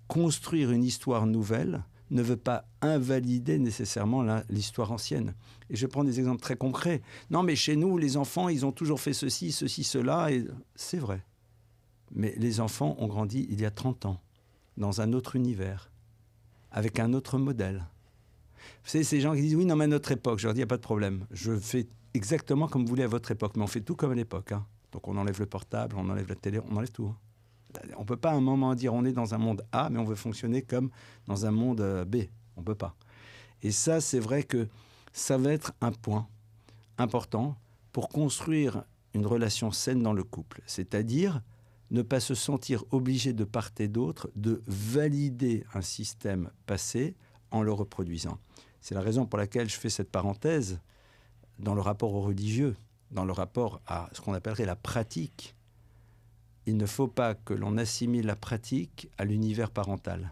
construire 0.07 0.71
une 0.71 0.83
histoire 0.83 1.25
nouvelle, 1.25 1.83
ne 2.11 2.21
veut 2.21 2.37
pas 2.37 2.65
invalider 2.81 3.57
nécessairement 3.57 4.23
l'histoire 4.49 4.91
ancienne. 4.91 5.33
Et 5.69 5.75
je 5.75 5.87
prends 5.87 6.03
des 6.03 6.19
exemples 6.19 6.41
très 6.41 6.57
concrets. 6.57 7.01
Non, 7.29 7.41
mais 7.41 7.55
chez 7.55 7.75
nous, 7.75 7.97
les 7.97 8.17
enfants, 8.17 8.49
ils 8.49 8.65
ont 8.65 8.71
toujours 8.71 8.99
fait 8.99 9.13
ceci, 9.13 9.51
ceci, 9.51 9.83
cela, 9.83 10.31
et 10.31 10.45
c'est 10.75 10.97
vrai. 10.99 11.23
Mais 12.13 12.33
les 12.37 12.59
enfants 12.59 12.95
ont 12.99 13.07
grandi 13.07 13.47
il 13.49 13.61
y 13.61 13.65
a 13.65 13.71
30 13.71 14.05
ans, 14.05 14.21
dans 14.77 15.01
un 15.01 15.13
autre 15.13 15.35
univers, 15.35 15.91
avec 16.71 16.99
un 16.99 17.13
autre 17.13 17.37
modèle. 17.37 17.85
Vous 18.83 18.89
savez, 18.89 19.03
ces 19.03 19.21
gens 19.21 19.33
qui 19.33 19.41
disent 19.41 19.55
oui, 19.55 19.65
non, 19.65 19.75
mais 19.75 19.85
à 19.85 19.87
notre 19.87 20.11
époque, 20.11 20.39
je 20.39 20.47
leur 20.47 20.53
dis, 20.53 20.59
il 20.59 20.63
n'y 20.63 20.65
a 20.65 20.67
pas 20.67 20.77
de 20.77 20.81
problème. 20.81 21.25
Je 21.31 21.57
fais 21.57 21.87
exactement 22.13 22.67
comme 22.67 22.83
vous 22.83 22.89
voulez 22.89 23.03
à 23.03 23.07
votre 23.07 23.31
époque, 23.31 23.55
mais 23.55 23.63
on 23.63 23.67
fait 23.67 23.81
tout 23.81 23.95
comme 23.95 24.11
à 24.11 24.15
l'époque. 24.15 24.51
Hein. 24.51 24.65
Donc 24.91 25.07
on 25.07 25.17
enlève 25.17 25.39
le 25.39 25.45
portable, 25.45 25.95
on 25.97 26.09
enlève 26.09 26.27
la 26.27 26.35
télé, 26.35 26.59
on 26.69 26.75
enlève 26.75 26.91
tout. 26.91 27.07
Hein. 27.07 27.17
On 27.97 28.01
ne 28.01 28.05
peut 28.05 28.17
pas 28.17 28.31
à 28.31 28.35
un 28.35 28.41
moment 28.41 28.75
dire 28.75 28.93
on 28.93 29.05
est 29.05 29.13
dans 29.13 29.33
un 29.33 29.37
monde 29.37 29.65
A, 29.71 29.89
mais 29.89 29.99
on 29.99 30.03
veut 30.03 30.15
fonctionner 30.15 30.61
comme 30.61 30.89
dans 31.27 31.45
un 31.45 31.51
monde 31.51 31.81
euh, 31.81 32.05
B. 32.05 32.17
On 32.57 32.61
ne 32.61 32.65
peut 32.65 32.75
pas. 32.75 32.95
Et 33.63 33.71
ça, 33.71 34.01
c'est 34.01 34.19
vrai 34.19 34.43
que 34.43 34.67
ça 35.13 35.37
va 35.37 35.51
être 35.51 35.73
un 35.81 35.91
point 35.91 36.27
important 36.97 37.57
pour 37.91 38.09
construire 38.09 38.83
une 39.13 39.25
relation 39.25 39.71
saine 39.71 40.01
dans 40.01 40.13
le 40.13 40.23
couple. 40.23 40.61
C'est-à-dire 40.65 41.41
ne 41.91 42.01
pas 42.01 42.21
se 42.21 42.35
sentir 42.35 42.85
obligé 42.91 43.33
de 43.33 43.43
part 43.43 43.71
et 43.79 43.87
d'autre 43.87 44.29
de 44.35 44.61
valider 44.65 45.65
un 45.73 45.81
système 45.81 46.49
passé 46.65 47.15
en 47.51 47.61
le 47.63 47.73
reproduisant. 47.73 48.37
C'est 48.79 48.95
la 48.95 49.01
raison 49.01 49.25
pour 49.25 49.37
laquelle 49.37 49.69
je 49.69 49.77
fais 49.77 49.89
cette 49.89 50.09
parenthèse 50.09 50.79
dans 51.59 51.75
le 51.75 51.81
rapport 51.81 52.13
au 52.13 52.21
religieux, 52.21 52.75
dans 53.11 53.25
le 53.25 53.33
rapport 53.33 53.81
à 53.85 54.09
ce 54.13 54.21
qu'on 54.21 54.33
appellerait 54.33 54.65
la 54.65 54.77
pratique 54.77 55.55
il 56.65 56.77
ne 56.77 56.85
faut 56.85 57.07
pas 57.07 57.33
que 57.33 57.53
l'on 57.53 57.77
assimile 57.77 58.25
la 58.25 58.35
pratique 58.35 59.09
à 59.17 59.25
l'univers 59.25 59.71
parental. 59.71 60.31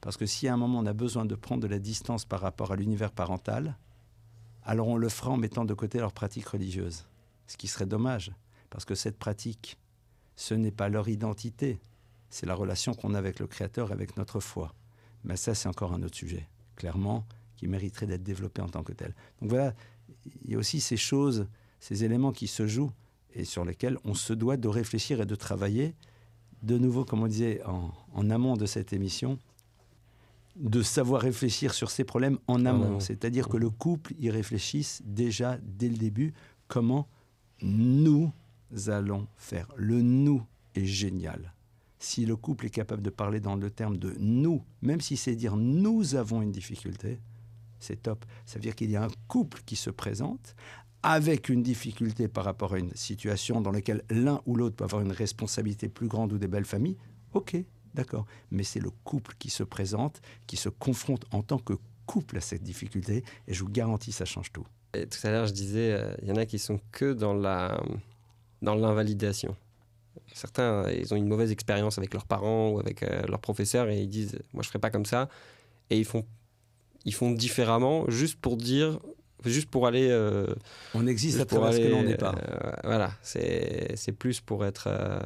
Parce 0.00 0.16
que 0.16 0.26
si 0.26 0.48
à 0.48 0.54
un 0.54 0.56
moment 0.56 0.78
on 0.78 0.86
a 0.86 0.92
besoin 0.92 1.24
de 1.24 1.34
prendre 1.34 1.62
de 1.62 1.68
la 1.68 1.78
distance 1.78 2.24
par 2.24 2.40
rapport 2.40 2.72
à 2.72 2.76
l'univers 2.76 3.12
parental, 3.12 3.76
alors 4.64 4.88
on 4.88 4.96
le 4.96 5.08
fera 5.08 5.30
en 5.30 5.36
mettant 5.36 5.64
de 5.64 5.74
côté 5.74 5.98
leur 5.98 6.12
pratique 6.12 6.48
religieuse. 6.48 7.06
Ce 7.46 7.56
qui 7.56 7.68
serait 7.68 7.86
dommage, 7.86 8.32
parce 8.70 8.84
que 8.84 8.94
cette 8.94 9.18
pratique, 9.18 9.78
ce 10.34 10.54
n'est 10.54 10.72
pas 10.72 10.88
leur 10.88 11.08
identité, 11.08 11.80
c'est 12.30 12.46
la 12.46 12.54
relation 12.54 12.94
qu'on 12.94 13.14
a 13.14 13.18
avec 13.18 13.38
le 13.38 13.46
Créateur, 13.46 13.92
avec 13.92 14.16
notre 14.16 14.40
foi. 14.40 14.74
Mais 15.24 15.36
ça, 15.36 15.54
c'est 15.54 15.68
encore 15.68 15.92
un 15.92 16.02
autre 16.02 16.16
sujet, 16.16 16.48
clairement, 16.74 17.24
qui 17.56 17.68
mériterait 17.68 18.06
d'être 18.06 18.22
développé 18.22 18.62
en 18.62 18.68
tant 18.68 18.82
que 18.82 18.92
tel. 18.92 19.14
Donc 19.40 19.50
voilà, 19.50 19.74
il 20.44 20.50
y 20.50 20.54
a 20.54 20.58
aussi 20.58 20.80
ces 20.80 20.96
choses, 20.96 21.46
ces 21.80 22.04
éléments 22.04 22.32
qui 22.32 22.48
se 22.48 22.66
jouent 22.66 22.92
et 23.36 23.44
sur 23.44 23.64
lesquels 23.64 23.98
on 24.04 24.14
se 24.14 24.32
doit 24.32 24.56
de 24.56 24.68
réfléchir 24.68 25.20
et 25.20 25.26
de 25.26 25.34
travailler. 25.34 25.94
De 26.62 26.78
nouveau, 26.78 27.04
comme 27.04 27.22
on 27.22 27.26
disait 27.26 27.62
en, 27.64 28.30
amont 28.30 28.56
de 28.56 28.66
cette 28.66 28.92
émission, 28.92 29.38
de 30.56 30.82
savoir 30.82 31.20
réfléchir 31.20 31.74
sur 31.74 31.90
ces 31.90 32.02
problèmes 32.02 32.38
en 32.48 32.64
amont. 32.64 32.98
C'est-à-dire 32.98 33.48
que 33.48 33.58
le 33.58 33.68
couple 33.68 34.14
y 34.18 34.30
réfléchisse 34.30 35.02
déjà 35.04 35.58
dès 35.62 35.88
le 35.88 35.96
début 35.96 36.32
comment 36.66 37.08
nous 37.60 38.32
allons 38.86 39.28
faire. 39.36 39.68
Le 39.76 40.00
nous 40.00 40.42
est 40.74 40.86
génial. 40.86 41.52
Si 41.98 42.24
le 42.24 42.36
couple 42.36 42.66
est 42.66 42.70
capable 42.70 43.02
de 43.02 43.10
parler 43.10 43.40
dans 43.40 43.56
le 43.56 43.70
terme 43.70 43.98
de 43.98 44.14
nous, 44.18 44.62
même 44.80 45.00
si 45.00 45.16
c'est 45.16 45.36
dire 45.36 45.56
nous 45.56 46.14
avons 46.14 46.40
une 46.40 46.52
difficulté, 46.52 47.20
c'est 47.78 48.02
top. 48.02 48.24
Ça 48.46 48.54
veut 48.54 48.62
dire 48.62 48.74
qu'il 48.74 48.90
y 48.90 48.96
a 48.96 49.04
un 49.04 49.10
couple 49.28 49.60
qui 49.66 49.76
se 49.76 49.90
présente 49.90 50.54
avec 51.02 51.48
une 51.48 51.62
difficulté 51.62 52.28
par 52.28 52.44
rapport 52.44 52.74
à 52.74 52.78
une 52.78 52.94
situation 52.94 53.60
dans 53.60 53.70
laquelle 53.70 54.02
l'un 54.10 54.40
ou 54.46 54.56
l'autre 54.56 54.76
peut 54.76 54.84
avoir 54.84 55.02
une 55.02 55.12
responsabilité 55.12 55.88
plus 55.88 56.08
grande 56.08 56.32
ou 56.32 56.38
des 56.38 56.48
belles 56.48 56.64
familles, 56.64 56.96
ok, 57.32 57.56
d'accord. 57.94 58.26
Mais 58.50 58.64
c'est 58.64 58.80
le 58.80 58.90
couple 59.04 59.34
qui 59.38 59.50
se 59.50 59.62
présente, 59.62 60.20
qui 60.46 60.56
se 60.56 60.68
confronte 60.68 61.24
en 61.32 61.42
tant 61.42 61.58
que 61.58 61.74
couple 62.06 62.38
à 62.38 62.40
cette 62.40 62.62
difficulté, 62.62 63.24
et 63.48 63.54
je 63.54 63.62
vous 63.62 63.70
garantis, 63.70 64.12
ça 64.12 64.24
change 64.24 64.52
tout. 64.52 64.66
Tout 64.92 65.26
à 65.26 65.30
l'heure, 65.30 65.46
je 65.46 65.52
disais, 65.52 65.92
euh, 65.92 66.14
il 66.22 66.28
y 66.28 66.32
en 66.32 66.36
a 66.36 66.46
qui 66.46 66.58
sont 66.58 66.80
que 66.92 67.12
dans 67.12 67.34
la 67.34 67.80
dans 68.62 68.74
l'invalidation. 68.74 69.56
Certains, 70.32 70.90
ils 70.90 71.12
ont 71.12 71.16
une 71.16 71.28
mauvaise 71.28 71.50
expérience 71.50 71.98
avec 71.98 72.14
leurs 72.14 72.26
parents 72.26 72.70
ou 72.70 72.80
avec 72.80 73.02
euh, 73.02 73.22
leurs 73.28 73.40
professeurs 73.40 73.88
et 73.88 74.00
ils 74.00 74.08
disent, 74.08 74.38
moi, 74.52 74.62
je 74.62 74.68
ferai 74.68 74.78
pas 74.78 74.90
comme 74.90 75.06
ça. 75.06 75.28
Et 75.90 75.98
ils 75.98 76.04
font, 76.04 76.24
ils 77.04 77.14
font 77.14 77.30
différemment 77.30 78.08
juste 78.08 78.40
pour 78.40 78.56
dire, 78.56 78.98
juste 79.44 79.70
pour 79.70 79.86
aller. 79.86 80.08
Euh, 80.10 80.52
on 80.94 81.06
existe 81.06 81.40
à 81.40 81.44
travers 81.44 81.72
ce 81.72 81.78
que 81.78 81.88
l'on 81.88 82.02
n'est 82.02 82.16
pas. 82.16 82.34
Euh, 82.34 82.72
voilà, 82.84 83.12
c'est 83.22 84.16
plus 84.18 84.40
pour 84.40 84.64
être. 84.64 84.88
Euh, 84.88 85.20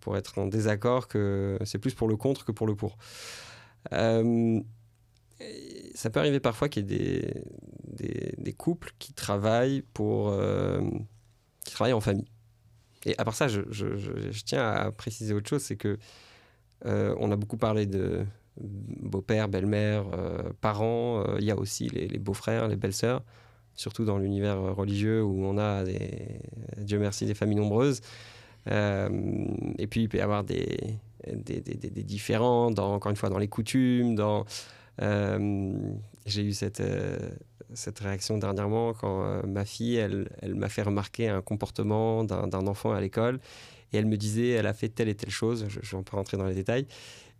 pour 0.00 0.16
être 0.18 0.38
en 0.38 0.46
désaccord 0.46 1.08
que 1.08 1.58
c'est 1.64 1.78
plus 1.78 1.94
pour 1.94 2.08
le 2.08 2.16
contre 2.16 2.44
que 2.44 2.52
pour 2.52 2.66
le 2.66 2.74
pour. 2.74 2.98
Ça 3.90 4.20
peut 6.10 6.20
arriver 6.20 6.40
parfois 6.40 6.68
qu'il 6.68 6.90
y 6.90 6.94
ait 6.94 7.42
des, 7.86 8.34
des, 8.36 8.52
couples 8.52 8.92
qui 8.98 9.14
travaillent 9.14 9.80
pour 9.94 10.38
qui 11.64 11.72
travaillent 11.72 11.94
en 11.94 12.02
famille. 12.02 12.28
Et 13.06 13.16
à 13.16 13.24
part 13.24 13.34
ça, 13.34 13.48
je, 13.48 13.62
je, 13.70 13.96
je, 13.96 14.44
tiens 14.44 14.68
à 14.68 14.92
préciser 14.92 15.32
autre 15.32 15.48
chose, 15.48 15.62
c'est 15.62 15.76
que 15.76 15.96
on 16.84 17.30
a 17.30 17.36
beaucoup 17.36 17.56
parlé 17.56 17.86
de 17.86 18.26
beau-père, 18.60 19.48
belle-mère, 19.48 20.04
parents. 20.60 21.24
Il 21.38 21.44
y 21.44 21.50
a 21.50 21.56
aussi 21.56 21.88
les, 21.88 22.18
beaux-frères, 22.18 22.68
les 22.68 22.76
belles-sœurs 22.76 23.22
surtout 23.76 24.04
dans 24.04 24.18
l'univers 24.18 24.60
religieux 24.76 25.22
où 25.22 25.44
on 25.44 25.58
a, 25.58 25.84
des, 25.84 26.38
Dieu 26.78 26.98
merci, 26.98 27.26
des 27.26 27.34
familles 27.34 27.56
nombreuses. 27.56 28.00
Euh, 28.70 29.08
et 29.78 29.86
puis, 29.86 30.02
il 30.02 30.08
peut 30.08 30.18
y 30.18 30.20
avoir 30.20 30.44
des, 30.44 30.98
des, 31.26 32.02
différents, 32.02 32.70
dans, 32.70 32.94
encore 32.94 33.10
une 33.10 33.16
fois, 33.16 33.28
dans 33.28 33.38
les 33.38 33.48
coutumes. 33.48 34.14
Dans, 34.14 34.44
euh, 35.02 35.72
j'ai 36.26 36.42
eu 36.42 36.52
cette, 36.52 36.80
euh, 36.80 37.18
cette 37.74 37.98
réaction 37.98 38.38
dernièrement 38.38 38.94
quand 38.94 39.46
ma 39.46 39.64
fille, 39.64 39.96
elle, 39.96 40.28
elle 40.40 40.54
m'a 40.54 40.68
fait 40.68 40.82
remarquer 40.82 41.28
un 41.28 41.42
comportement 41.42 42.24
d'un 42.24 42.66
enfant 42.66 42.92
à 42.92 43.00
l'école. 43.00 43.40
Et 43.92 43.96
elle 43.96 44.06
me 44.06 44.16
disait, 44.16 44.50
elle 44.50 44.66
a 44.66 44.74
fait 44.74 44.88
telle 44.88 45.08
et 45.08 45.14
telle 45.14 45.30
chose, 45.30 45.66
je 45.68 45.78
ne 45.78 46.00
vais 46.00 46.04
pas 46.04 46.16
rentrer 46.16 46.36
dans 46.36 46.46
les 46.46 46.54
détails. 46.54 46.86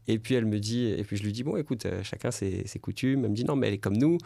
Et 0.07 0.19
puis 0.19 0.35
elle 0.35 0.47
me 0.47 0.59
dit, 0.59 0.87
et 0.87 1.03
puis 1.05 1.17
je 1.17 1.23
lui 1.23 1.33
dis, 1.33 1.43
bon, 1.43 1.57
écoute, 1.57 1.87
chacun 2.03 2.31
ses, 2.31 2.67
ses 2.67 2.79
coutumes. 2.79 3.25
Elle 3.25 3.31
me 3.31 3.37
dit, 3.37 3.45
non, 3.45 3.57
mais 3.57 3.69
elle 3.69 3.75
est 3.75 3.79
comme 3.79 3.97
nous. 3.97 4.19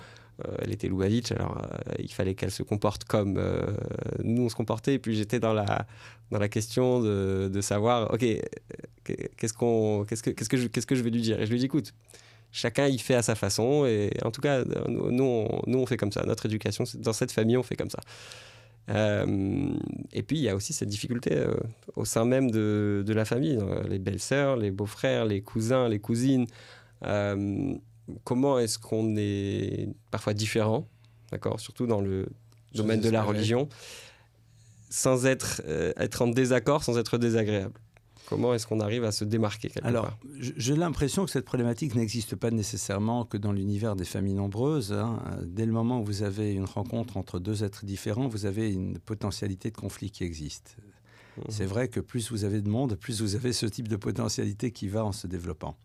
Euh, 0.46 0.56
elle 0.60 0.72
était 0.72 0.88
Lubavitch, 0.88 1.32
alors 1.32 1.58
euh, 1.58 1.94
il 1.98 2.12
fallait 2.12 2.34
qu'elle 2.34 2.52
se 2.52 2.62
comporte 2.62 3.04
comme 3.04 3.38
euh, 3.38 3.76
nous 4.22 4.42
on 4.44 4.48
se 4.48 4.54
comportait. 4.54 4.94
Et 4.94 4.98
puis 4.98 5.16
j'étais 5.16 5.40
dans 5.40 5.52
la, 5.52 5.86
dans 6.30 6.38
la 6.38 6.48
question 6.48 7.00
de, 7.00 7.50
de 7.52 7.60
savoir, 7.60 8.12
ok, 8.12 8.24
qu'est-ce, 9.04 9.52
qu'on, 9.52 10.04
qu'est-ce, 10.08 10.22
que, 10.22 10.30
qu'est-ce, 10.30 10.48
que 10.48 10.56
je, 10.56 10.68
qu'est-ce 10.68 10.86
que 10.86 10.94
je 10.94 11.02
vais 11.02 11.10
lui 11.10 11.22
dire? 11.22 11.40
Et 11.40 11.46
je 11.46 11.50
lui 11.50 11.58
dis, 11.58 11.64
écoute, 11.64 11.92
chacun 12.52 12.86
il 12.86 13.00
fait 13.00 13.14
à 13.14 13.22
sa 13.22 13.34
façon. 13.34 13.84
Et 13.86 14.10
en 14.24 14.30
tout 14.30 14.40
cas, 14.40 14.64
nous, 14.88 15.24
on, 15.24 15.62
nous 15.66 15.78
on 15.78 15.86
fait 15.86 15.96
comme 15.96 16.12
ça. 16.12 16.24
Notre 16.24 16.46
éducation, 16.46 16.84
dans 16.98 17.12
cette 17.12 17.32
famille, 17.32 17.56
on 17.56 17.64
fait 17.64 17.76
comme 17.76 17.90
ça. 17.90 18.00
Et 18.88 20.22
puis 20.22 20.38
il 20.38 20.42
y 20.42 20.48
a 20.48 20.56
aussi 20.56 20.72
cette 20.72 20.88
difficulté 20.88 21.44
au 21.94 22.04
sein 22.06 22.24
même 22.24 22.50
de, 22.50 23.04
de 23.06 23.12
la 23.12 23.24
famille, 23.24 23.58
les 23.88 23.98
belles-sœurs, 23.98 24.56
les 24.56 24.70
beaux-frères, 24.70 25.26
les 25.26 25.42
cousins, 25.42 25.88
les 25.88 25.98
cousines 25.98 26.46
comment 28.24 28.58
est-ce 28.58 28.78
qu'on 28.78 29.16
est 29.16 29.88
parfois 30.10 30.34
différent, 30.34 30.88
d'accord, 31.30 31.60
surtout 31.60 31.86
dans 31.86 32.00
le 32.00 32.26
domaine 32.74 33.00
de 33.00 33.10
la 33.10 33.22
religion, 33.22 33.68
sans 34.90 35.26
être, 35.26 35.62
euh, 35.66 35.92
être 35.96 36.22
en 36.22 36.28
désaccord, 36.28 36.84
sans 36.84 36.98
être 36.98 37.18
désagréable? 37.18 37.78
Comment 38.28 38.52
est-ce 38.52 38.66
qu'on 38.66 38.80
arrive 38.80 39.04
à 39.04 39.12
se 39.12 39.24
démarquer 39.24 39.68
quelque 39.70 39.86
Alors, 39.86 40.18
j'ai 40.38 40.76
l'impression 40.76 41.24
que 41.24 41.30
cette 41.30 41.46
problématique 41.46 41.94
n'existe 41.94 42.36
pas 42.36 42.50
nécessairement 42.50 43.24
que 43.24 43.38
dans 43.38 43.52
l'univers 43.52 43.96
des 43.96 44.04
familles 44.04 44.34
nombreuses. 44.34 44.92
Hein. 44.92 45.18
Dès 45.42 45.64
le 45.64 45.72
moment 45.72 46.00
où 46.00 46.04
vous 46.04 46.22
avez 46.22 46.52
une 46.52 46.66
rencontre 46.66 47.16
entre 47.16 47.38
deux 47.38 47.64
êtres 47.64 47.86
différents, 47.86 48.28
vous 48.28 48.44
avez 48.44 48.72
une 48.72 48.98
potentialité 48.98 49.70
de 49.70 49.76
conflit 49.76 50.10
qui 50.10 50.24
existe. 50.24 50.76
Mmh. 51.36 51.40
C'est 51.48 51.64
vrai 51.64 51.88
que 51.88 52.00
plus 52.00 52.30
vous 52.30 52.44
avez 52.44 52.60
de 52.60 52.68
monde, 52.68 52.96
plus 52.96 53.22
vous 53.22 53.34
avez 53.34 53.52
ce 53.54 53.66
type 53.66 53.88
de 53.88 53.96
potentialité 53.96 54.72
qui 54.72 54.88
va 54.88 55.04
en 55.04 55.12
se 55.12 55.26
développant 55.26 55.76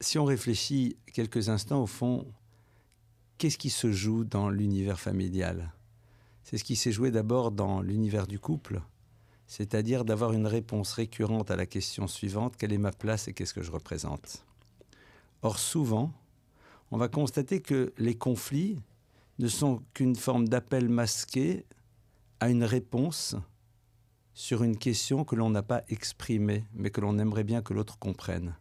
si 0.00 0.18
on 0.18 0.24
réfléchit 0.24 0.96
quelques 1.12 1.48
instants 1.48 1.82
au 1.82 1.86
fond, 1.86 2.26
qu'est-ce 3.38 3.58
qui 3.58 3.70
se 3.70 3.92
joue 3.92 4.24
dans 4.24 4.50
l'univers 4.50 5.00
familial? 5.00 5.72
C'est 6.42 6.58
ce 6.58 6.64
qui 6.64 6.76
s'est 6.76 6.92
joué 6.92 7.10
d'abord 7.10 7.50
dans 7.50 7.82
l'univers 7.82 8.26
du 8.26 8.38
couple, 8.38 8.80
c'est-à-dire 9.48 10.04
d'avoir 10.04 10.32
une 10.32 10.46
réponse 10.46 10.92
récurrente 10.92 11.50
à 11.50 11.56
la 11.56 11.66
question 11.66 12.06
suivante, 12.06 12.56
quelle 12.56 12.72
est 12.72 12.78
ma 12.78 12.92
place 12.92 13.26
et 13.26 13.32
qu'est-ce 13.32 13.54
que 13.54 13.62
je 13.62 13.72
représente? 13.72 14.44
Or 15.42 15.58
souvent, 15.58 16.12
on 16.92 16.96
va 16.96 17.08
constater 17.08 17.60
que 17.60 17.92
les 17.98 18.14
conflits 18.14 18.78
ne 19.40 19.48
sont 19.48 19.82
qu'une 19.94 20.14
forme 20.14 20.46
d'appel 20.46 20.88
masqué 20.88 21.64
à 22.38 22.48
une 22.48 22.62
réponse 22.62 23.34
sur 24.34 24.62
une 24.62 24.78
question 24.78 25.24
que 25.24 25.34
l'on 25.34 25.50
n'a 25.50 25.64
pas 25.64 25.82
exprimée, 25.88 26.62
mais 26.74 26.90
que 26.90 27.00
l'on 27.00 27.18
aimerait 27.18 27.42
bien 27.42 27.60
que 27.60 27.74
l'autre 27.74 27.98
comprenne 27.98 28.54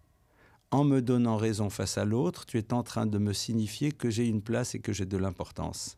en 0.71 0.83
me 0.83 1.01
donnant 1.01 1.37
raison 1.37 1.69
face 1.69 1.97
à 1.97 2.05
l'autre, 2.05 2.45
tu 2.45 2.57
es 2.57 2.73
en 2.73 2.83
train 2.83 3.05
de 3.05 3.17
me 3.17 3.33
signifier 3.33 3.91
que 3.91 4.09
j'ai 4.09 4.27
une 4.27 4.41
place 4.41 4.75
et 4.75 4.79
que 4.79 4.91
j'ai 4.91 5.05
de 5.05 5.17
l'importance. 5.17 5.97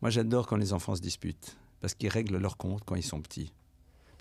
Moi, 0.00 0.10
j'adore 0.10 0.46
quand 0.46 0.56
les 0.56 0.72
enfants 0.72 0.96
se 0.96 1.00
disputent, 1.00 1.56
parce 1.80 1.94
qu'ils 1.94 2.08
règlent 2.08 2.38
leur 2.38 2.56
compte 2.56 2.82
quand 2.84 2.96
ils 2.96 3.04
sont 3.04 3.22
petits. 3.22 3.52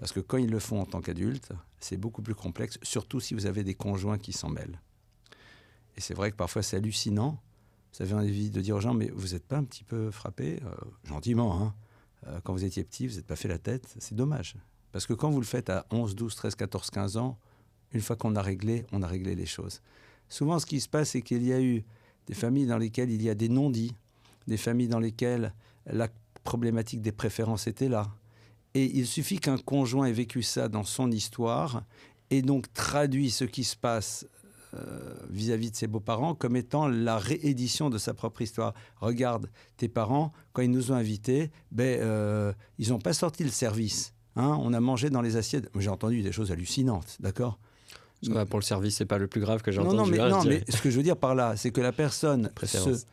Parce 0.01 0.13
que 0.13 0.19
quand 0.19 0.37
ils 0.37 0.49
le 0.49 0.57
font 0.57 0.81
en 0.81 0.85
tant 0.87 0.99
qu'adultes, 0.99 1.51
c'est 1.79 1.95
beaucoup 1.95 2.23
plus 2.23 2.33
complexe, 2.33 2.79
surtout 2.81 3.19
si 3.19 3.35
vous 3.35 3.45
avez 3.45 3.63
des 3.63 3.75
conjoints 3.75 4.17
qui 4.17 4.33
s'en 4.33 4.49
mêlent. 4.49 4.81
Et 5.95 6.01
c'est 6.01 6.15
vrai 6.15 6.31
que 6.31 6.35
parfois 6.35 6.63
c'est 6.63 6.75
hallucinant. 6.75 7.39
Vous 7.93 8.01
avez 8.01 8.15
envie 8.15 8.49
de 8.49 8.61
dire 8.61 8.75
aux 8.77 8.79
gens, 8.79 8.95
mais 8.95 9.11
vous 9.13 9.33
n'êtes 9.33 9.45
pas 9.45 9.57
un 9.57 9.63
petit 9.63 9.83
peu 9.83 10.09
frappé 10.09 10.59
euh, 10.65 10.73
Gentiment, 11.03 11.61
hein 11.61 11.75
euh, 12.25 12.39
Quand 12.43 12.51
vous 12.51 12.65
étiez 12.65 12.83
petit, 12.83 13.05
vous 13.05 13.17
n'êtes 13.17 13.27
pas 13.27 13.35
fait 13.35 13.47
la 13.47 13.59
tête. 13.59 13.93
C'est 13.99 14.15
dommage. 14.15 14.55
Parce 14.91 15.05
que 15.05 15.13
quand 15.13 15.29
vous 15.29 15.39
le 15.39 15.45
faites 15.45 15.69
à 15.69 15.85
11, 15.91 16.15
12, 16.15 16.33
13, 16.33 16.55
14, 16.55 16.89
15 16.89 17.17
ans, 17.17 17.37
une 17.93 18.01
fois 18.01 18.15
qu'on 18.15 18.35
a 18.35 18.41
réglé, 18.41 18.87
on 18.91 19.03
a 19.03 19.07
réglé 19.07 19.35
les 19.35 19.45
choses. 19.45 19.83
Souvent, 20.29 20.57
ce 20.57 20.65
qui 20.65 20.81
se 20.81 20.89
passe, 20.89 21.11
c'est 21.11 21.21
qu'il 21.21 21.45
y 21.45 21.53
a 21.53 21.61
eu 21.61 21.83
des 22.25 22.33
familles 22.33 22.65
dans 22.65 22.79
lesquelles 22.79 23.11
il 23.11 23.21
y 23.21 23.29
a 23.29 23.35
des 23.35 23.49
non-dits, 23.49 23.93
des 24.47 24.57
familles 24.57 24.87
dans 24.87 24.99
lesquelles 24.99 25.53
la 25.85 26.07
problématique 26.43 27.03
des 27.03 27.11
préférences 27.11 27.67
était 27.67 27.87
là. 27.89 28.09
Et 28.73 28.85
il 28.85 29.05
suffit 29.05 29.39
qu'un 29.39 29.57
conjoint 29.57 30.05
ait 30.05 30.13
vécu 30.13 30.43
ça 30.43 30.69
dans 30.69 30.83
son 30.83 31.11
histoire 31.11 31.83
et 32.29 32.41
donc 32.41 32.71
traduit 32.73 33.29
ce 33.29 33.43
qui 33.43 33.63
se 33.63 33.75
passe 33.75 34.25
euh, 34.73 35.15
vis-à-vis 35.29 35.71
de 35.71 35.75
ses 35.75 35.87
beaux-parents 35.87 36.33
comme 36.33 36.55
étant 36.55 36.87
la 36.87 37.17
réédition 37.17 37.89
de 37.89 37.97
sa 37.97 38.13
propre 38.13 38.41
histoire. 38.41 38.73
Regarde, 39.01 39.49
tes 39.75 39.89
parents, 39.89 40.31
quand 40.53 40.61
ils 40.61 40.71
nous 40.71 40.93
ont 40.93 40.95
invités, 40.95 41.51
ben, 41.71 41.99
euh, 41.99 42.53
ils 42.77 42.89
n'ont 42.89 42.99
pas 42.99 43.11
sorti 43.11 43.43
le 43.43 43.49
service. 43.49 44.13
Hein. 44.37 44.57
on 44.61 44.71
a 44.71 44.79
mangé 44.79 45.09
dans 45.09 45.21
les 45.21 45.35
assiettes. 45.35 45.69
J'ai 45.77 45.89
entendu 45.89 46.21
des 46.21 46.31
choses 46.31 46.53
hallucinantes, 46.53 47.17
d'accord? 47.19 47.59
Pour 48.49 48.59
le 48.59 48.63
service, 48.63 48.95
c'est 48.95 49.05
pas 49.05 49.17
le 49.17 49.27
plus 49.27 49.41
grave 49.41 49.61
que 49.61 49.73
j'ai 49.73 49.79
entendu. 49.79 49.97
Non, 49.97 50.05
mais, 50.05 50.17
non, 50.17 50.43
mais 50.45 50.63
ce 50.69 50.81
que 50.81 50.89
je 50.89 50.95
veux 50.95 51.03
dire 51.03 51.17
par 51.17 51.35
là, 51.35 51.57
c'est 51.57 51.71
que 51.71 51.81
la 51.81 51.91
personne 51.91 52.49
se, 52.63 53.03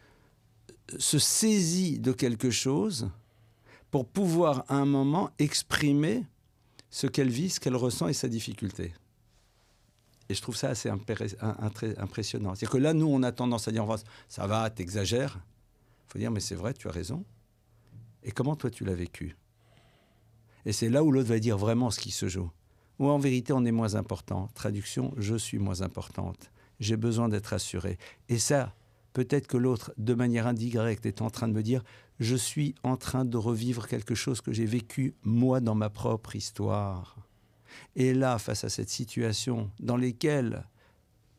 se, 0.96 1.18
saisit 1.18 1.98
de 1.98 2.12
quelque 2.12 2.50
chose 2.50 3.10
pour 3.90 4.06
pouvoir 4.06 4.64
à 4.68 4.76
un 4.76 4.84
moment 4.84 5.30
exprimer 5.38 6.24
ce 6.90 7.06
qu'elle 7.06 7.30
vit, 7.30 7.50
ce 7.50 7.60
qu'elle 7.60 7.76
ressent 7.76 8.08
et 8.08 8.12
sa 8.12 8.28
difficulté. 8.28 8.92
Et 10.28 10.34
je 10.34 10.42
trouve 10.42 10.56
ça 10.56 10.68
assez 10.68 10.90
impressionnant. 10.90 12.54
C'est-à-dire 12.54 12.70
que 12.70 12.78
là, 12.78 12.92
nous, 12.92 13.06
on 13.06 13.22
a 13.22 13.32
tendance 13.32 13.66
à 13.66 13.72
dire 13.72 13.86
ça 14.28 14.46
va, 14.46 14.68
t'exagères. 14.68 15.38
Il 16.06 16.12
faut 16.12 16.18
dire, 16.18 16.30
mais 16.30 16.40
c'est 16.40 16.54
vrai, 16.54 16.74
tu 16.74 16.88
as 16.88 16.92
raison. 16.92 17.24
Et 18.22 18.30
comment 18.30 18.56
toi, 18.56 18.70
tu 18.70 18.84
l'as 18.84 18.94
vécu? 18.94 19.36
Et 20.66 20.72
c'est 20.72 20.90
là 20.90 21.02
où 21.02 21.10
l'autre 21.10 21.28
va 21.28 21.38
dire 21.38 21.56
vraiment 21.56 21.90
ce 21.90 21.98
qui 21.98 22.10
se 22.10 22.28
joue 22.28 22.50
ou 22.98 23.08
en 23.08 23.18
vérité 23.18 23.52
on 23.52 23.64
est 23.64 23.72
moins 23.72 23.94
important. 23.94 24.48
Traduction, 24.54 25.14
je 25.16 25.36
suis 25.36 25.58
moins 25.58 25.82
importante. 25.82 26.50
J'ai 26.80 26.96
besoin 26.96 27.28
d'être 27.28 27.52
assuré. 27.52 27.98
Et 28.28 28.38
ça, 28.38 28.74
peut-être 29.18 29.48
que 29.48 29.56
l'autre, 29.56 29.92
de 29.98 30.14
manière 30.14 30.46
indirecte, 30.46 31.04
est 31.04 31.22
en 31.22 31.28
train 31.28 31.48
de 31.48 31.52
me 31.52 31.64
dire, 31.64 31.82
je 32.20 32.36
suis 32.36 32.76
en 32.84 32.96
train 32.96 33.24
de 33.24 33.36
revivre 33.36 33.88
quelque 33.88 34.14
chose 34.14 34.40
que 34.40 34.52
j'ai 34.52 34.64
vécu 34.64 35.16
moi 35.24 35.58
dans 35.58 35.74
ma 35.74 35.90
propre 35.90 36.36
histoire. 36.36 37.16
Et 37.96 38.14
là, 38.14 38.38
face 38.38 38.62
à 38.62 38.68
cette 38.68 38.90
situation 38.90 39.72
dans 39.80 39.96
laquelle 39.96 40.68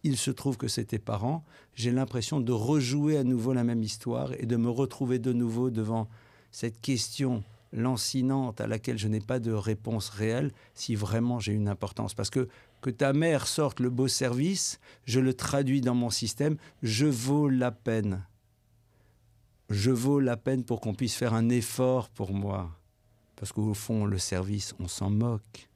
il 0.04 0.18
se 0.18 0.30
trouve 0.30 0.58
que 0.58 0.68
c'était 0.68 1.00
parents, 1.00 1.46
j'ai 1.74 1.92
l'impression 1.92 2.42
de 2.42 2.52
rejouer 2.52 3.18
à 3.18 3.24
nouveau 3.24 3.54
la 3.54 3.64
même 3.64 3.82
histoire 3.82 4.34
et 4.34 4.46
de 4.46 4.58
me 4.58 4.70
retrouver 4.70 5.18
de 5.18 5.32
nouveau 5.32 5.70
devant 5.70 6.10
cette 6.52 6.82
question 6.82 7.46
lancinante 7.72 8.60
à 8.60 8.68
laquelle 8.68 8.98
je 8.98 9.08
n'ai 9.08 9.22
pas 9.22 9.40
de 9.40 9.54
réponse 9.54 10.10
réelle 10.10 10.52
si 10.74 10.96
vraiment 10.96 11.40
j'ai 11.40 11.54
une 11.54 11.70
importance. 11.70 12.14
Parce 12.14 12.30
que 12.30 12.50
que 12.82 12.90
ta 12.90 13.14
mère 13.14 13.48
sorte 13.48 13.80
le 13.80 13.90
beau 13.90 14.08
service, 14.08 14.80
je 15.06 15.20
le 15.20 15.34
traduis 15.34 15.82
dans 15.82 15.96
mon 15.96 16.10
système, 16.10 16.58
je 16.82 17.06
vaux 17.06 17.50
la 17.50 17.72
peine. 17.72 18.26
Je 19.70 19.92
vaux 19.92 20.20
la 20.20 20.38
peine 20.38 20.64
pour 20.64 20.82
qu'on 20.82 20.96
puisse 20.96 21.16
faire 21.16 21.34
un 21.34 21.50
effort 21.50 22.10
pour 22.10 22.34
moi. 22.34 22.72
Parce 23.36 23.52
qu'au 23.52 23.74
fond, 23.74 24.06
le 24.06 24.18
service, 24.18 24.74
on 24.80 24.88
s'en 24.88 25.10
moque. 25.10 25.70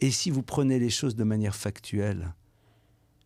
Et 0.00 0.10
si 0.10 0.30
vous 0.30 0.42
prenez 0.42 0.78
les 0.78 0.90
choses 0.90 1.16
de 1.16 1.24
manière 1.24 1.56
factuelle, 1.56 2.34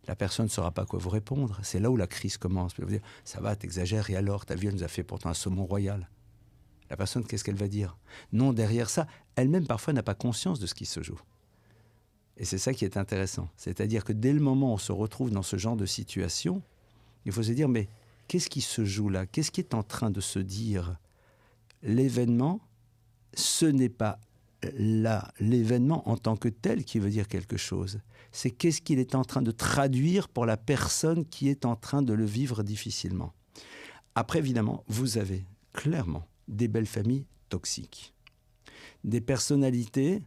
la 0.07 0.15
personne 0.15 0.47
ne 0.47 0.51
saura 0.51 0.71
pas 0.71 0.87
quoi 0.87 0.99
vous 0.99 1.11
répondre. 1.11 1.59
C'est 1.63 1.81
là 1.81 1.91
où 1.91 1.97
la 1.97 2.07
crise 2.07 2.39
commence. 2.39 2.75
Vous 2.79 2.87
dire, 2.87 3.03
ça 3.25 3.41
va, 3.41 3.57
t'exagères, 3.57 4.09
et 4.11 4.17
alors, 4.17 4.47
ta 4.47 4.55
vie, 4.55 4.69
nous 4.69 4.85
a 4.85 4.89
fait 4.89 5.03
pourtant 5.03 5.31
un 5.31 5.35
saumon 5.35 5.67
royal. 5.67 6.09
La 6.89 6.97
personne, 6.97 7.25
qu'est-ce 7.25 7.45
qu'elle 7.45 7.57
va 7.57 7.69
dire? 7.69 7.99
Non, 8.33 8.53
derrière 8.53 8.89
ça, 8.89 9.07
elle-même 9.37 9.67
parfois 9.67 9.93
n'a 9.93 10.03
pas 10.03 10.15
conscience 10.15 10.61
de 10.61 10.67
ce 10.67 10.75
qui 10.75 10.87
se 10.87 11.03
joue. 11.03 11.21
Et 12.39 12.45
c'est 12.45 12.59
ça 12.59 12.73
qui 12.73 12.85
est 12.85 12.97
intéressant. 12.97 13.49
C'est-à-dire 13.57 14.05
que 14.05 14.13
dès 14.13 14.33
le 14.33 14.41
moment 14.41 14.71
où 14.71 14.75
on 14.75 14.79
se 14.79 14.93
retrouve 14.93 15.31
dans 15.31 15.43
ce 15.43 15.59
genre 15.59 15.77
de 15.77 15.87
situation, 15.87 16.63
il 17.25 17.33
faut 17.33 17.43
se 17.43 17.53
dire, 17.53 17.69
mais 17.69 17.89
qu'est-ce 18.29 18.49
qui 18.49 18.61
se 18.61 18.85
joue 18.85 19.09
là? 19.09 19.27
Qu'est-ce 19.27 19.51
qui 19.51 19.61
est 19.61 19.75
en 19.75 19.83
train 19.83 20.11
de 20.11 20.21
se 20.21 20.39
dire? 20.39 20.97
L'événement, 21.83 22.61
ce 23.35 23.67
n'est 23.67 23.89
pas 23.89 24.21
l'événement 25.41 26.09
en 26.09 26.17
tant 26.17 26.37
que 26.37 26.49
tel 26.49 26.85
qui 26.85 26.99
veut 26.99 27.11
dire 27.11 27.29
quelque 27.29 27.57
chose. 27.57 28.01
C'est 28.33 28.51
qu'est-ce 28.51 28.83
qu'il 28.83 28.99
est 28.99 29.15
en 29.15 29.25
train 29.25 29.43
de 29.43 29.51
traduire 29.51 30.29
pour 30.29 30.47
la 30.47 30.57
personne 30.57 31.25
qui 31.25 31.49
est 31.49 31.65
en 31.65 31.77
train 31.77 32.03
de 32.03 32.13
le 32.13 32.25
vivre 32.25 32.63
difficilement. 32.63 33.33
Après, 34.15 34.39
évidemment, 34.39 34.85
vous 34.89 35.19
avez 35.19 35.45
clairement 35.73 36.27
des 36.49 36.69
belles 36.69 36.87
familles 36.87 37.27
toxiques. 37.49 38.15
Des 39.05 39.21
personnalités 39.21 40.23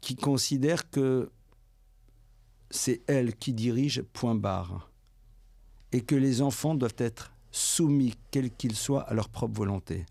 qui 0.00 0.16
considèrent 0.16 0.90
que 0.90 1.30
c'est 2.70 3.00
elles 3.06 3.34
qui 3.34 3.52
dirigent 3.52 4.02
point 4.12 4.34
barre. 4.34 4.90
Et 5.92 6.00
que 6.00 6.14
les 6.14 6.42
enfants 6.42 6.74
doivent 6.74 6.96
être 6.98 7.32
soumis, 7.50 8.14
quels 8.30 8.50
qu'ils 8.50 8.76
soient, 8.76 9.02
à 9.02 9.14
leur 9.14 9.28
propre 9.28 9.54
volonté. 9.54 10.04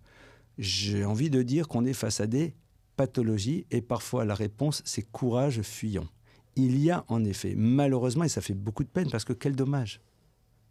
J'ai 0.57 1.05
envie 1.05 1.29
de 1.29 1.43
dire 1.43 1.67
qu'on 1.67 1.85
est 1.85 1.93
face 1.93 2.21
à 2.21 2.27
des 2.27 2.55
pathologies 2.95 3.65
et 3.71 3.81
parfois 3.81 4.23
la 4.23 4.35
réponse 4.35 4.81
c'est 4.85 5.01
courage 5.01 5.61
fuyant. 5.61 6.07
Il 6.55 6.79
y 6.79 6.89
a 6.89 7.03
en 7.09 7.25
effet, 7.25 7.53
malheureusement, 7.55 8.23
et 8.23 8.29
ça 8.29 8.41
fait 8.41 8.53
beaucoup 8.53 8.83
de 8.83 8.89
peine 8.89 9.09
parce 9.09 9.25
que 9.25 9.33
quel 9.33 9.55
dommage. 9.55 9.99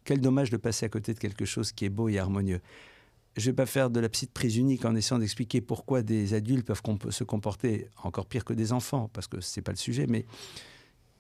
Quel 0.05 0.21
dommage 0.21 0.51
de 0.51 0.57
passer 0.57 0.87
à 0.87 0.89
côté 0.89 1.13
de 1.13 1.19
quelque 1.19 1.45
chose 1.45 1.73
qui 1.73 1.85
est 1.85 1.91
beau 1.91 2.09
et 2.09 2.19
harmonieux. 2.19 2.61
Je 3.37 3.41
ne 3.41 3.47
vais 3.47 3.57
pas 3.57 3.67
faire 3.67 3.91
de 3.91 3.99
la 4.01 4.09
petite 4.09 4.33
prise 4.33 4.57
unique 4.57 4.85
en 4.85 4.95
essayant 4.95 5.19
d'expliquer 5.19 5.61
pourquoi 5.61 6.03
des 6.03 6.35
adultes 6.35 6.67
peuvent 6.67 6.83
se 7.11 7.25
comporter 7.25 7.89
encore 8.03 8.27
pire 8.27 8.45
que 8.45 8.53
des 8.53 8.73
enfants, 8.73 9.11
parce 9.13 9.27
que 9.27 9.41
ce 9.41 9.59
n'est 9.59 9.63
pas 9.63 9.73
le 9.73 9.79
sujet. 9.79 10.07
Mais... 10.07 10.27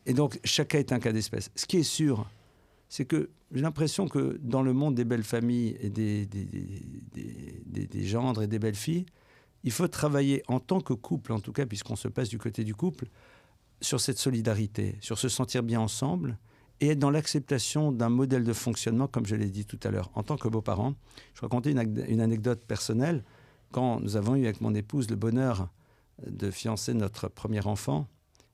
Et 0.06 0.14
donc, 0.14 0.38
chacun 0.44 0.78
est 0.78 0.92
un 0.92 1.00
cas 1.00 1.12
d'espèce. 1.12 1.50
Ce 1.56 1.66
qui 1.66 1.78
est 1.78 1.82
sûr, 1.82 2.28
c'est 2.88 3.04
que 3.04 3.30
j'ai 3.52 3.62
l'impression 3.62 4.06
que 4.06 4.38
dans 4.42 4.62
le 4.62 4.72
monde 4.72 4.94
des 4.94 5.04
belles 5.04 5.24
familles 5.24 5.76
et 5.80 5.90
des, 5.90 6.26
des, 6.26 6.44
des, 6.44 7.86
des, 7.86 8.04
gendres 8.04 8.42
et 8.42 8.46
des 8.46 8.58
belles 8.58 8.74
filles, 8.74 9.06
il 9.64 9.72
faut 9.72 9.88
travailler 9.88 10.42
en 10.46 10.60
tant 10.60 10.80
que 10.80 10.92
couple, 10.92 11.32
en 11.32 11.40
tout 11.40 11.52
cas, 11.52 11.66
puisqu'on 11.66 11.96
se 11.96 12.08
passe 12.08 12.28
du 12.28 12.38
côté 12.38 12.62
du 12.62 12.74
couple, 12.74 13.06
sur 13.80 14.00
cette 14.00 14.18
solidarité, 14.18 14.96
sur 15.00 15.18
se 15.18 15.28
sentir 15.28 15.62
bien 15.62 15.80
ensemble 15.80 16.38
et 16.80 16.88
être 16.88 16.98
dans 16.98 17.10
l'acceptation 17.10 17.92
d'un 17.92 18.08
modèle 18.08 18.44
de 18.44 18.52
fonctionnement, 18.52 19.06
comme 19.06 19.26
je 19.26 19.36
l'ai 19.36 19.48
dit 19.48 19.64
tout 19.64 19.78
à 19.84 19.90
l'heure. 19.90 20.10
En 20.14 20.22
tant 20.22 20.36
que 20.36 20.48
beau-parent, 20.48 20.94
je 21.34 21.40
racontais 21.40 21.70
une, 21.72 22.20
anecdote 22.20 22.64
personnelle. 22.66 23.24
Quand 23.72 24.00
nous 24.00 24.16
avons 24.16 24.36
eu 24.36 24.44
avec 24.44 24.60
mon 24.60 24.74
épouse 24.74 25.08
le 25.10 25.16
bonheur 25.16 25.68
de 26.26 26.50
fiancer 26.50 26.94
notre 26.94 27.28
premier 27.28 27.64
enfant, 27.66 28.08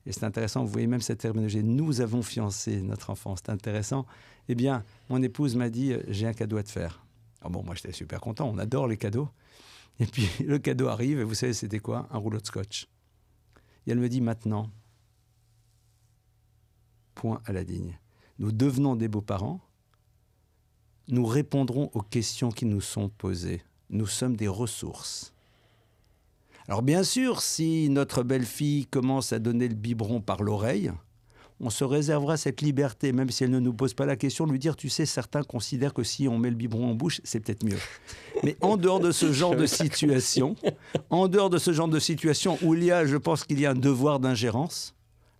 et 0.05 0.11
c'est 0.11 0.23
intéressant, 0.23 0.63
vous 0.63 0.71
voyez 0.71 0.87
même 0.87 1.01
cette 1.01 1.19
terminologie, 1.19 1.63
nous 1.63 2.01
avons 2.01 2.23
fiancé 2.23 2.81
notre 2.81 3.11
enfant, 3.11 3.35
c'est 3.35 3.49
intéressant. 3.49 4.05
Eh 4.47 4.55
bien, 4.55 4.83
mon 5.09 5.21
épouse 5.21 5.55
m'a 5.55 5.69
dit, 5.69 5.93
j'ai 6.07 6.25
un 6.25 6.33
cadeau 6.33 6.57
à 6.57 6.63
te 6.63 6.71
faire. 6.71 7.05
Ah 7.41 7.49
bon, 7.49 7.63
moi 7.63 7.75
j'étais 7.75 7.91
super 7.91 8.19
content, 8.19 8.49
on 8.49 8.57
adore 8.57 8.87
les 8.87 8.97
cadeaux. 8.97 9.29
Et 9.99 10.05
puis 10.05 10.27
le 10.45 10.57
cadeau 10.57 10.87
arrive, 10.87 11.19
et 11.19 11.23
vous 11.23 11.35
savez, 11.35 11.53
c'était 11.53 11.79
quoi? 11.79 12.07
Un 12.11 12.17
rouleau 12.17 12.39
de 12.39 12.45
scotch. 12.45 12.87
Et 13.85 13.91
elle 13.91 13.99
me 13.99 14.09
dit, 14.09 14.21
maintenant, 14.21 14.71
point 17.13 17.41
à 17.45 17.51
la 17.51 17.63
digne. 17.63 17.99
Nous 18.39 18.51
devenons 18.51 18.95
des 18.95 19.07
beaux-parents, 19.07 19.59
nous 21.07 21.25
répondrons 21.25 21.89
aux 21.93 22.01
questions 22.01 22.51
qui 22.51 22.65
nous 22.65 22.81
sont 22.81 23.09
posées. 23.09 23.61
Nous 23.89 24.07
sommes 24.07 24.35
des 24.35 24.47
ressources. 24.47 25.33
Alors 26.67 26.81
bien 26.81 27.03
sûr, 27.03 27.41
si 27.41 27.89
notre 27.89 28.23
belle-fille 28.23 28.85
commence 28.85 29.33
à 29.33 29.39
donner 29.39 29.67
le 29.67 29.75
biberon 29.75 30.21
par 30.21 30.41
l'oreille, 30.41 30.91
on 31.59 31.69
se 31.69 31.83
réservera 31.83 32.37
cette 32.37 32.61
liberté, 32.61 33.11
même 33.11 33.29
si 33.29 33.43
elle 33.43 33.51
ne 33.51 33.59
nous 33.59 33.73
pose 33.73 33.93
pas 33.93 34.05
la 34.05 34.15
question, 34.15 34.47
de 34.47 34.51
lui 34.51 34.59
dire, 34.59 34.75
tu 34.75 34.89
sais, 34.89 35.05
certains 35.05 35.43
considèrent 35.43 35.93
que 35.93 36.03
si 36.03 36.27
on 36.27 36.39
met 36.39 36.49
le 36.49 36.55
biberon 36.55 36.91
en 36.91 36.95
bouche, 36.95 37.21
c'est 37.23 37.39
peut-être 37.39 37.63
mieux. 37.63 37.77
Mais 38.43 38.57
en 38.61 38.77
dehors 38.77 38.99
de 38.99 39.11
ce 39.11 39.31
genre 39.31 39.55
de 39.55 39.67
situation, 39.67 40.55
en 41.09 41.27
dehors 41.27 41.51
de 41.51 41.59
ce 41.59 41.73
genre 41.73 41.87
de 41.87 41.99
situation 41.99 42.57
où 42.63 42.73
il 42.73 42.83
y 42.83 42.91
a, 42.91 43.05
je 43.05 43.17
pense 43.17 43.43
qu'il 43.43 43.59
y 43.59 43.65
a 43.65 43.71
un 43.71 43.75
devoir 43.75 44.19
d'ingérence, 44.19 44.95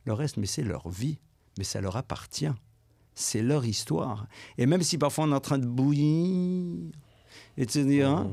le 0.05 0.13
reste, 0.13 0.37
mais 0.37 0.45
c'est 0.45 0.63
leur 0.63 0.89
vie 0.89 1.17
mais 1.57 1.63
ça 1.63 1.81
leur 1.81 1.95
appartient. 1.95 2.51
C'est 3.22 3.41
leur 3.41 3.65
histoire. 3.65 4.28
Et 4.57 4.65
même 4.65 4.82
si 4.82 4.97
parfois 4.97 5.26
on 5.26 5.32
est 5.32 5.36
en 5.36 5.39
train 5.39 5.59
de 5.59 5.65
bouillir, 5.65 6.91
et 7.57 7.65
de 7.65 7.72
se 7.72 7.80
dire, 7.80 8.09
hein, 8.09 8.32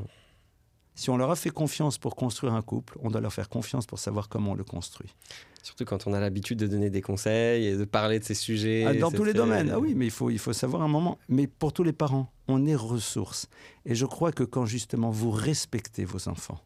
si 0.95 1.11
on 1.11 1.16
leur 1.16 1.30
a 1.30 1.36
fait 1.36 1.51
confiance 1.51 1.99
pour 1.99 2.16
construire 2.16 2.55
un 2.55 2.62
couple, 2.62 2.99
on 3.03 3.11
doit 3.11 3.20
leur 3.20 3.32
faire 3.32 3.49
confiance 3.49 3.86
pour 3.86 3.99
savoir 3.99 4.28
comment 4.28 4.53
on 4.53 4.55
le 4.55 4.64
construit. 4.64 5.14
Surtout 5.62 5.84
quand 5.84 6.07
on 6.07 6.12
a 6.12 6.20
l'habitude 6.20 6.59
de 6.59 6.66
donner 6.66 6.89
des 6.89 7.03
conseils 7.03 7.66
et 7.66 7.76
de 7.76 7.84
parler 7.84 8.18
de 8.18 8.24
ces 8.24 8.34
sujets. 8.34 8.84
Ah, 8.86 8.95
dans 8.95 9.11
tous 9.11 9.24
les 9.24 9.34
domaines. 9.34 9.70
Ah 9.70 9.78
oui, 9.78 9.95
mais 9.95 10.07
il 10.07 10.11
faut, 10.11 10.30
il 10.30 10.39
faut 10.39 10.53
savoir 10.53 10.82
un 10.82 10.89
moment. 10.89 11.18
Mais 11.28 11.47
pour 11.47 11.72
tous 11.72 11.84
les 11.84 11.93
parents, 11.93 12.32
on 12.49 12.66
est 12.66 12.74
ressources. 12.74 13.49
Et 13.84 13.95
je 13.95 14.07
crois 14.07 14.32
que 14.32 14.45
quand 14.45 14.66
justement 14.66 15.11
vous 15.11 15.30
respectez 15.30 16.05
vos 16.05 16.28
enfants, 16.28 16.61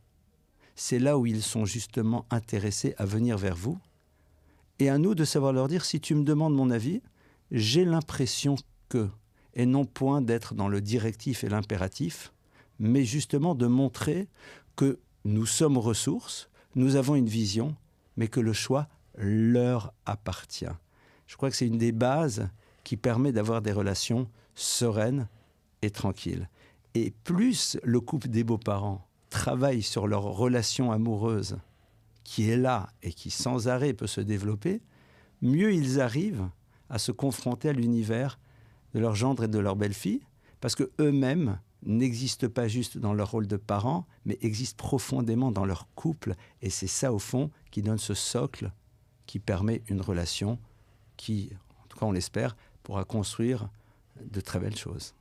c'est 0.76 0.98
là 0.98 1.18
où 1.18 1.26
ils 1.26 1.42
sont 1.42 1.64
justement 1.64 2.24
intéressés 2.30 2.94
à 2.96 3.04
venir 3.04 3.36
vers 3.36 3.56
vous 3.56 3.78
et 4.78 4.88
à 4.88 4.98
nous 4.98 5.14
de 5.14 5.24
savoir 5.24 5.52
leur 5.52 5.68
dire, 5.68 5.84
si 5.84 6.00
tu 6.00 6.14
me 6.14 6.24
demandes 6.24 6.54
mon 6.54 6.70
avis, 6.70 7.02
j'ai 7.52 7.84
l'impression 7.84 8.56
que, 8.88 9.08
et 9.54 9.66
non 9.66 9.84
point 9.84 10.22
d'être 10.22 10.54
dans 10.54 10.68
le 10.68 10.80
directif 10.80 11.44
et 11.44 11.48
l'impératif, 11.48 12.32
mais 12.78 13.04
justement 13.04 13.54
de 13.54 13.66
montrer 13.66 14.28
que 14.74 14.98
nous 15.24 15.46
sommes 15.46 15.76
ressources, 15.76 16.48
nous 16.74 16.96
avons 16.96 17.14
une 17.14 17.28
vision, 17.28 17.76
mais 18.16 18.28
que 18.28 18.40
le 18.40 18.54
choix 18.54 18.88
leur 19.14 19.92
appartient. 20.06 20.64
Je 21.26 21.36
crois 21.36 21.50
que 21.50 21.56
c'est 21.56 21.66
une 21.66 21.78
des 21.78 21.92
bases 21.92 22.48
qui 22.84 22.96
permet 22.96 23.32
d'avoir 23.32 23.60
des 23.60 23.72
relations 23.72 24.28
sereines 24.54 25.28
et 25.82 25.90
tranquilles. 25.90 26.48
Et 26.94 27.12
plus 27.24 27.78
le 27.84 28.00
couple 28.00 28.28
des 28.28 28.44
beaux-parents 28.44 29.06
travaille 29.28 29.82
sur 29.82 30.06
leur 30.06 30.22
relation 30.22 30.90
amoureuse, 30.90 31.58
qui 32.24 32.48
est 32.48 32.56
là 32.56 32.88
et 33.02 33.12
qui 33.12 33.30
sans 33.30 33.68
arrêt 33.68 33.92
peut 33.92 34.06
se 34.06 34.20
développer, 34.22 34.80
mieux 35.42 35.72
ils 35.72 36.00
arrivent 36.00 36.48
à 36.92 36.98
se 36.98 37.10
confronter 37.10 37.70
à 37.70 37.72
l'univers 37.72 38.38
de 38.94 39.00
leur 39.00 39.16
gendre 39.16 39.44
et 39.44 39.48
de 39.48 39.58
leur 39.58 39.74
belle-fille, 39.74 40.20
parce 40.60 40.76
que 40.76 40.90
eux-mêmes 41.00 41.58
n'existent 41.84 42.48
pas 42.48 42.68
juste 42.68 42.98
dans 42.98 43.14
leur 43.14 43.30
rôle 43.32 43.48
de 43.48 43.56
parents, 43.56 44.06
mais 44.26 44.38
existent 44.42 44.76
profondément 44.76 45.50
dans 45.50 45.64
leur 45.64 45.88
couple, 45.94 46.34
et 46.60 46.70
c'est 46.70 46.86
ça 46.86 47.12
au 47.12 47.18
fond 47.18 47.50
qui 47.70 47.82
donne 47.82 47.98
ce 47.98 48.14
socle 48.14 48.70
qui 49.26 49.38
permet 49.38 49.82
une 49.88 50.02
relation 50.02 50.58
qui, 51.16 51.50
en 51.82 51.86
tout 51.88 51.98
cas 51.98 52.06
on 52.06 52.12
l'espère, 52.12 52.56
pourra 52.82 53.04
construire 53.04 53.68
de 54.20 54.40
très 54.40 54.58
belles 54.58 54.76
choses. 54.76 55.14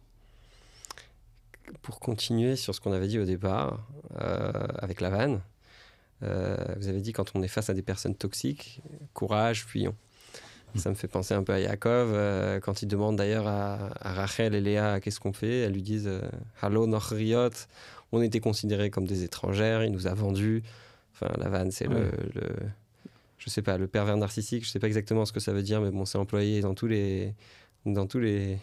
Pour 1.82 2.01
continuer 2.01 2.57
sur 2.57 2.76
ce 2.76 2.82
qu'on 2.82 2.91
avait 2.91 3.07
dit 3.07 3.17
au 3.17 3.26
départ 3.26 3.88
euh, 4.19 4.51
avec 4.80 4.99
la 4.99 5.09
vanne, 5.09 5.41
euh, 6.24 6.57
vous 6.78 6.89
avez 6.89 6.99
dit 6.99 7.13
quand 7.13 7.32
on 7.34 7.41
est 7.41 7.47
face 7.47 7.69
à 7.69 7.74
des 7.74 7.82
personnes 7.82 8.15
toxiques, 8.15 8.82
courage, 9.13 9.65
fuyons. 9.65 9.95
Ça 10.76 10.89
me 10.89 10.95
fait 10.95 11.07
penser 11.07 11.34
un 11.34 11.43
peu 11.43 11.53
à 11.53 11.59
Yaakov, 11.59 12.11
euh, 12.13 12.59
quand 12.59 12.82
il 12.82 12.88
demande 12.88 13.17
d'ailleurs 13.17 13.47
à, 13.47 13.91
Rachel 14.01 14.55
et 14.55 14.61
Léa 14.61 14.99
qu'est-ce 14.99 15.19
qu'on 15.19 15.34
fait? 15.34 15.59
Elles 15.59 15.74
lui 15.74 15.82
disent 15.82 16.07
euh, 16.07 16.22
Hallo 16.61 16.88
Nochriot, 16.88 17.49
on 18.11 18.22
était 18.22 18.39
considérés 18.39 18.89
comme 18.89 19.05
des 19.05 19.24
étrangères, 19.24 19.84
il 19.84 19.91
nous 19.91 20.07
a 20.07 20.13
vendus. 20.13 20.63
Enfin, 21.13 21.32
la 21.38 21.49
vanne, 21.49 21.72
c'est 21.72 21.88
le, 21.88 22.11
le, 22.36 22.43
Je 23.38 23.49
sais 23.49 23.61
pas, 23.61 23.78
le 23.78 23.88
pervers 23.88 24.17
narcissique, 24.17 24.65
je 24.65 24.69
sais 24.69 24.80
pas 24.80 24.88
exactement 24.88 25.26
ce 25.26 25.34
que 25.34 25.39
ça 25.39 25.51
veut 25.51 25.63
dire, 25.63 25.82
mais 25.82 25.91
bon, 25.91 26.05
c'est 26.05 26.17
employé 26.17 26.61
dans 26.61 26.74
tous 26.74 26.88
les. 26.88 27.34
Dans 27.86 28.05
tous 28.05 28.19
les 28.19 28.59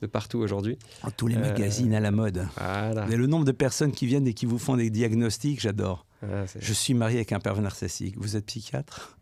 de 0.00 0.06
partout 0.06 0.38
aujourd'hui. 0.38 0.78
tous 1.16 1.26
les 1.26 1.36
magazines 1.36 1.94
à 1.94 2.00
la 2.00 2.10
mode. 2.10 2.46
Voilà. 2.56 3.06
le 3.06 3.26
nombre 3.26 3.44
de 3.44 3.52
personnes 3.52 3.92
qui 3.92 4.06
viennent 4.06 4.26
et 4.26 4.34
qui 4.34 4.46
vous 4.46 4.58
font 4.58 4.76
des 4.76 4.90
diagnostics, 4.90 5.60
j'adore. 5.60 6.06
Ah, 6.22 6.44
je 6.58 6.72
suis 6.72 6.94
marié 6.94 7.18
avec 7.18 7.32
un 7.32 7.40
pervers 7.40 7.62
narcissique. 7.62 8.16
Vous 8.18 8.36
êtes 8.36 8.46
psychiatre? 8.46 9.18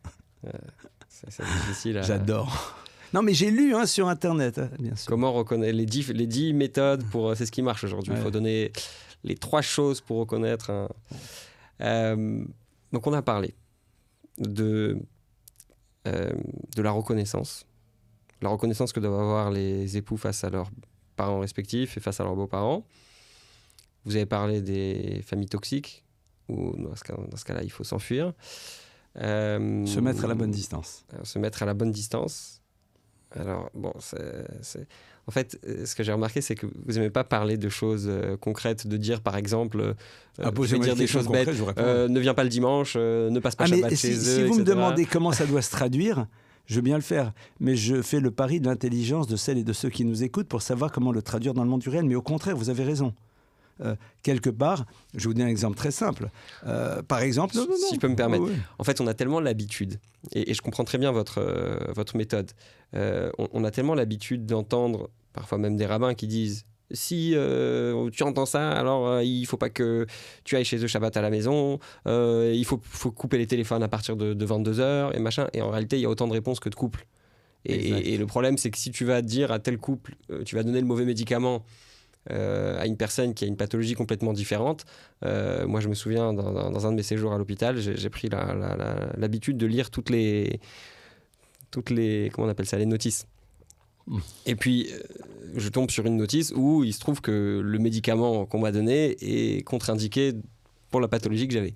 C'est 1.09 1.45
difficile. 1.45 2.01
J'adore. 2.05 2.77
Non, 3.15 3.23
mais 3.23 3.33
j'ai 3.33 3.51
lu 3.51 3.75
hein, 3.75 3.87
sur 3.87 4.09
Internet, 4.09 4.59
hein, 4.59 4.71
bien 4.79 4.95
sûr. 4.95 5.09
Comment 5.09 5.33
reconnaître 5.33 5.77
les 5.77 5.87
dix, 5.87 6.09
les 6.09 6.27
dix 6.27 6.53
méthodes 6.53 7.05
pour. 7.11 7.31
Euh, 7.31 7.35
c'est 7.35 7.47
ce 7.47 7.53
qui 7.53 7.63
marche 7.63 7.85
aujourd'hui. 7.85 8.13
Il 8.15 8.21
faut 8.21 8.31
donner 8.31 8.73
les 9.25 9.35
trois 9.35 9.63
choses 9.63 10.01
pour 10.01 10.19
reconnaître. 10.19 10.91
Euh, 11.81 12.45
donc, 12.93 13.07
on 13.07 13.13
a 13.13 13.23
parlé 13.23 13.55
de, 14.39 14.99
euh, 16.07 16.33
de 16.77 16.83
la 16.83 16.91
reconnaissance. 16.91 17.67
La 18.43 18.51
reconnaissance 18.51 18.93
que 18.93 19.01
doivent 19.01 19.21
avoir 19.21 19.51
les 19.51 19.97
époux 19.97 20.17
face 20.17 20.45
à 20.45 20.51
leurs 20.51 20.71
parents 21.17 21.41
respectifs 21.41 21.97
et 21.97 22.01
face 22.01 22.21
à 22.21 22.25
leurs 22.25 22.37
beaux-parents. 22.37 22.87
Vous 24.05 24.17
avez 24.17 24.27
parlé 24.27 24.63
des 24.63 25.23
familles 25.27 25.49
toxiques, 25.49 26.05
ou 26.49 26.77
dans 26.77 26.95
ce 26.95 27.45
cas-là, 27.45 27.63
il 27.63 27.71
faut 27.71 27.85
s'enfuir. 27.85 28.33
Euh, 29.17 29.87
se 29.87 30.01
mettre 30.01 30.25
à 30.25 30.29
la 30.29 30.35
bonne 30.35 30.51
distance. 30.51 31.05
Se 31.23 31.39
mettre 31.39 31.63
à 31.63 31.67
la 31.67 31.75
bonne 31.75 31.93
distance. 31.93 32.63
Alors, 33.33 33.71
bon, 33.75 33.93
c'est. 33.99 34.87
En 35.27 35.31
fait, 35.31 35.59
euh, 35.67 35.85
ce 35.85 35.95
que 35.95 36.03
j'ai 36.03 36.13
remarqué, 36.13 36.41
c'est 36.41 36.55
que 36.55 36.65
vous 36.65 36.95
n'aimez 36.95 37.11
pas 37.11 37.25
parler 37.25 37.59
de 37.59 37.69
choses 37.69 38.07
euh, 38.09 38.39
concrètes, 38.39 38.87
de 38.87 38.97
dire 38.97 39.21
par 39.21 39.37
exemple, 39.37 39.95
ah, 40.43 40.51
je 40.57 40.63
vais 40.63 40.79
dire 40.79 40.97
des 40.97 41.07
choses 41.07 41.29
bêtes, 41.29 41.49
ne 41.49 42.21
viens 42.21 42.33
pas 42.33 42.45
le 42.45 42.49
dimanche, 42.49 42.97
ne 42.97 43.39
passe 43.39 43.55
pas 43.55 43.65
ah, 43.65 43.67
Shabbat 43.67 43.95
chez 43.95 44.15
eux. 44.15 44.21
Si 44.21 44.45
vous 44.45 44.59
me 44.59 44.65
demandez 44.65 45.05
comment 45.13 45.33
ça 45.33 45.45
doit 45.45 45.61
se 45.61 45.71
traduire, 45.71 46.27
je 46.65 46.77
veux 46.77 46.81
bien 46.83 46.97
le 46.97 47.03
faire, 47.03 47.33
mais 47.61 47.77
je 47.77 48.01
fais 48.01 48.21
le 48.21 48.31
pari 48.31 48.61
de 48.61 48.67
l'intelligence 48.67 49.27
de 49.27 49.37
celles 49.37 49.59
et 49.59 49.65
de 49.65 49.73
ceux 49.75 49.91
qui 49.91 50.07
nous 50.07 50.23
écoutent 50.23 50.49
pour 50.49 50.63
savoir 50.63 50.93
comment 50.93 51.13
le 51.13 51.21
traduire 51.21 51.53
dans 51.53 51.65
le 51.65 51.69
monde 51.69 51.81
du 51.81 51.91
réel. 51.91 52.05
Mais 52.05 52.15
au 52.15 52.23
contraire, 52.23 52.57
vous 52.57 52.71
avez 52.71 52.85
raison. 52.85 53.13
Euh, 53.81 53.95
quelque 54.23 54.51
part. 54.51 54.87
Je 55.15 55.21
vais 55.21 55.25
vous 55.27 55.35
donner 55.35 55.47
un 55.47 55.51
exemple 55.51 55.77
très 55.77 55.91
simple. 55.91 56.31
Euh, 56.67 57.03
par 57.03 57.21
exemple, 57.21 57.55
si 57.55 57.95
je 57.95 58.01
peux 58.01 58.09
me 58.09 58.17
permettre, 58.17 58.45
en 58.79 58.85
fait, 58.85 59.01
on 59.01 59.07
a 59.07 59.15
tellement 59.15 59.41
l'habitude, 59.41 59.99
et, 60.33 60.55
je 60.55 60.63
comprends 60.63 60.85
très 60.85 60.99
bien 60.99 61.13
votre, 61.13 61.41
votre 61.95 62.17
méthode, 62.17 62.51
on, 62.95 63.65
a 63.65 63.71
tellement 63.71 63.95
l'habitude 63.95 64.47
d'entendre 64.47 65.11
parfois 65.33 65.59
même 65.59 65.77
des 65.77 65.87
rabbins 65.87 66.15
qui 66.15 66.27
disent 66.27 66.65
si 66.91 67.35
tu 68.13 68.23
entends 68.23 68.47
ça, 68.47 68.71
alors 68.71 69.21
il 69.21 69.45
faut 69.45 69.59
pas 69.59 69.71
que 69.71 70.07
tu 70.45 70.57
ailles 70.57 70.65
chez 70.65 70.83
eux 70.83 70.87
Shabbat 70.87 71.17
à 71.17 71.23
la 71.23 71.31
maison, 71.31 71.79
il 72.07 72.65
faut, 72.65 72.81
faut, 72.83 73.11
couper 73.11 73.39
les 73.39 73.47
téléphones 73.47 73.83
à 73.83 73.89
partir 73.89 74.17
de, 74.17 74.35
de 74.35 74.47
22h 74.47 75.15
et 75.15 75.21
machin. 75.21 75.49
Et 75.53 75.63
en 75.63 75.71
réalité, 75.71 75.99
il 75.99 76.03
y 76.03 76.07
a 76.07 76.11
autant 76.11 76.27
de 76.27 76.33
réponses 76.33 76.61
que 76.61 76.69
de 76.69 76.75
couples. 76.75 77.07
Et, 77.65 78.17
le 78.17 78.27
problème, 78.27 78.57
c'est 78.57 78.71
que 78.71 78.79
si 78.79 78.91
tu 78.91 79.05
vas 79.05 79.23
dire 79.23 79.53
à 79.53 79.59
tel 79.59 79.79
couple, 79.79 80.15
euh, 80.31 80.43
tu 80.45 80.55
vas 80.55 80.63
donner 80.63 80.81
le 80.81 80.87
mauvais 80.87 81.05
médicament 81.05 81.57
euh, 81.57 81.59
à 82.31 82.87
une 82.87 82.97
personne 82.97 83.35
qui 83.35 83.45
a 83.45 83.47
une 83.47 83.57
pathologie 83.57 83.95
complètement 83.95 84.33
différente. 84.33 84.85
Euh, 85.25 85.67
moi, 85.67 85.81
je 85.81 85.89
me 85.89 85.95
souviens, 85.95 86.33
dans, 86.33 86.87
un 86.87 86.91
de 86.91 86.97
mes 86.97 87.03
séjours 87.03 87.33
à 87.33 87.39
l'hôpital, 87.39 87.79
j'ai 87.79 88.11
pris 88.11 88.29
l'habitude 88.29 89.57
de 89.57 89.67
lire 89.67 89.91
toutes 89.91 90.11
les, 90.11 90.61
toutes 91.71 91.91
les, 91.91 92.31
comment 92.33 92.47
on 92.47 92.51
appelle 92.51 92.67
ça, 92.67 92.79
les 92.79 92.87
notices. 92.87 93.27
Mmh. 94.07 94.19
Et 94.47 94.57
puis, 94.57 94.91
je 95.55 95.69
tombe 95.69 95.91
sur 95.91 96.07
une 96.07 96.17
notice 96.17 96.53
où 96.55 96.85
il 96.85 96.93
se 96.93 97.01
trouve 97.01 97.21
que 97.21 97.61
le 97.63 97.79
médicament 97.79 98.47
qu'on 98.47 98.59
m'a 98.59 98.73
donné 98.73 99.17
est 99.21 99.63
contre-indiqué 99.63 100.35
pour 100.91 101.01
la 101.01 101.09
pathologie 101.09 101.49
que 101.49 101.55
j'avais. 101.55 101.75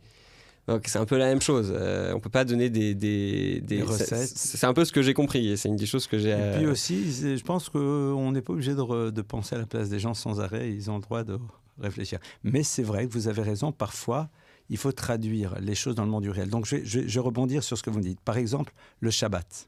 Donc 0.68 0.84
c'est 0.86 0.98
un 0.98 1.06
peu 1.06 1.16
la 1.16 1.26
même 1.26 1.42
chose. 1.42 1.72
Euh, 1.74 2.12
on 2.14 2.20
peut 2.20 2.30
pas 2.30 2.44
donner 2.44 2.70
des, 2.70 2.94
des, 2.94 3.82
recettes. 3.82 4.28
C'est 4.28 4.64
un 4.64 4.72
peu 4.72 4.84
ce 4.84 4.92
que 4.92 5.02
j'ai 5.02 5.14
compris. 5.14 5.56
C'est 5.58 5.68
une 5.68 5.76
des 5.76 5.86
choses 5.86 6.06
que 6.06 6.18
j'ai. 6.18 6.30
Et 6.30 6.56
puis 6.56 6.66
aussi, 6.66 7.36
je 7.36 7.42
pense 7.42 7.68
qu'on 7.68 8.30
n'est 8.30 8.42
pas 8.42 8.52
obligé 8.52 8.74
de, 8.74 9.10
de, 9.10 9.22
penser 9.22 9.56
à 9.56 9.58
la 9.58 9.66
place 9.66 9.88
des 9.88 9.98
gens 9.98 10.14
sans 10.14 10.40
arrêt. 10.40 10.72
Ils 10.72 10.90
ont 10.90 10.96
le 10.96 11.02
droit 11.02 11.24
de 11.24 11.38
réfléchir. 11.80 12.20
Mais 12.44 12.62
c'est 12.62 12.84
vrai 12.84 13.08
que 13.08 13.12
vous 13.12 13.26
avez 13.26 13.42
raison. 13.42 13.72
Parfois, 13.72 14.28
il 14.70 14.76
faut 14.76 14.92
traduire 14.92 15.56
les 15.60 15.74
choses 15.74 15.96
dans 15.96 16.04
le 16.04 16.10
monde 16.10 16.22
du 16.22 16.30
réel. 16.30 16.48
Donc 16.48 16.66
je, 16.66 16.76
je, 16.84 17.00
je 17.06 17.14
vais 17.14 17.20
rebondir 17.20 17.64
sur 17.64 17.76
ce 17.76 17.82
que 17.82 17.90
vous 17.90 18.00
dites. 18.00 18.20
Par 18.20 18.36
exemple, 18.36 18.72
le 19.00 19.10
Shabbat. 19.10 19.66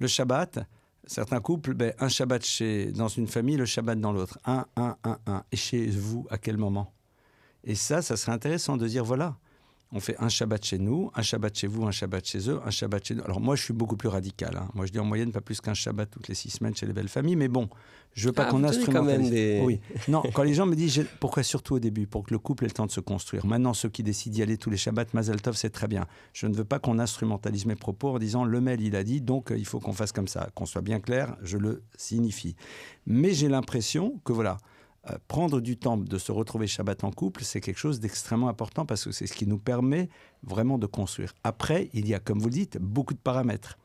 Le 0.00 0.06
Shabbat, 0.06 0.60
certains 1.06 1.40
couples, 1.40 1.74
ben, 1.74 1.92
un 1.98 2.08
Shabbat 2.08 2.42
chez, 2.46 2.92
dans 2.92 3.08
une 3.08 3.26
famille, 3.26 3.58
le 3.58 3.66
Shabbat 3.66 4.00
dans 4.00 4.12
l'autre. 4.12 4.38
Un, 4.46 4.64
un, 4.76 4.96
un, 5.04 5.18
un. 5.26 5.44
Et 5.52 5.56
chez 5.56 5.86
vous, 5.86 6.26
à 6.30 6.38
quel 6.38 6.56
moment? 6.56 6.94
Et 7.62 7.74
ça, 7.74 8.00
ça 8.00 8.16
serait 8.16 8.32
intéressant 8.32 8.78
de 8.78 8.88
dire 8.88 9.04
voilà 9.04 9.36
on 9.92 10.00
fait 10.00 10.16
un 10.18 10.28
Shabbat 10.28 10.62
chez 10.64 10.78
nous, 10.78 11.10
un 11.14 11.22
Shabbat 11.22 11.56
chez 11.56 11.66
vous, 11.66 11.86
un 11.86 11.90
Shabbat 11.90 12.24
chez 12.24 12.50
eux, 12.50 12.60
un 12.64 12.70
Shabbat 12.70 13.04
chez 13.06 13.14
nous. 13.14 13.24
Alors 13.24 13.40
moi, 13.40 13.56
je 13.56 13.62
suis 13.62 13.72
beaucoup 13.72 13.96
plus 13.96 14.08
radical. 14.08 14.56
Hein. 14.56 14.68
Moi, 14.74 14.84
je 14.84 14.92
dis 14.92 14.98
en 14.98 15.04
moyenne 15.04 15.32
pas 15.32 15.40
plus 15.40 15.60
qu'un 15.60 15.72
Shabbat 15.72 16.10
toutes 16.10 16.28
les 16.28 16.34
six 16.34 16.50
semaines 16.50 16.76
chez 16.76 16.84
les 16.84 16.92
belles 16.92 17.08
familles. 17.08 17.36
Mais 17.36 17.48
bon, 17.48 17.70
je 18.12 18.26
veux 18.26 18.32
pas 18.32 18.44
ah, 18.46 18.50
qu'on 18.50 18.64
instrumentalise. 18.64 19.30
Des... 19.30 19.62
Oui. 19.64 19.80
Non, 20.08 20.22
quand 20.34 20.42
les 20.42 20.52
gens 20.52 20.66
me 20.66 20.74
disent 20.74 21.06
pourquoi 21.20 21.42
surtout 21.42 21.76
au 21.76 21.78
début, 21.78 22.06
pour 22.06 22.24
que 22.24 22.34
le 22.34 22.38
couple 22.38 22.64
ait 22.64 22.68
le 22.68 22.74
temps 22.74 22.86
de 22.86 22.90
se 22.90 23.00
construire. 23.00 23.46
Maintenant, 23.46 23.72
ceux 23.72 23.88
qui 23.88 24.02
décident 24.02 24.34
d'y 24.34 24.42
aller 24.42 24.58
tous 24.58 24.68
les 24.68 24.76
Shabbats, 24.76 25.06
Mazel 25.14 25.40
Tov, 25.40 25.56
c'est 25.56 25.70
très 25.70 25.88
bien. 25.88 26.06
Je 26.34 26.46
ne 26.46 26.54
veux 26.54 26.64
pas 26.64 26.78
qu'on 26.78 26.98
instrumentalise 26.98 27.64
mes 27.64 27.76
propos 27.76 28.10
en 28.10 28.18
disant 28.18 28.44
le 28.44 28.60
mail 28.60 28.82
il 28.82 28.94
a 28.94 29.04
dit, 29.04 29.22
donc 29.22 29.50
euh, 29.50 29.56
il 29.56 29.64
faut 29.64 29.80
qu'on 29.80 29.94
fasse 29.94 30.12
comme 30.12 30.28
ça. 30.28 30.50
Qu'on 30.54 30.66
soit 30.66 30.82
bien 30.82 31.00
clair, 31.00 31.34
je 31.42 31.56
le 31.56 31.82
signifie. 31.96 32.56
Mais 33.06 33.32
j'ai 33.32 33.48
l'impression 33.48 34.20
que 34.24 34.34
voilà 34.34 34.58
euh, 35.10 35.18
prendre 35.28 35.60
du 35.60 35.76
temps 35.76 35.96
de 35.96 36.18
se 36.18 36.32
retrouver 36.32 36.66
Shabbat 36.66 37.04
en 37.04 37.10
couple, 37.10 37.44
c'est 37.44 37.60
quelque 37.60 37.78
chose 37.78 38.00
d'extrêmement 38.00 38.48
important 38.48 38.86
parce 38.86 39.04
que 39.04 39.12
c'est 39.12 39.26
ce 39.26 39.32
qui 39.32 39.46
nous 39.46 39.58
permet 39.58 40.08
vraiment 40.42 40.78
de 40.78 40.86
construire. 40.86 41.34
Après, 41.44 41.90
il 41.92 42.08
y 42.08 42.14
a, 42.14 42.20
comme 42.20 42.38
vous 42.38 42.48
le 42.48 42.52
dites, 42.52 42.78
beaucoup 42.78 43.14
de 43.14 43.18
paramètres. 43.18 43.78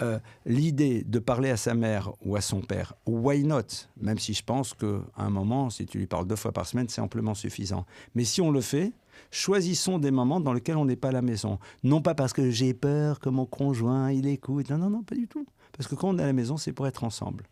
Euh, 0.00 0.18
l'idée 0.46 1.04
de 1.04 1.18
parler 1.18 1.50
à 1.50 1.56
sa 1.56 1.74
mère 1.74 2.12
ou 2.24 2.34
à 2.34 2.40
son 2.40 2.60
père, 2.60 2.94
why 3.06 3.44
not? 3.44 3.86
Même 4.00 4.18
si 4.18 4.34
je 4.34 4.42
pense 4.42 4.74
qu'à 4.74 4.86
un 5.16 5.30
moment, 5.30 5.70
si 5.70 5.86
tu 5.86 5.98
lui 5.98 6.06
parles 6.06 6.26
deux 6.26 6.36
fois 6.36 6.50
par 6.50 6.66
semaine, 6.66 6.88
c'est 6.88 7.00
amplement 7.00 7.34
suffisant. 7.34 7.84
Mais 8.14 8.24
si 8.24 8.40
on 8.40 8.50
le 8.50 8.62
fait, 8.62 8.92
choisissons 9.30 9.98
des 9.98 10.10
moments 10.10 10.40
dans 10.40 10.54
lesquels 10.54 10.76
on 10.76 10.86
n'est 10.86 10.96
pas 10.96 11.08
à 11.08 11.12
la 11.12 11.22
maison. 11.22 11.58
Non 11.84 12.00
pas 12.00 12.14
parce 12.14 12.32
que 12.32 12.50
j'ai 12.50 12.74
peur 12.74 13.20
que 13.20 13.28
mon 13.28 13.46
conjoint, 13.46 14.10
il 14.10 14.26
écoute. 14.26 14.70
Non, 14.70 14.78
non, 14.78 14.90
non, 14.90 15.02
pas 15.02 15.14
du 15.14 15.28
tout. 15.28 15.46
Parce 15.76 15.88
que 15.88 15.94
quand 15.94 16.08
on 16.08 16.18
est 16.18 16.22
à 16.22 16.26
la 16.26 16.32
maison, 16.32 16.56
c'est 16.56 16.72
pour 16.72 16.86
être 16.86 17.04
ensemble. 17.04 17.44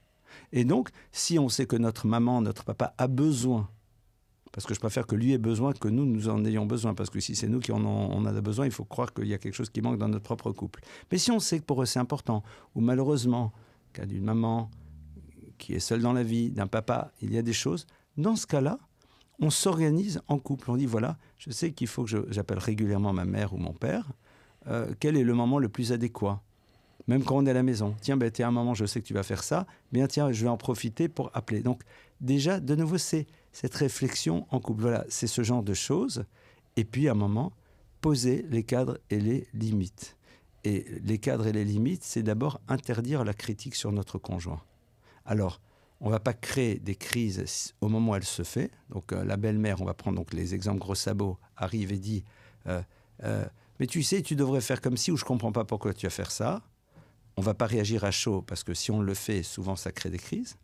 Et 0.53 0.65
donc, 0.65 0.91
si 1.13 1.39
on 1.39 1.49
sait 1.49 1.67
que 1.67 1.77
notre 1.77 2.07
maman, 2.07 2.41
notre 2.41 2.65
papa 2.65 2.95
a 2.99 3.07
besoin, 3.07 3.69
parce 4.53 4.67
que 4.67 4.75
je 4.75 4.81
préfère 4.81 5.07
que 5.07 5.15
lui 5.15 5.33
ait 5.33 5.39
besoin 5.39 5.73
que 5.73 5.89
nous, 5.89 6.05
nous 6.05 6.29
en 6.29 6.45
ayons 6.45 6.67
besoin, 6.67 6.95
parce 6.95 7.11
que 7.11 7.21
si 7.21 7.37
c'est 7.37 7.49
nous 7.49 7.61
qui 7.61 7.73
en, 7.73 7.85
on 7.85 8.25
a 8.25 8.41
besoin, 8.41 8.67
il 8.67 8.73
faut 8.73 8.85
croire 8.85 9.13
qu'il 9.15 9.27
y 9.27 9.35
a 9.35 9.39
quelque 9.39 9.55
chose 9.55 9.71
qui 9.71 9.81
manque 9.81 9.99
dans 9.99 10.09
notre 10.09 10.25
propre 10.25 10.53
couple. 10.53 10.81
Mais 11.11 11.19
si 11.19 11.31
on 11.31 11.39
sait 11.39 11.61
que 11.61 11.65
pour 11.65 11.83
eux 11.83 11.87
c'est 11.87 12.01
important, 12.01 12.43
ou 12.75 12.81
malheureusement, 12.81 13.53
cas 13.93 14.07
d'une 14.07 14.25
maman 14.25 14.71
qui 15.59 15.75
est 15.75 15.81
seule 15.81 16.01
dans 16.01 16.13
la 16.13 16.23
vie, 16.23 16.51
d'un 16.51 16.67
papa, 16.67 17.13
il 17.21 17.33
y 17.33 17.39
a 17.39 17.43
des 17.43 17.53
choses, 17.53 17.87
dans 18.17 18.35
ce 18.35 18.47
cas-là, 18.47 18.79
on 19.41 19.51
s'organise 19.51 20.21
en 20.29 20.39
couple. 20.39 20.71
On 20.71 20.77
dit, 20.77 20.87
voilà, 20.87 21.17
je 21.39 21.51
sais 21.51 21.73
qu'il 21.73 21.87
faut 21.87 22.05
que 22.05 22.27
j'appelle 22.31 22.59
régulièrement 22.59 23.13
ma 23.13 23.25
mère 23.25 23.55
ou 23.55 23.57
mon 23.57 23.73
père. 23.73 24.11
Euh, 24.67 24.93
quel 25.01 25.17
est 25.17 25.25
le 25.25 25.35
moment 25.35 25.59
le 25.59 25.69
plus 25.69 25.93
adéquat? 25.93 26.43
Même 27.11 27.25
quand 27.25 27.39
on 27.39 27.45
est 27.45 27.51
à 27.51 27.55
la 27.55 27.65
maison. 27.65 27.97
Tiens, 28.01 28.17
ben, 28.17 28.31
tiens, 28.31 28.49
un 28.49 28.53
moment, 28.53 28.73
je 28.73 28.87
sais 28.87 29.01
que 29.01 29.07
tu 29.07 29.15
vas 29.15 29.25
faire 29.25 29.43
ça. 29.43 29.67
Bien, 29.91 30.07
tiens, 30.07 30.31
je 30.31 30.45
vais 30.45 30.49
en 30.49 30.57
profiter 30.57 31.09
pour 31.09 31.33
appeler. 31.35 31.61
Donc, 31.61 31.83
déjà, 32.21 32.61
de 32.61 32.77
nouveau, 32.77 32.99
c'est 32.99 33.27
cette 33.51 33.75
réflexion 33.75 34.47
en 34.51 34.61
couple. 34.61 34.83
Voilà, 34.83 35.05
c'est 35.09 35.27
ce 35.27 35.43
genre 35.43 35.65
de 35.65 35.75
choses. 35.75 36.25
Et 36.77 36.85
puis, 36.85 37.09
à 37.09 37.11
un 37.11 37.17
moment, 37.17 37.53
poser 38.01 38.47
les 38.49 38.63
cadres 38.63 38.99
et 39.11 39.19
les 39.19 39.49
limites. 39.55 40.17
Et 40.63 40.87
les 41.03 41.19
cadres 41.19 41.49
et 41.49 41.53
les 41.53 41.65
limites, 41.65 42.05
c'est 42.05 42.23
d'abord 42.23 42.61
interdire 42.69 43.25
la 43.25 43.35
critique 43.35 43.75
sur 43.75 43.91
notre 43.91 44.19
conjoint. 44.19 44.63
Alors, 45.25 45.61
on 46.01 46.07
ne 46.07 46.13
va 46.13 46.21
pas 46.21 46.33
créer 46.33 46.77
des 46.77 46.95
crises 46.95 47.75
au 47.81 47.89
moment 47.89 48.13
où 48.13 48.15
elle 48.15 48.23
se 48.23 48.45
fait. 48.45 48.71
Donc, 48.89 49.13
euh, 49.13 49.25
la 49.25 49.37
belle-mère, 49.37 49.83
on 49.83 49.85
va 49.85 49.95
prendre 49.95 50.17
donc 50.17 50.33
les 50.33 50.55
exemples 50.55 50.79
gros 50.79 50.95
sabots, 50.95 51.39
arrive 51.57 51.91
et 51.91 51.99
dit 51.99 52.23
euh, 52.69 52.81
euh, 53.25 53.45
Mais 53.81 53.89
tu 53.89 54.05
sais, 54.05 54.23
tu 54.23 54.37
devrais 54.37 54.61
faire 54.61 54.81
comme 54.81 54.97
si, 54.97 55.11
ou 55.11 55.17
je 55.17 55.25
ne 55.25 55.27
comprends 55.29 55.51
pas 55.51 55.65
pourquoi 55.65 55.93
tu 55.93 56.07
vas 56.07 56.11
faire 56.11 56.31
ça 56.31 56.63
on 57.41 57.43
va 57.43 57.55
pas 57.55 57.65
réagir 57.65 58.05
à 58.05 58.11
chaud 58.11 58.43
parce 58.43 58.65
que 58.65 58.75
si 58.75 58.91
on 58.91 59.01
le 59.01 59.15
fait, 59.15 59.43
souvent 59.43 59.75
ça 59.75 59.93
crée 59.93 60.11
des 60.11 60.19
crises. 60.19 60.59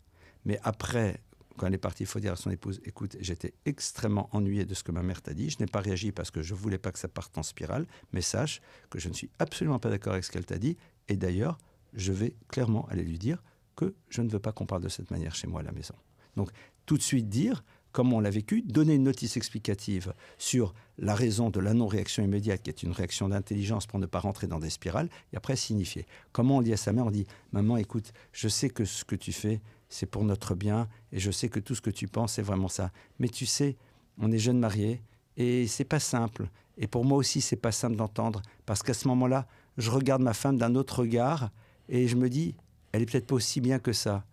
Mais 0.44 0.60
après, 0.62 1.22
quand 1.56 1.66
elle 1.66 1.72
est 1.72 1.78
partie, 1.78 2.02
il 2.02 2.06
faut 2.06 2.20
dire 2.20 2.34
à 2.34 2.36
son 2.36 2.50
épouse 2.50 2.82
écoute, 2.84 3.16
j'étais 3.18 3.54
extrêmement 3.64 4.28
ennuyé 4.32 4.66
de 4.66 4.74
ce 4.74 4.84
que 4.84 4.92
ma 4.92 5.02
mère 5.02 5.22
t'a 5.22 5.32
dit. 5.32 5.48
Je 5.48 5.56
n'ai 5.58 5.66
pas 5.66 5.80
réagi 5.80 6.12
parce 6.12 6.30
que 6.30 6.42
je 6.42 6.52
voulais 6.52 6.76
pas 6.76 6.92
que 6.92 6.98
ça 6.98 7.08
parte 7.08 7.38
en 7.38 7.42
spirale. 7.42 7.86
Mais 8.12 8.20
sache 8.20 8.60
que 8.90 8.98
je 8.98 9.08
ne 9.08 9.14
suis 9.14 9.30
absolument 9.38 9.78
pas 9.78 9.88
d'accord 9.88 10.12
avec 10.12 10.24
ce 10.24 10.30
qu'elle 10.30 10.44
t'a 10.44 10.58
dit. 10.58 10.76
Et 11.08 11.16
d'ailleurs, 11.16 11.56
je 11.94 12.12
vais 12.12 12.34
clairement 12.48 12.86
aller 12.88 13.04
lui 13.04 13.18
dire 13.18 13.42
que 13.74 13.94
je 14.10 14.20
ne 14.20 14.28
veux 14.28 14.38
pas 14.38 14.52
qu'on 14.52 14.66
parle 14.66 14.82
de 14.82 14.90
cette 14.90 15.10
manière 15.10 15.34
chez 15.34 15.46
moi 15.46 15.60
à 15.60 15.64
la 15.64 15.72
maison. 15.72 15.94
Donc, 16.36 16.50
tout 16.84 16.98
de 16.98 17.02
suite 17.02 17.30
dire 17.30 17.64
comment 17.96 18.18
on 18.18 18.20
l'a 18.20 18.28
vécu, 18.28 18.60
donner 18.60 18.96
une 18.96 19.04
notice 19.04 19.38
explicative 19.38 20.12
sur 20.36 20.74
la 20.98 21.14
raison 21.14 21.48
de 21.48 21.60
la 21.60 21.72
non-réaction 21.72 22.22
immédiate, 22.22 22.60
qui 22.62 22.68
est 22.68 22.82
une 22.82 22.92
réaction 22.92 23.30
d'intelligence 23.30 23.86
pour 23.86 23.98
ne 23.98 24.04
pas 24.04 24.18
rentrer 24.18 24.46
dans 24.46 24.58
des 24.58 24.68
spirales, 24.68 25.08
et 25.32 25.36
après 25.38 25.56
signifier. 25.56 26.04
Comment 26.32 26.58
on 26.58 26.60
dit 26.60 26.74
à 26.74 26.76
sa 26.76 26.92
mère 26.92 27.06
On 27.06 27.10
dit 27.10 27.26
Maman, 27.52 27.78
écoute, 27.78 28.12
je 28.32 28.48
sais 28.48 28.68
que 28.68 28.84
ce 28.84 29.02
que 29.02 29.16
tu 29.16 29.32
fais, 29.32 29.62
c'est 29.88 30.04
pour 30.04 30.24
notre 30.24 30.54
bien, 30.54 30.88
et 31.10 31.18
je 31.18 31.30
sais 31.30 31.48
que 31.48 31.58
tout 31.58 31.74
ce 31.74 31.80
que 31.80 31.88
tu 31.88 32.06
penses, 32.06 32.34
c'est 32.34 32.42
vraiment 32.42 32.68
ça. 32.68 32.90
Mais 33.18 33.30
tu 33.30 33.46
sais, 33.46 33.78
on 34.18 34.30
est 34.30 34.38
jeunes 34.38 34.58
mariés, 34.58 35.00
et 35.38 35.66
c'est 35.66 35.84
pas 35.84 35.98
simple. 35.98 36.50
Et 36.76 36.88
pour 36.88 37.06
moi 37.06 37.16
aussi, 37.16 37.40
c'est 37.40 37.56
pas 37.56 37.72
simple 37.72 37.96
d'entendre, 37.96 38.42
parce 38.66 38.82
qu'à 38.82 38.92
ce 38.92 39.08
moment-là, 39.08 39.46
je 39.78 39.90
regarde 39.90 40.20
ma 40.20 40.34
femme 40.34 40.58
d'un 40.58 40.74
autre 40.74 40.98
regard, 40.98 41.48
et 41.88 42.08
je 42.08 42.16
me 42.16 42.28
dis 42.28 42.56
Elle 42.92 43.00
est 43.00 43.06
peut-être 43.06 43.26
pas 43.26 43.36
aussi 43.36 43.62
bien 43.62 43.78
que 43.78 43.94
ça. 43.94 44.26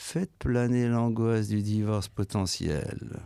Faites 0.00 0.30
planer 0.38 0.86
l'angoisse 0.86 1.48
du 1.48 1.60
divorce 1.60 2.06
potentiel. 2.06 3.20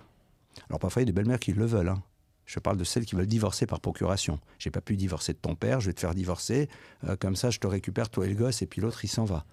Alors 0.71 0.81
parfois, 0.81 1.03
il 1.03 1.05
y 1.05 1.07
a 1.09 1.13
des 1.13 1.13
belles-mères 1.13 1.39
qui 1.39 1.53
le 1.53 1.67
veulent. 1.67 1.91
Hein. 1.91 2.03
Je 2.47 2.59
parle 2.61 2.79
de 2.79 2.85
celles 2.85 3.05
qui 3.05 3.15
veulent 3.15 3.27
divorcer 3.27 3.67
par 3.67 3.79
procuration. 3.79 4.41
J'ai 4.59 4.71
pas 4.71 4.81
pu 4.81 4.97
divorcer 4.97 5.35
de 5.35 5.39
ton 5.39 5.55
père, 5.55 5.81
je 5.81 5.89
vais 5.89 5.93
te 5.93 6.01
faire 6.01 6.15
divorcer. 6.15 6.71
Euh, 7.07 7.15
comme 7.15 7.37
ça, 7.37 7.51
je 7.51 7.59
te 7.59 7.67
récupère, 7.67 8.09
toi 8.09 8.25
et 8.25 8.31
le 8.31 8.37
gosse, 8.37 8.63
et 8.63 8.67
puis 8.67 8.81
l'autre, 8.81 9.05
il 9.05 9.09
s'en 9.09 9.27
va. 9.27 9.45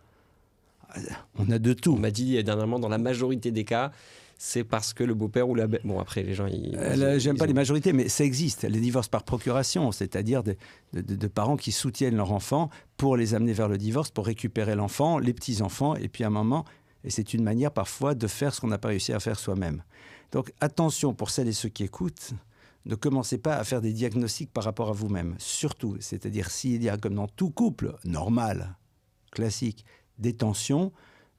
On 1.37 1.51
a 1.51 1.59
de 1.59 1.73
tout. 1.73 1.91
On 1.91 1.99
m'a 1.99 2.09
dit 2.09 2.41
dernièrement, 2.41 2.79
dans 2.79 2.87
la 2.87 2.97
majorité 2.97 3.51
des 3.51 3.65
cas, 3.65 3.91
c'est 4.37 4.63
parce 4.63 4.93
que 4.93 5.03
le 5.03 5.13
beau-père 5.13 5.49
ou 5.49 5.55
la 5.55 5.67
belle... 5.67 5.81
Bon, 5.83 5.99
après, 5.99 6.23
les 6.23 6.35
gens... 6.35 6.47
Ils, 6.47 6.73
euh, 6.77 7.19
J'aime 7.19 7.37
pas 7.37 7.47
les 7.47 7.53
majorités, 7.53 7.91
mais 7.91 8.07
ça 8.07 8.23
existe. 8.23 8.63
Les 8.63 8.79
divorces 8.79 9.09
par 9.09 9.23
procuration, 9.23 9.91
c'est-à-dire 9.91 10.41
de, 10.41 10.55
de, 10.93 11.27
parents 11.27 11.57
qui 11.57 11.73
soutiennent 11.73 12.15
leur 12.15 12.31
enfant 12.31 12.69
pour 12.95 13.17
les 13.17 13.35
amener 13.35 13.51
vers 13.51 13.67
le 13.67 13.77
divorce, 13.77 14.09
pour 14.09 14.25
récupérer 14.25 14.75
l'enfant, 14.75 15.19
les 15.19 15.33
petits-enfants, 15.33 15.95
et 15.95 16.07
puis 16.07 16.23
à 16.23 16.27
un 16.27 16.31
moment, 16.31 16.63
et 17.03 17.09
c'est 17.09 17.33
une 17.33 17.43
manière 17.43 17.71
parfois 17.71 18.15
de 18.15 18.27
faire 18.27 18.53
ce 18.53 18.61
qu'on 18.61 18.67
n'a 18.67 18.77
pas 18.77 18.89
réussi 18.89 19.13
à 19.13 19.19
faire 19.19 19.39
soi-même. 19.39 19.83
Donc 20.31 20.53
attention 20.59 21.13
pour 21.13 21.29
celles 21.29 21.47
et 21.47 21.53
ceux 21.53 21.69
qui 21.69 21.83
écoutent, 21.83 22.33
ne 22.85 22.95
commencez 22.95 23.37
pas 23.37 23.57
à 23.57 23.63
faire 23.63 23.81
des 23.81 23.93
diagnostics 23.93 24.51
par 24.51 24.63
rapport 24.63 24.89
à 24.89 24.93
vous-même. 24.93 25.35
Surtout, 25.37 25.97
c'est-à-dire 25.99 26.49
s'il 26.49 26.83
y 26.83 26.89
a 26.89 26.97
comme 26.97 27.15
dans 27.15 27.27
tout 27.27 27.49
couple 27.49 27.95
normal, 28.05 28.75
classique, 29.31 29.85
des 30.17 30.33
tensions, 30.33 30.91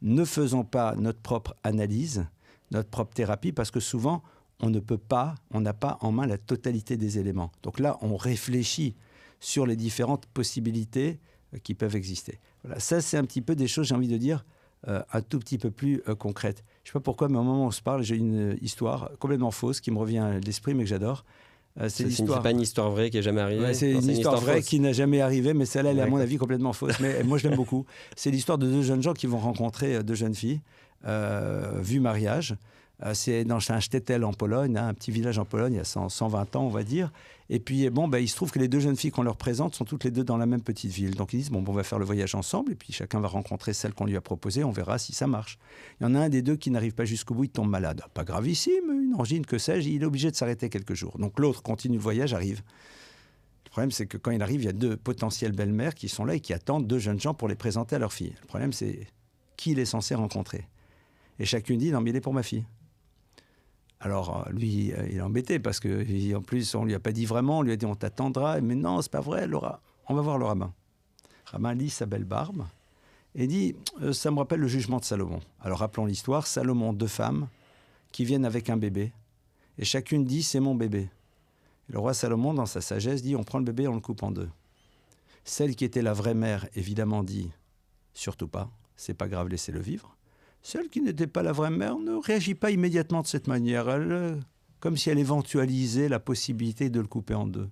ne 0.02 0.24
faisons 0.24 0.64
pas 0.64 0.94
notre 0.96 1.20
propre 1.20 1.54
analyse, 1.62 2.26
notre 2.70 2.88
propre 2.88 3.14
thérapie, 3.14 3.52
parce 3.52 3.70
que 3.70 3.80
souvent, 3.80 4.22
on 4.60 4.70
ne 4.70 4.80
peut 4.80 4.98
pas, 4.98 5.34
on 5.50 5.60
n'a 5.60 5.72
pas 5.72 5.98
en 6.00 6.12
main 6.12 6.26
la 6.26 6.38
totalité 6.38 6.96
des 6.96 7.18
éléments. 7.18 7.50
Donc 7.62 7.78
là, 7.78 7.98
on 8.02 8.16
réfléchit 8.16 8.94
sur 9.40 9.66
les 9.66 9.76
différentes 9.76 10.26
possibilités 10.26 11.18
euh, 11.54 11.58
qui 11.58 11.74
peuvent 11.74 11.96
exister. 11.96 12.38
Voilà, 12.62 12.78
ça 12.78 13.00
c'est 13.00 13.16
un 13.16 13.24
petit 13.24 13.40
peu 13.40 13.54
des 13.54 13.66
choses, 13.66 13.88
j'ai 13.88 13.94
envie 13.94 14.08
de 14.08 14.18
dire, 14.18 14.44
un 14.86 15.20
tout 15.22 15.38
petit 15.38 15.58
peu 15.58 15.70
plus 15.70 16.02
euh, 16.08 16.14
concrète. 16.14 16.64
Je 16.84 16.90
sais 16.90 16.92
pas 16.94 17.00
pourquoi, 17.00 17.28
mais 17.28 17.38
au 17.38 17.42
moment 17.42 17.64
où 17.64 17.66
on 17.66 17.70
se 17.70 17.82
parle, 17.82 18.02
j'ai 18.02 18.16
une 18.16 18.56
histoire 18.62 19.10
complètement 19.18 19.50
fausse 19.50 19.80
qui 19.80 19.90
me 19.90 19.98
revient 19.98 20.18
à 20.18 20.38
l'esprit, 20.38 20.74
mais 20.74 20.84
que 20.84 20.88
j'adore. 20.88 21.24
Euh, 21.80 21.88
c'est 21.88 22.04
pas 22.42 22.50
une 22.50 22.60
histoire 22.60 22.90
vraie 22.90 23.10
qui 23.10 23.18
est 23.18 23.22
jamais 23.22 23.40
arrivée. 23.40 23.74
c'est 23.74 23.92
une, 23.92 24.08
histoire, 24.08 24.40
vraie 24.40 24.62
qui 24.62 24.80
n'a 24.80 24.92
jamais 24.92 25.20
arrivé, 25.20 25.54
mais 25.54 25.66
celle-là, 25.66 25.92
elle 25.92 25.98
est 25.98 26.02
à 26.02 26.06
mon 26.06 26.18
avis 26.18 26.36
complètement 26.36 26.72
fausse. 26.72 26.98
Mais 27.00 27.22
moi, 27.22 27.38
je 27.38 27.46
l'aime 27.46 27.56
beaucoup. 27.56 27.86
C'est 28.16 28.30
l'histoire 28.30 28.58
de 28.58 28.66
deux 28.66 28.82
jeunes 28.82 29.02
gens 29.02 29.14
qui 29.14 29.26
vont 29.26 29.38
rencontrer 29.38 29.96
euh, 29.96 30.02
deux 30.02 30.14
jeunes 30.14 30.34
filles, 30.34 30.60
euh, 31.06 31.78
vu 31.80 32.00
mariage. 32.00 32.56
Euh, 33.02 33.14
c'est 33.14 33.44
dans 33.44 33.58
un 33.70 33.80
Stettel 33.80 34.24
en 34.24 34.32
Pologne, 34.32 34.76
hein, 34.76 34.88
un 34.88 34.94
petit 34.94 35.10
village 35.10 35.38
en 35.38 35.44
Pologne, 35.44 35.74
il 35.74 35.76
y 35.76 35.80
a 35.80 35.84
120 35.84 36.56
ans, 36.56 36.64
on 36.64 36.68
va 36.68 36.82
dire. 36.82 37.10
Et 37.48 37.58
puis, 37.58 37.88
bon, 37.90 38.08
ben, 38.08 38.18
il 38.18 38.28
se 38.28 38.36
trouve 38.36 38.52
que 38.52 38.58
les 38.58 38.68
deux 38.68 38.78
jeunes 38.78 38.96
filles 38.96 39.10
qu'on 39.10 39.22
leur 39.22 39.36
présente 39.36 39.74
sont 39.74 39.84
toutes 39.84 40.04
les 40.04 40.10
deux 40.10 40.22
dans 40.22 40.36
la 40.36 40.46
même 40.46 40.60
petite 40.60 40.92
ville. 40.92 41.14
Donc, 41.14 41.32
ils 41.32 41.38
disent, 41.38 41.50
bon, 41.50 41.64
on 41.66 41.72
va 41.72 41.82
faire 41.82 41.98
le 41.98 42.04
voyage 42.04 42.34
ensemble, 42.34 42.72
et 42.72 42.74
puis 42.74 42.92
chacun 42.92 43.20
va 43.20 43.28
rencontrer 43.28 43.72
celle 43.72 43.94
qu'on 43.94 44.04
lui 44.04 44.16
a 44.16 44.20
proposée, 44.20 44.62
on 44.62 44.70
verra 44.70 44.98
si 44.98 45.12
ça 45.12 45.26
marche. 45.26 45.58
Il 46.00 46.04
y 46.04 46.06
en 46.06 46.14
a 46.14 46.20
un 46.20 46.28
des 46.28 46.42
deux 46.42 46.56
qui 46.56 46.70
n'arrive 46.70 46.94
pas 46.94 47.04
jusqu'au 47.06 47.34
bout, 47.34 47.44
il 47.44 47.50
tombe 47.50 47.68
malade. 47.68 48.02
Pas 48.14 48.24
gravissime, 48.24 48.90
une 48.90 49.14
angine, 49.18 49.46
que 49.46 49.58
sais-je, 49.58 49.88
il 49.88 50.02
est 50.02 50.06
obligé 50.06 50.30
de 50.30 50.36
s'arrêter 50.36 50.68
quelques 50.68 50.94
jours. 50.94 51.18
Donc, 51.18 51.38
l'autre 51.40 51.62
continue 51.62 51.96
le 51.96 52.02
voyage, 52.02 52.34
arrive. 52.34 52.62
Le 53.64 53.70
problème, 53.70 53.90
c'est 53.92 54.06
que 54.06 54.16
quand 54.16 54.32
il 54.32 54.42
arrive, 54.42 54.62
il 54.62 54.66
y 54.66 54.68
a 54.68 54.72
deux 54.72 54.96
potentielles 54.96 55.52
belles-mères 55.52 55.94
qui 55.94 56.08
sont 56.08 56.24
là 56.24 56.34
et 56.34 56.40
qui 56.40 56.52
attendent 56.52 56.86
deux 56.86 56.98
jeunes 56.98 57.20
gens 57.20 57.34
pour 57.34 57.48
les 57.48 57.54
présenter 57.54 57.96
à 57.96 57.98
leur 57.98 58.12
fille. 58.12 58.34
Le 58.42 58.46
problème, 58.46 58.72
c'est 58.72 59.06
qui 59.56 59.72
il 59.72 59.78
est 59.78 59.84
censé 59.84 60.14
rencontrer. 60.14 60.66
Et 61.38 61.44
chacune 61.46 61.78
dit, 61.78 61.90
non, 61.90 62.00
mais 62.00 62.10
il 62.10 62.16
est 62.16 62.20
pour 62.20 62.34
ma 62.34 62.42
fille. 62.42 62.64
Alors 64.00 64.46
euh, 64.46 64.50
lui, 64.50 64.92
euh, 64.92 65.06
il 65.10 65.16
est 65.18 65.20
embêté 65.20 65.58
parce 65.58 65.78
que 65.78 66.34
en 66.34 66.42
plus 66.42 66.74
on 66.74 66.84
lui 66.84 66.94
a 66.94 67.00
pas 67.00 67.12
dit 67.12 67.26
vraiment, 67.26 67.58
on 67.58 67.62
lui 67.62 67.72
a 67.72 67.76
dit 67.76 67.86
on 67.86 67.94
t'attendra, 67.94 68.60
mais 68.60 68.74
non, 68.74 69.02
c'est 69.02 69.12
pas 69.12 69.20
vrai, 69.20 69.46
Laura. 69.46 69.80
On 70.08 70.14
va 70.14 70.22
voir 70.22 70.38
le 70.38 70.46
rabbin. 70.46 70.72
Rabbin 71.44 71.74
lit 71.74 71.90
sa 71.90 72.06
belle 72.06 72.24
barbe 72.24 72.64
et 73.34 73.46
dit 73.46 73.76
euh, 74.02 74.12
ça 74.12 74.30
me 74.30 74.38
rappelle 74.38 74.60
le 74.60 74.68
jugement 74.68 74.98
de 74.98 75.04
Salomon. 75.04 75.40
Alors 75.60 75.80
rappelons 75.80 76.06
l'histoire, 76.06 76.46
Salomon 76.46 76.92
deux 76.92 77.06
femmes 77.06 77.48
qui 78.10 78.24
viennent 78.24 78.46
avec 78.46 78.70
un 78.70 78.76
bébé 78.76 79.12
et 79.78 79.84
chacune 79.84 80.24
dit 80.24 80.42
c'est 80.42 80.60
mon 80.60 80.74
bébé. 80.74 81.10
le 81.88 81.98
roi 81.98 82.14
Salomon 82.14 82.54
dans 82.54 82.66
sa 82.66 82.80
sagesse 82.80 83.22
dit 83.22 83.36
on 83.36 83.44
prend 83.44 83.58
le 83.58 83.64
bébé, 83.64 83.86
on 83.86 83.94
le 83.94 84.00
coupe 84.00 84.22
en 84.22 84.30
deux. 84.30 84.48
Celle 85.44 85.76
qui 85.76 85.84
était 85.84 86.02
la 86.02 86.14
vraie 86.14 86.34
mère 86.34 86.66
évidemment 86.74 87.22
dit 87.22 87.50
surtout 88.14 88.48
pas, 88.48 88.70
c'est 88.96 89.14
pas 89.14 89.28
grave, 89.28 89.48
laissez-le 89.48 89.80
vivre. 89.80 90.16
Celle 90.62 90.88
qui 90.88 91.00
n'était 91.00 91.26
pas 91.26 91.42
la 91.42 91.52
vraie 91.52 91.70
mère 91.70 91.98
ne 91.98 92.14
réagit 92.14 92.54
pas 92.54 92.70
immédiatement 92.70 93.22
de 93.22 93.26
cette 93.26 93.46
manière, 93.46 93.88
elle, 93.88 94.12
euh, 94.12 94.36
comme 94.78 94.96
si 94.96 95.10
elle 95.10 95.18
éventualisait 95.18 96.08
la 96.08 96.20
possibilité 96.20 96.90
de 96.90 97.00
le 97.00 97.06
couper 97.06 97.34
en 97.34 97.46
deux. 97.46 97.68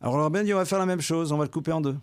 Alors 0.00 0.18
leur 0.18 0.30
dit 0.30 0.52
on 0.52 0.58
va 0.58 0.66
faire 0.66 0.78
la 0.78 0.86
même 0.86 1.00
chose, 1.00 1.32
on 1.32 1.38
va 1.38 1.44
le 1.44 1.50
couper 1.50 1.72
en 1.72 1.80
deux. 1.80 1.96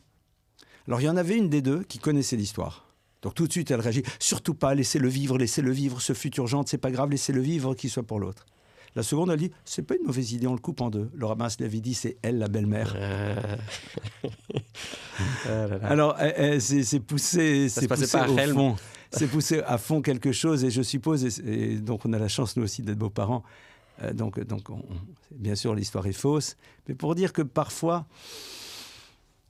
Alors 0.88 1.02
il 1.02 1.06
y 1.06 1.10
en 1.10 1.18
avait 1.18 1.38
une 1.38 1.50
des 1.50 1.62
deux 1.62 1.84
qui 1.84 2.00
connaissait 2.00 2.36
l'histoire. 2.36 2.88
Donc 3.22 3.36
tout 3.36 3.48
de 3.48 3.52
suite 3.52 3.70
elle 3.70 3.80
réagit 3.80 4.04
surtout 4.20 4.56
pas, 4.56 4.74
laissez-le 4.74 5.08
vivre, 5.08 5.38
laissez-le 5.38 5.72
vivre, 5.72 6.02
ce 6.02 6.14
fut 6.14 6.36
urgent, 6.38 6.64
c'est 6.66 6.80
pas 6.80 6.90
grave, 6.90 7.12
laissez-le 7.12 7.42
vivre, 7.42 7.76
qu'il 7.76 7.92
soit 7.92 8.04
pour 8.04 8.20
l'autre. 8.20 8.46
La 8.96 9.04
seconde, 9.04 9.32
elle 9.32 9.40
dit 9.40 9.52
c'est 9.66 9.84
pas 9.84 9.96
une 9.96 10.06
mauvaise 10.06 10.34
idée, 10.34 10.48
on 10.48 10.54
le 10.54 10.60
coupe 10.60 10.82
en 10.82 10.90
deux. 10.90 11.10
Le 11.14 11.26
rabbin 11.26 11.50
se 11.50 11.64
dit 11.64 11.94
c'est 11.94 12.18
elle 12.22 12.38
la 12.38 12.48
belle-mère. 12.48 12.96
Ah 15.46 15.66
Alors 15.84 16.18
c'est 16.60 17.00
poussé, 17.00 17.70
c'est 17.70 17.88
poussé 17.88 18.18
au 18.18 18.38
fond 18.54 18.76
c'est 19.12 19.28
pousser 19.28 19.62
à 19.66 19.78
fond 19.78 20.02
quelque 20.02 20.32
chose. 20.32 20.64
Et 20.64 20.72
je 20.72 20.82
suppose, 20.82 21.40
et, 21.42 21.76
donc 21.76 22.06
on 22.06 22.14
a 22.14 22.20
la 22.20 22.28
chance 22.28 22.56
nous 22.58 22.64
aussi 22.64 22.82
d'être 22.82 22.98
beaux-parents. 22.98 23.44
Euh, 24.04 24.14
donc, 24.14 24.40
donc 24.40 24.68
bien 25.32 25.56
sûr, 25.56 25.76
l'histoire 25.76 26.08
est 26.08 26.14
fausse. 26.14 26.58
Mais 26.88 26.96
pour 26.96 27.16
dire 27.16 27.34
que 27.34 27.42
parfois, 27.42 28.06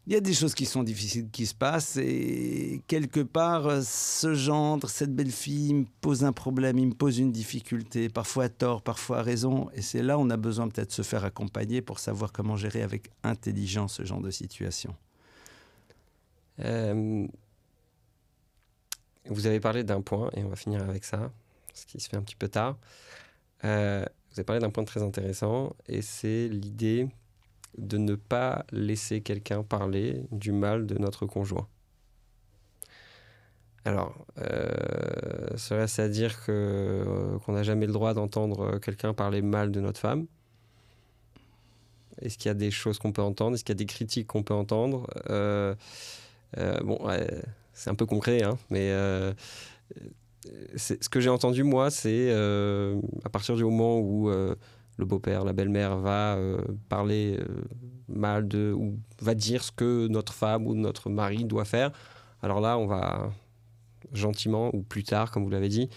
il 0.08 0.14
y 0.14 0.16
a 0.16 0.20
des 0.20 0.34
choses 0.34 0.56
qui 0.56 0.66
sont 0.66 0.82
difficiles 0.82 1.30
qui 1.30 1.45
se 1.45 1.54
passent 1.54 1.97
et 1.97 2.82
quelque 2.88 3.20
part, 3.20 3.84
ce 3.84 4.34
gendre, 4.34 4.89
cette 4.89 5.16
belle 5.16 5.32
fille 5.32 5.74
me 5.74 5.86
pose 6.02 6.24
un 6.24 6.34
problème, 6.34 6.80
il 6.80 6.88
me 6.88 6.93
pose 6.93 7.20
une 7.20 7.32
difficulté, 7.32 8.10
parfois 8.10 8.45
à 8.45 8.49
tort, 8.49 8.82
parfois 8.82 9.20
à 9.20 9.22
raison. 9.22 9.70
Et 9.74 9.82
c'est 9.82 10.02
là 10.02 10.18
où 10.18 10.22
on 10.22 10.30
a 10.32 10.38
besoin 10.38 10.68
peut-être 10.70 10.89
de 10.89 10.93
se 10.93 11.04
faire 11.04 11.24
accompagner 11.24 11.82
pour 11.82 11.99
savoir 11.99 12.32
comment 12.32 12.56
gérer 12.56 12.82
avec 12.82 13.12
intelligence 13.24 13.93
ce 13.93 14.04
genre 14.04 14.22
de 14.22 14.32
situation. 14.32 14.95
Euh, 16.60 17.28
vous 19.28 19.45
avez 19.45 19.60
parlé 19.60 19.84
d'un 19.84 20.02
point, 20.02 20.32
et 20.34 20.43
on 20.43 20.49
va 20.49 20.56
finir 20.56 20.82
avec 20.82 21.06
ça, 21.06 21.32
ce 21.76 21.86
qui 21.86 21.99
se 21.99 22.10
fait 22.10 22.18
un 22.18 22.24
petit 22.24 22.36
peu 22.36 22.47
tard. 22.47 22.78
Euh, 23.64 24.04
vous 24.32 24.39
avez 24.39 24.45
parlé 24.45 24.60
d'un 24.60 24.72
point 24.72 24.84
très 24.84 25.04
intéressant, 25.04 25.76
et 25.88 26.02
c'est 26.02 26.47
l'idée 26.47 27.08
de 27.78 27.98
ne 27.98 28.16
pas 28.16 28.66
laisser 28.72 29.22
quelqu'un 29.22 29.64
parler 29.64 30.24
du 30.32 30.52
mal 30.52 30.86
de 30.86 30.98
notre 30.98 31.26
conjoint. 31.26 31.68
Alors, 33.84 34.26
euh, 34.38 35.58
serait-ce 35.58 36.02
à 36.02 36.10
dire 36.10 36.44
que, 36.46 36.52
euh, 36.52 37.40
qu'on 37.40 37.54
n'a 37.54 37.64
jamais 37.64 37.88
le 37.88 37.94
droit 37.94 38.14
d'entendre 38.14 38.78
quelqu'un 38.78 39.14
parler 39.14 39.42
mal 39.42 39.72
de 39.72 39.80
notre 39.80 40.00
femme. 40.00 40.28
Est-ce 42.22 42.38
qu'il 42.38 42.50
y 42.50 42.52
a 42.52 42.56
des 42.56 42.70
choses 42.70 43.00
qu'on 43.00 43.12
peut 43.12 43.24
entendre? 43.24 43.56
Est-ce 43.56 43.64
qu'il 43.64 43.74
y 43.74 43.78
a 43.78 43.84
des 43.84 43.88
critiques 43.88 44.28
qu'on 44.28 44.44
peut 44.44 44.54
entendre? 44.54 45.08
Euh, 45.30 45.76
Bon, 46.84 47.00
c'est 47.74 47.90
un 47.90 47.96
peu 47.96 48.06
concret, 48.06 48.44
hein, 48.44 48.58
mais 48.70 48.92
euh, 48.92 49.34
ce 50.76 51.10
que 51.10 51.20
j'ai 51.20 51.30
entendu, 51.30 51.64
moi, 51.64 51.92
c'est 51.92 52.30
euh, 52.32 53.00
à 53.24 53.30
partir 53.30 53.56
du 53.56 53.64
moment 53.64 54.00
où 54.00 54.30
euh, 54.30 54.56
le 55.02 55.06
beau-père, 55.06 55.43
la 55.43 55.54
belle-mère 55.54 55.97
va 55.97 56.38
parler 56.89 57.39
mal 58.08 58.47
de, 58.47 58.74
ou 58.76 58.97
va 59.22 59.36
dire 59.36 59.64
ce 59.64 59.72
que 59.72 60.08
notre 60.08 60.34
femme 60.34 60.68
ou 60.68 60.76
notre 60.76 61.10
mari 61.10 61.45
doit 61.45 61.66
faire, 61.66 61.91
alors 62.41 62.62
là, 62.62 62.78
on 62.78 62.88
va 62.88 63.32
gentiment, 64.14 64.74
ou 64.74 64.82
plus 64.82 65.04
tard, 65.04 65.32
comme 65.32 65.43
vous 65.43 65.49
l'avez 65.49 65.70
dit, 65.70 65.89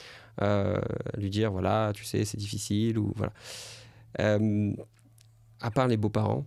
lui 1.17 1.31
dire, 1.31 1.53
voilà, 1.53 1.93
tu 1.95 2.05
sais, 2.05 2.25
c'est 2.25 2.39
difficile, 2.39 2.99
ou 2.99 3.13
voilà. 3.17 3.33
à 5.61 5.71
part 5.71 5.89
les 5.89 5.97
beaux-parents, 5.97 6.45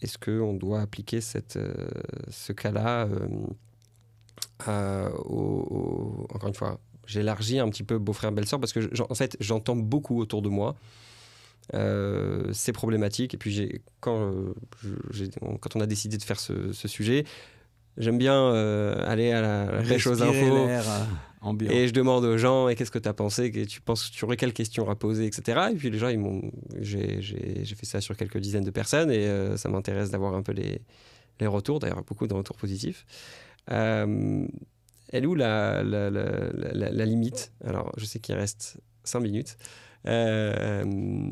est-ce 0.00 0.18
qu'on 0.18 0.54
doit 0.54 0.80
appliquer 0.80 1.20
ce 1.20 2.52
cas-là 2.52 3.08
euh, 4.68 5.08
encore 6.34 6.48
une 6.48 6.54
fois, 6.54 6.78
j'élargis 7.06 7.58
un 7.58 7.68
petit 7.68 7.82
peu 7.82 7.98
beau-frère, 7.98 8.32
belle-sœur 8.32 8.60
parce 8.60 8.72
que, 8.72 8.80
en 9.02 9.14
fait, 9.14 9.36
j'entends 9.40 9.76
beaucoup 9.76 10.18
autour 10.20 10.42
de 10.42 10.48
moi 10.48 10.76
euh, 11.74 12.52
ces 12.52 12.72
problématiques. 12.72 13.34
Et 13.34 13.36
puis, 13.36 13.82
quand, 14.00 14.32
euh, 14.32 14.54
quand 15.60 15.76
on 15.76 15.80
a 15.80 15.86
décidé 15.86 16.16
de 16.16 16.22
faire 16.22 16.40
ce, 16.40 16.72
sujet, 16.72 17.24
j'aime 17.96 18.18
bien 18.18 18.52
aller 19.04 19.32
à 19.32 19.40
la, 19.40 19.82
pêche 19.82 20.06
aux 20.06 20.22
infos. 20.22 20.68
Et 21.68 21.88
je 21.88 21.92
demande 21.92 22.24
aux 22.24 22.38
gens, 22.38 22.68
et 22.68 22.76
qu'est-ce 22.76 22.92
que 22.92 23.00
tu 23.00 23.08
as 23.08 23.14
pensé? 23.14 23.50
Que 23.50 23.64
tu 23.64 23.80
penses, 23.80 24.10
tu 24.10 24.24
aurais 24.24 24.36
quelles 24.36 24.52
questions 24.52 24.88
à 24.88 24.94
poser, 24.94 25.26
etc. 25.26 25.68
Et 25.72 25.76
puis 25.76 25.90
les 25.90 25.98
gens, 25.98 26.08
ils 26.08 26.18
m'ont, 26.18 26.52
j'ai, 26.80 27.20
fait 27.20 27.86
ça 27.86 28.00
sur 28.00 28.16
quelques 28.16 28.38
dizaines 28.38 28.64
de 28.64 28.70
personnes 28.70 29.10
et 29.10 29.56
ça 29.56 29.68
m'intéresse 29.68 30.10
d'avoir 30.10 30.34
un 30.34 30.42
peu 30.42 30.52
les, 30.52 30.82
les 31.40 31.46
retours, 31.46 31.80
d'ailleurs 31.80 32.04
beaucoup 32.04 32.26
de 32.26 32.34
retours 32.34 32.56
positifs. 32.56 33.04
Euh, 33.70 34.46
elle 35.10 35.24
est 35.24 35.26
où 35.26 35.34
la, 35.34 35.82
la, 35.82 36.10
la, 36.10 37.04
limite? 37.04 37.52
Alors, 37.64 37.92
je 37.96 38.04
sais 38.04 38.18
qu'il 38.18 38.34
reste 38.34 38.78
5 39.04 39.20
minutes. 39.20 39.58
Euh, 40.06 41.30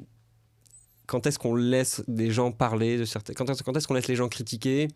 quand 1.11 1.27
est-ce 1.27 1.39
qu'on 1.39 1.57
laisse 1.57 2.03
des 2.07 2.31
gens 2.31 2.53
parler 2.53 2.97
de 2.97 3.05
certains... 3.05 3.35
Quand 3.35 3.51
est-ce 3.51 3.89
qu'on 3.89 3.95
laisse 3.95 4.09
les 4.09 4.17
gens 4.17 4.29
critiquer? 4.29 4.89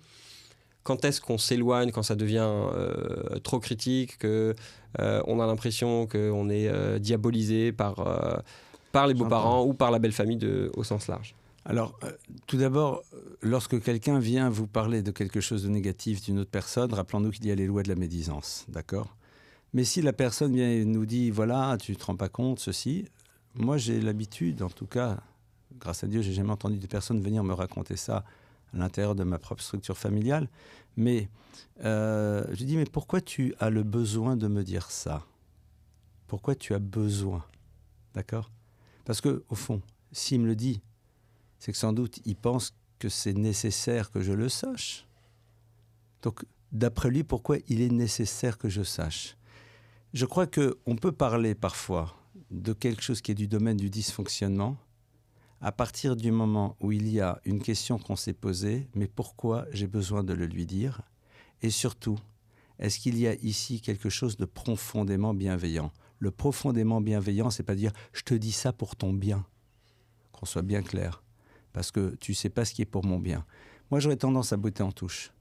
Quand 0.84 1.04
est-ce 1.04 1.20
qu'on 1.20 1.38
s'éloigne, 1.38 1.90
quand 1.90 2.04
ça 2.04 2.14
devient 2.14 2.46
euh, 2.46 3.38
trop 3.42 3.58
critique, 3.58 4.18
que 4.18 4.54
on 4.98 5.40
a 5.40 5.46
l'impression 5.46 6.06
qu'on 6.06 6.48
est 6.50 7.00
diabolisé 7.00 7.72
par, 7.72 7.96
par 8.92 9.08
les 9.08 9.14
beaux-parents 9.14 9.64
ou 9.64 9.74
par 9.74 9.90
la 9.90 9.98
belle 9.98 10.12
famille 10.12 10.36
de, 10.36 10.70
au 10.76 10.84
sens 10.84 11.08
large? 11.08 11.34
Alors, 11.66 11.98
euh, 12.04 12.12
tout 12.46 12.58
d'abord, 12.58 13.02
lorsque 13.40 13.82
quelqu'un 13.82 14.18
vient 14.18 14.50
vous 14.50 14.66
parler 14.66 15.02
de 15.02 15.10
quelque 15.10 15.40
chose 15.40 15.62
de 15.62 15.68
négatif 15.68 16.22
d'une 16.22 16.38
autre 16.38 16.50
personne, 16.50 16.92
rappelons-nous 16.92 17.30
qu'il 17.30 17.46
y 17.46 17.50
a 17.50 17.54
les 17.54 17.66
lois 17.66 17.82
de 17.82 17.88
la 17.88 17.94
médisance, 17.94 18.66
d'accord? 18.68 19.16
Mais 19.72 19.84
si 19.84 20.02
la 20.02 20.12
personne 20.12 20.54
vient 20.54 20.70
et 20.70 20.84
nous 20.84 21.06
dit, 21.06 21.30
voilà, 21.30 21.76
tu 21.80 21.92
ne 21.92 21.96
te 21.96 22.04
rends 22.04 22.16
pas 22.16 22.28
compte, 22.28 22.60
ceci, 22.60 23.06
moi 23.54 23.78
j'ai 23.78 24.00
l'habitude, 24.00 24.62
en 24.62 24.68
tout 24.68 24.86
cas, 24.86 25.20
grâce 25.79 26.05
à 26.05 26.07
Dieu, 26.07 26.22
j'ai 26.22 26.33
jamais 26.33 26.53
entendu 26.53 26.79
des 26.79 26.89
personnes 26.89 27.20
venir 27.20 27.45
me 27.45 27.53
raconter 27.53 27.97
ça 27.97 28.25
à 28.72 28.77
l'intérieur 28.77 29.14
de 29.14 29.25
ma 29.25 29.39
propre 29.39 29.62
structure 29.62 29.97
familiale, 29.97 30.49
mais 30.97 31.29
euh, 31.85 32.45
je 32.53 32.64
dis, 32.64 32.77
mais 32.77 32.85
pourquoi 32.85 33.20
tu 33.20 33.55
as 33.59 33.70
le 33.70 33.83
besoin 33.83 34.37
de 34.37 34.49
me 34.49 34.62
dire 34.62 34.91
ça? 34.91 35.27
Pourquoi 36.27 36.55
tu 36.55 36.75
as 36.75 36.79
besoin? 36.79 37.45
D'accord? 38.14 38.51
Parce 39.05 39.20
que, 39.20 39.45
au 39.49 39.55
fond, 39.55 39.83
s'il 40.12 40.41
me 40.41 40.47
le 40.47 40.57
dit, 40.57 40.81
c'est 41.59 41.72
que 41.72 41.79
sans 41.79 41.93
doute 41.93 42.20
il 42.25 42.37
pense 42.37 42.75
que 42.99 43.09
c'est 43.09 43.35
nécessaire 43.35 44.11
que 44.11 44.20
je 44.20 44.33
le 44.33 44.49
sache. 44.49 45.07
Donc, 46.22 46.45
d'après 46.72 47.11
lui, 47.11 47.22
pourquoi 47.22 47.59
il 47.68 47.81
est 47.81 47.91
nécessaire 47.91 48.59
que 48.59 48.68
je 48.68 48.83
sache? 48.83 49.37
Je 50.14 50.27
crois 50.27 50.47
qu'on 50.47 50.97
peut 50.97 51.12
parler 51.12 51.55
parfois 51.55 52.16
de 52.51 52.72
quelque 52.72 53.03
chose 53.03 53.20
qui 53.20 53.33
est 53.33 53.35
du 53.35 53.49
domaine 53.49 53.77
du 53.77 53.91
dysfonctionnement 53.91 54.77
à 55.64 55.72
partir 55.72 56.14
du 56.14 56.30
moment 56.30 56.76
où 56.80 56.92
il 56.92 57.08
y 57.08 57.22
a 57.22 57.40
une 57.46 57.62
question 57.62 57.98
qu'on 57.98 58.16
s'est 58.16 58.34
posée, 58.34 58.86
mais 58.94 59.06
pourquoi 59.06 59.64
j'ai 59.72 59.86
besoin 59.86 60.22
de 60.22 60.34
le 60.34 60.44
lui 60.44 60.66
dire? 60.66 61.00
Et 61.62 61.70
surtout, 61.70 62.18
est-ce 62.78 62.98
qu'il 62.98 63.18
y 63.18 63.26
a 63.26 63.32
ici 63.36 63.80
quelque 63.80 64.10
chose 64.10 64.36
de 64.36 64.44
profondément 64.44 65.32
bienveillant? 65.32 65.90
Le 66.18 66.30
profondément 66.30 67.00
bienveillant, 67.00 67.48
c'est 67.48 67.62
pas 67.62 67.74
dire 67.74 67.92
je 68.12 68.20
te 68.20 68.34
dis 68.34 68.52
ça 68.52 68.74
pour 68.74 68.94
ton 68.94 69.14
bien. 69.14 69.46
Qu'on 70.32 70.44
soit 70.44 70.60
bien 70.60 70.82
clair. 70.82 71.22
Parce 71.72 71.90
que 71.90 72.14
tu 72.20 72.34
sais 72.34 72.50
pas 72.50 72.66
ce 72.66 72.74
qui 72.74 72.82
est 72.82 72.84
pour 72.84 73.06
mon 73.06 73.18
bien. 73.18 73.46
Moi, 73.90 74.00
j'aurais 74.00 74.18
tendance 74.18 74.52
à 74.52 74.58
botter 74.58 74.82
en 74.82 74.92
touche. 74.92 75.32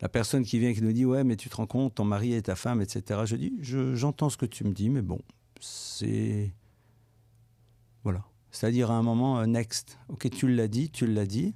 La 0.00 0.08
personne 0.08 0.44
qui 0.44 0.58
vient 0.58 0.70
et 0.70 0.74
qui 0.74 0.82
nous 0.82 0.92
dit 0.92 1.04
Ouais, 1.04 1.22
mais 1.22 1.36
tu 1.36 1.48
te 1.48 1.54
rends 1.54 1.68
compte, 1.68 1.94
ton 1.94 2.04
mari 2.04 2.34
et 2.34 2.42
ta 2.42 2.56
femme, 2.56 2.82
etc. 2.82 3.20
Je 3.26 3.36
dis 3.36 3.52
J'entends 3.60 4.28
ce 4.28 4.36
que 4.36 4.46
tu 4.46 4.64
me 4.64 4.72
dis, 4.72 4.90
mais 4.90 5.02
bon, 5.02 5.20
c'est. 5.60 6.52
Voilà. 8.02 8.24
C'est-à-dire 8.52 8.90
à 8.90 8.94
un 8.94 9.02
moment, 9.02 9.40
euh, 9.40 9.46
next. 9.46 9.98
Ok, 10.08 10.28
tu 10.30 10.48
l'as 10.48 10.68
dit, 10.68 10.90
tu 10.90 11.06
l'as 11.06 11.26
dit. 11.26 11.52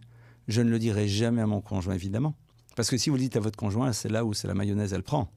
Je 0.49 0.61
ne 0.63 0.71
le 0.71 0.79
dirai 0.79 1.09
jamais 1.09 1.43
à 1.43 1.47
mon 1.47 1.61
conjoint, 1.61 1.95
évidemment. 1.95 2.35
Parce 2.77 2.91
que 2.91 2.97
si 2.97 3.11
vous 3.11 3.17
le 3.17 3.23
dites 3.23 3.37
à 3.37 3.41
votre 3.41 3.57
conjoint, 3.57 3.93
c'est 3.93 4.09
là 4.09 4.25
où 4.25 4.35
c'est 4.35 4.49
la 4.49 4.55
mayonnaise, 4.55 4.93
elle 4.93 5.03
prend. 5.03 5.31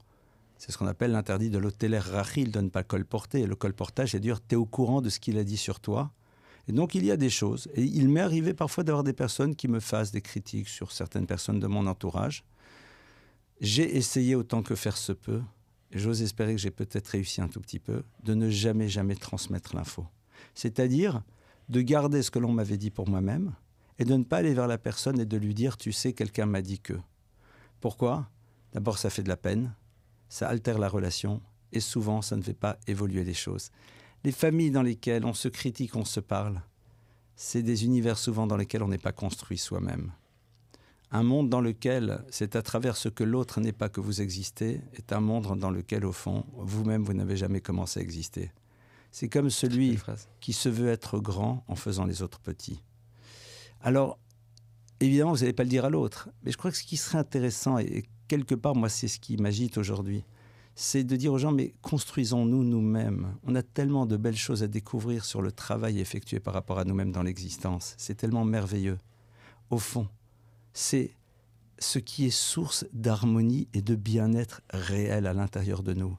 C'est 0.58 0.72
ce 0.72 0.78
qu'on 0.78 0.86
appelle 0.86 1.12
l'interdit 1.12 1.50
de 1.50 1.58
l'hôtelaire 1.58 2.04
rachil 2.04 2.50
de 2.50 2.60
ne 2.60 2.68
pas 2.68 2.82
colporter. 2.82 3.46
Le 3.46 3.54
colportage, 3.54 4.10
c'est 4.10 4.20
dire, 4.20 4.40
tu 4.44 4.54
es 4.54 4.56
au 4.56 4.66
courant 4.66 5.00
de 5.00 5.08
ce 5.08 5.20
qu'il 5.20 5.38
a 5.38 5.44
dit 5.44 5.56
sur 5.56 5.78
toi. 5.80 6.10
Et 6.66 6.72
donc, 6.72 6.94
il 6.94 7.04
y 7.04 7.10
a 7.10 7.16
des 7.16 7.30
choses. 7.30 7.68
Et 7.74 7.82
il 7.82 8.08
m'est 8.08 8.20
arrivé 8.20 8.54
parfois 8.54 8.84
d'avoir 8.84 9.04
des 9.04 9.12
personnes 9.12 9.54
qui 9.54 9.68
me 9.68 9.80
fassent 9.80 10.10
des 10.10 10.20
critiques 10.20 10.68
sur 10.68 10.92
certaines 10.92 11.26
personnes 11.26 11.60
de 11.60 11.66
mon 11.66 11.86
entourage. 11.86 12.44
J'ai 13.60 13.96
essayé 13.96 14.34
autant 14.34 14.62
que 14.62 14.74
faire 14.74 14.96
se 14.96 15.12
peut, 15.12 15.40
j'ose 15.92 16.22
espérer 16.22 16.54
que 16.54 16.60
j'ai 16.60 16.70
peut-être 16.70 17.08
réussi 17.08 17.40
un 17.40 17.48
tout 17.48 17.60
petit 17.60 17.78
peu, 17.80 18.02
de 18.22 18.34
ne 18.34 18.50
jamais, 18.50 18.88
jamais 18.88 19.16
transmettre 19.16 19.74
l'info. 19.74 20.06
C'est-à-dire 20.54 21.22
de 21.68 21.80
garder 21.82 22.22
ce 22.22 22.30
que 22.30 22.38
l'on 22.38 22.52
m'avait 22.52 22.78
dit 22.78 22.90
pour 22.90 23.08
moi-même 23.08 23.54
et 23.98 24.04
de 24.04 24.14
ne 24.14 24.24
pas 24.24 24.38
aller 24.38 24.54
vers 24.54 24.66
la 24.68 24.78
personne 24.78 25.20
et 25.20 25.26
de 25.26 25.36
lui 25.36 25.54
dire, 25.54 25.76
tu 25.76 25.92
sais, 25.92 26.12
quelqu'un 26.12 26.46
m'a 26.46 26.62
dit 26.62 26.78
que. 26.78 26.94
Pourquoi? 27.80 28.28
D'abord, 28.72 28.98
ça 28.98 29.10
fait 29.10 29.22
de 29.22 29.28
la 29.28 29.36
peine, 29.36 29.74
ça 30.28 30.48
altère 30.48 30.78
la 30.78 30.88
relation 30.88 31.40
et 31.72 31.80
souvent, 31.80 32.22
ça 32.22 32.36
ne 32.36 32.42
fait 32.42 32.54
pas 32.54 32.78
évoluer 32.86 33.24
les 33.24 33.34
choses. 33.34 33.70
Les 34.24 34.32
familles 34.32 34.70
dans 34.70 34.82
lesquelles 34.82 35.24
on 35.24 35.34
se 35.34 35.48
critique, 35.48 35.96
on 35.96 36.04
se 36.04 36.20
parle, 36.20 36.62
c'est 37.36 37.62
des 37.62 37.84
univers 37.84 38.18
souvent 38.18 38.46
dans 38.46 38.56
lesquels 38.56 38.82
on 38.82 38.88
n'est 38.88 38.98
pas 38.98 39.12
construit 39.12 39.58
soi-même. 39.58 40.12
Un 41.10 41.22
monde 41.22 41.48
dans 41.48 41.60
lequel 41.60 42.22
c'est 42.30 42.56
à 42.56 42.62
travers 42.62 42.96
ce 42.96 43.08
que 43.08 43.24
l'autre 43.24 43.60
n'est 43.60 43.72
pas 43.72 43.88
que 43.88 44.00
vous 44.00 44.20
existez 44.20 44.82
est 44.94 45.12
un 45.12 45.20
monde 45.20 45.58
dans 45.58 45.70
lequel, 45.70 46.04
au 46.04 46.12
fond, 46.12 46.44
vous-même, 46.54 47.02
vous, 47.02 47.14
n'avez 47.14 47.36
jamais 47.36 47.60
commencé 47.60 48.00
à 48.00 48.02
exister. 48.02 48.50
C'est 49.10 49.28
comme 49.28 49.50
celui 49.50 49.98
qui 50.40 50.52
se 50.52 50.68
veut 50.68 50.88
être 50.88 51.18
grand 51.18 51.64
en 51.68 51.74
faisant 51.74 52.04
les 52.04 52.22
autres 52.22 52.40
petits. 52.40 52.82
Alors, 53.80 54.18
évidemment, 55.00 55.32
vous 55.32 55.40
n'allez 55.40 55.52
pas 55.52 55.64
le 55.64 55.68
dire 55.70 55.84
à 55.84 55.90
l'autre, 55.90 56.28
mais 56.42 56.52
je 56.52 56.56
crois 56.56 56.70
que 56.70 56.76
ce 56.76 56.84
qui 56.84 56.96
serait 56.96 57.18
intéressant, 57.18 57.78
et 57.78 58.04
quelque 58.28 58.54
part, 58.54 58.74
moi, 58.74 58.88
c'est 58.88 59.08
ce 59.08 59.18
qui 59.18 59.36
m'agite 59.36 59.78
aujourd'hui, 59.78 60.24
c'est 60.74 61.02
de 61.02 61.16
dire 61.16 61.32
aux 61.32 61.38
gens, 61.38 61.50
mais 61.50 61.74
construisons-nous 61.82 62.62
nous-mêmes. 62.62 63.34
On 63.42 63.56
a 63.56 63.62
tellement 63.64 64.06
de 64.06 64.16
belles 64.16 64.36
choses 64.36 64.62
à 64.62 64.68
découvrir 64.68 65.24
sur 65.24 65.42
le 65.42 65.50
travail 65.50 65.98
effectué 65.98 66.38
par 66.38 66.54
rapport 66.54 66.78
à 66.78 66.84
nous-mêmes 66.84 67.10
dans 67.10 67.24
l'existence. 67.24 67.94
C'est 67.98 68.14
tellement 68.14 68.44
merveilleux. 68.44 68.98
Au 69.70 69.78
fond, 69.78 70.06
c'est 70.72 71.10
ce 71.80 71.98
qui 71.98 72.26
est 72.26 72.30
source 72.30 72.86
d'harmonie 72.92 73.66
et 73.74 73.82
de 73.82 73.96
bien-être 73.96 74.62
réel 74.70 75.26
à 75.26 75.32
l'intérieur 75.32 75.82
de 75.82 75.94
nous. 75.94 76.16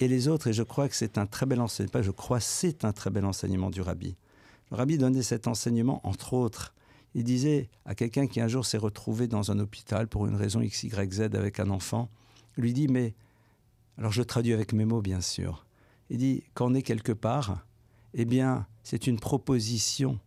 Et 0.00 0.08
les 0.08 0.28
autres, 0.28 0.48
et 0.48 0.52
je 0.52 0.62
crois 0.62 0.88
que 0.88 0.96
c'est 0.96 1.18
un 1.18 1.26
très 1.26 1.46
bel 1.46 1.60
enseignement, 1.60 1.92
pas 1.92 2.02
je 2.02 2.10
crois, 2.10 2.40
c'est 2.40 2.84
un 2.84 2.92
très 2.92 3.10
bel 3.10 3.24
enseignement 3.24 3.70
du 3.70 3.80
rabbi. 3.80 4.16
Le 4.70 4.76
rabbi 4.76 4.98
donnait 4.98 5.22
cet 5.22 5.46
enseignement, 5.46 6.00
entre 6.06 6.32
autres. 6.32 6.74
Il 7.14 7.24
disait 7.24 7.68
à 7.84 7.94
quelqu'un 7.94 8.26
qui 8.26 8.40
un 8.40 8.48
jour 8.48 8.64
s'est 8.64 8.78
retrouvé 8.78 9.28
dans 9.28 9.50
un 9.50 9.58
hôpital 9.58 10.08
pour 10.08 10.26
une 10.26 10.34
raison 10.34 10.60
X, 10.60 10.84
Y, 10.84 11.12
Z 11.12 11.20
avec 11.34 11.60
un 11.60 11.70
enfant, 11.70 12.08
lui 12.56 12.72
dit, 12.72 12.88
mais, 12.88 13.14
alors 13.98 14.12
je 14.12 14.22
traduis 14.22 14.54
avec 14.54 14.72
mes 14.72 14.84
mots 14.84 15.02
bien 15.02 15.20
sûr, 15.20 15.66
il 16.10 16.18
dit, 16.18 16.44
quand 16.54 16.66
on 16.70 16.74
est 16.74 16.82
quelque 16.82 17.12
part, 17.12 17.64
eh 18.14 18.24
bien, 18.24 18.66
c'est 18.82 19.06
une 19.06 19.18
proposition 19.18 20.18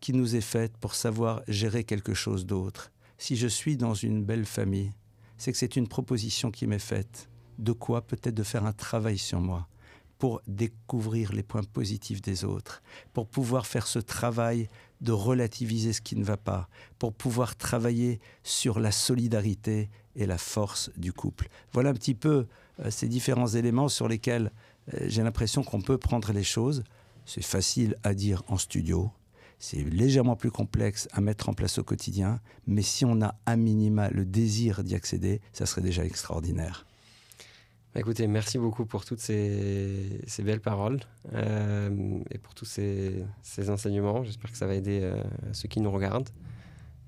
qui 0.00 0.12
nous 0.12 0.36
est 0.36 0.40
faite 0.40 0.76
pour 0.78 0.94
savoir 0.94 1.42
gérer 1.48 1.84
quelque 1.84 2.14
chose 2.14 2.46
d'autre. 2.46 2.92
Si 3.18 3.36
je 3.36 3.46
suis 3.46 3.76
dans 3.76 3.94
une 3.94 4.24
belle 4.24 4.46
famille, 4.46 4.92
c'est 5.36 5.52
que 5.52 5.58
c'est 5.58 5.76
une 5.76 5.88
proposition 5.88 6.50
qui 6.50 6.66
m'est 6.66 6.78
faite. 6.78 7.28
De 7.60 7.72
quoi 7.72 8.00
Peut-être 8.00 8.34
de 8.34 8.42
faire 8.42 8.64
un 8.64 8.72
travail 8.72 9.18
sur 9.18 9.38
moi 9.38 9.68
pour 10.18 10.40
découvrir 10.46 11.32
les 11.32 11.42
points 11.42 11.62
positifs 11.62 12.22
des 12.22 12.44
autres, 12.44 12.82
pour 13.12 13.26
pouvoir 13.26 13.66
faire 13.66 13.86
ce 13.86 13.98
travail 13.98 14.68
de 15.02 15.12
relativiser 15.12 15.92
ce 15.92 16.00
qui 16.00 16.16
ne 16.16 16.24
va 16.24 16.36
pas, 16.38 16.68
pour 16.98 17.12
pouvoir 17.12 17.56
travailler 17.56 18.18
sur 18.42 18.80
la 18.80 18.92
solidarité 18.92 19.90
et 20.16 20.24
la 20.26 20.38
force 20.38 20.90
du 20.96 21.12
couple. 21.12 21.48
Voilà 21.72 21.90
un 21.90 21.94
petit 21.94 22.14
peu 22.14 22.46
euh, 22.80 22.90
ces 22.90 23.08
différents 23.08 23.46
éléments 23.46 23.88
sur 23.88 24.08
lesquels 24.08 24.52
euh, 24.94 25.06
j'ai 25.06 25.22
l'impression 25.22 25.62
qu'on 25.62 25.82
peut 25.82 25.98
prendre 25.98 26.32
les 26.32 26.44
choses. 26.44 26.82
C'est 27.26 27.44
facile 27.44 27.94
à 28.02 28.14
dire 28.14 28.42
en 28.48 28.56
studio, 28.56 29.10
c'est 29.58 29.84
légèrement 29.84 30.36
plus 30.36 30.50
complexe 30.50 31.08
à 31.12 31.20
mettre 31.20 31.50
en 31.50 31.52
place 31.52 31.78
au 31.78 31.84
quotidien, 31.84 32.40
mais 32.66 32.82
si 32.82 33.04
on 33.04 33.20
a 33.20 33.34
à 33.44 33.56
minima 33.56 34.08
le 34.10 34.24
désir 34.24 34.82
d'y 34.82 34.94
accéder, 34.94 35.42
ça 35.52 35.66
serait 35.66 35.82
déjà 35.82 36.04
extraordinaire. 36.04 36.86
Bah, 37.92 38.00
écoutez, 38.00 38.26
merci 38.28 38.58
beaucoup 38.58 38.86
pour 38.86 39.04
toutes 39.04 39.18
ces, 39.18 40.20
belles 40.44 40.60
paroles 40.60 41.00
euh, 41.34 42.20
et 42.30 42.38
pour 42.38 42.54
tous 42.54 42.64
ces, 42.64 43.24
enseignements. 43.68 44.22
J'espère 44.22 44.52
que 44.52 44.56
ça 44.56 44.66
va 44.66 44.74
aider 44.74 45.00
euh, 45.02 45.22
ceux 45.52 45.68
qui 45.68 45.80
nous 45.80 45.90
regardent. 45.90 46.28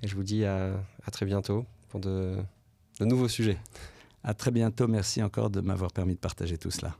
Et 0.02 0.08
je 0.08 0.16
vous 0.16 0.24
dis 0.24 0.44
à, 0.44 0.74
très 1.12 1.26
bientôt 1.26 1.64
pour 1.88 2.00
de 2.00 2.44
nouveaux 3.00 3.28
sujets. 3.28 3.58
À 4.24 4.34
très 4.34 4.50
bientôt. 4.50 4.88
Merci 4.88 5.22
encore 5.22 5.50
de 5.50 5.60
m'avoir 5.60 5.92
permis 5.92 6.14
de 6.14 6.20
partager 6.20 6.58
tout 6.58 6.70
cela. 6.70 6.96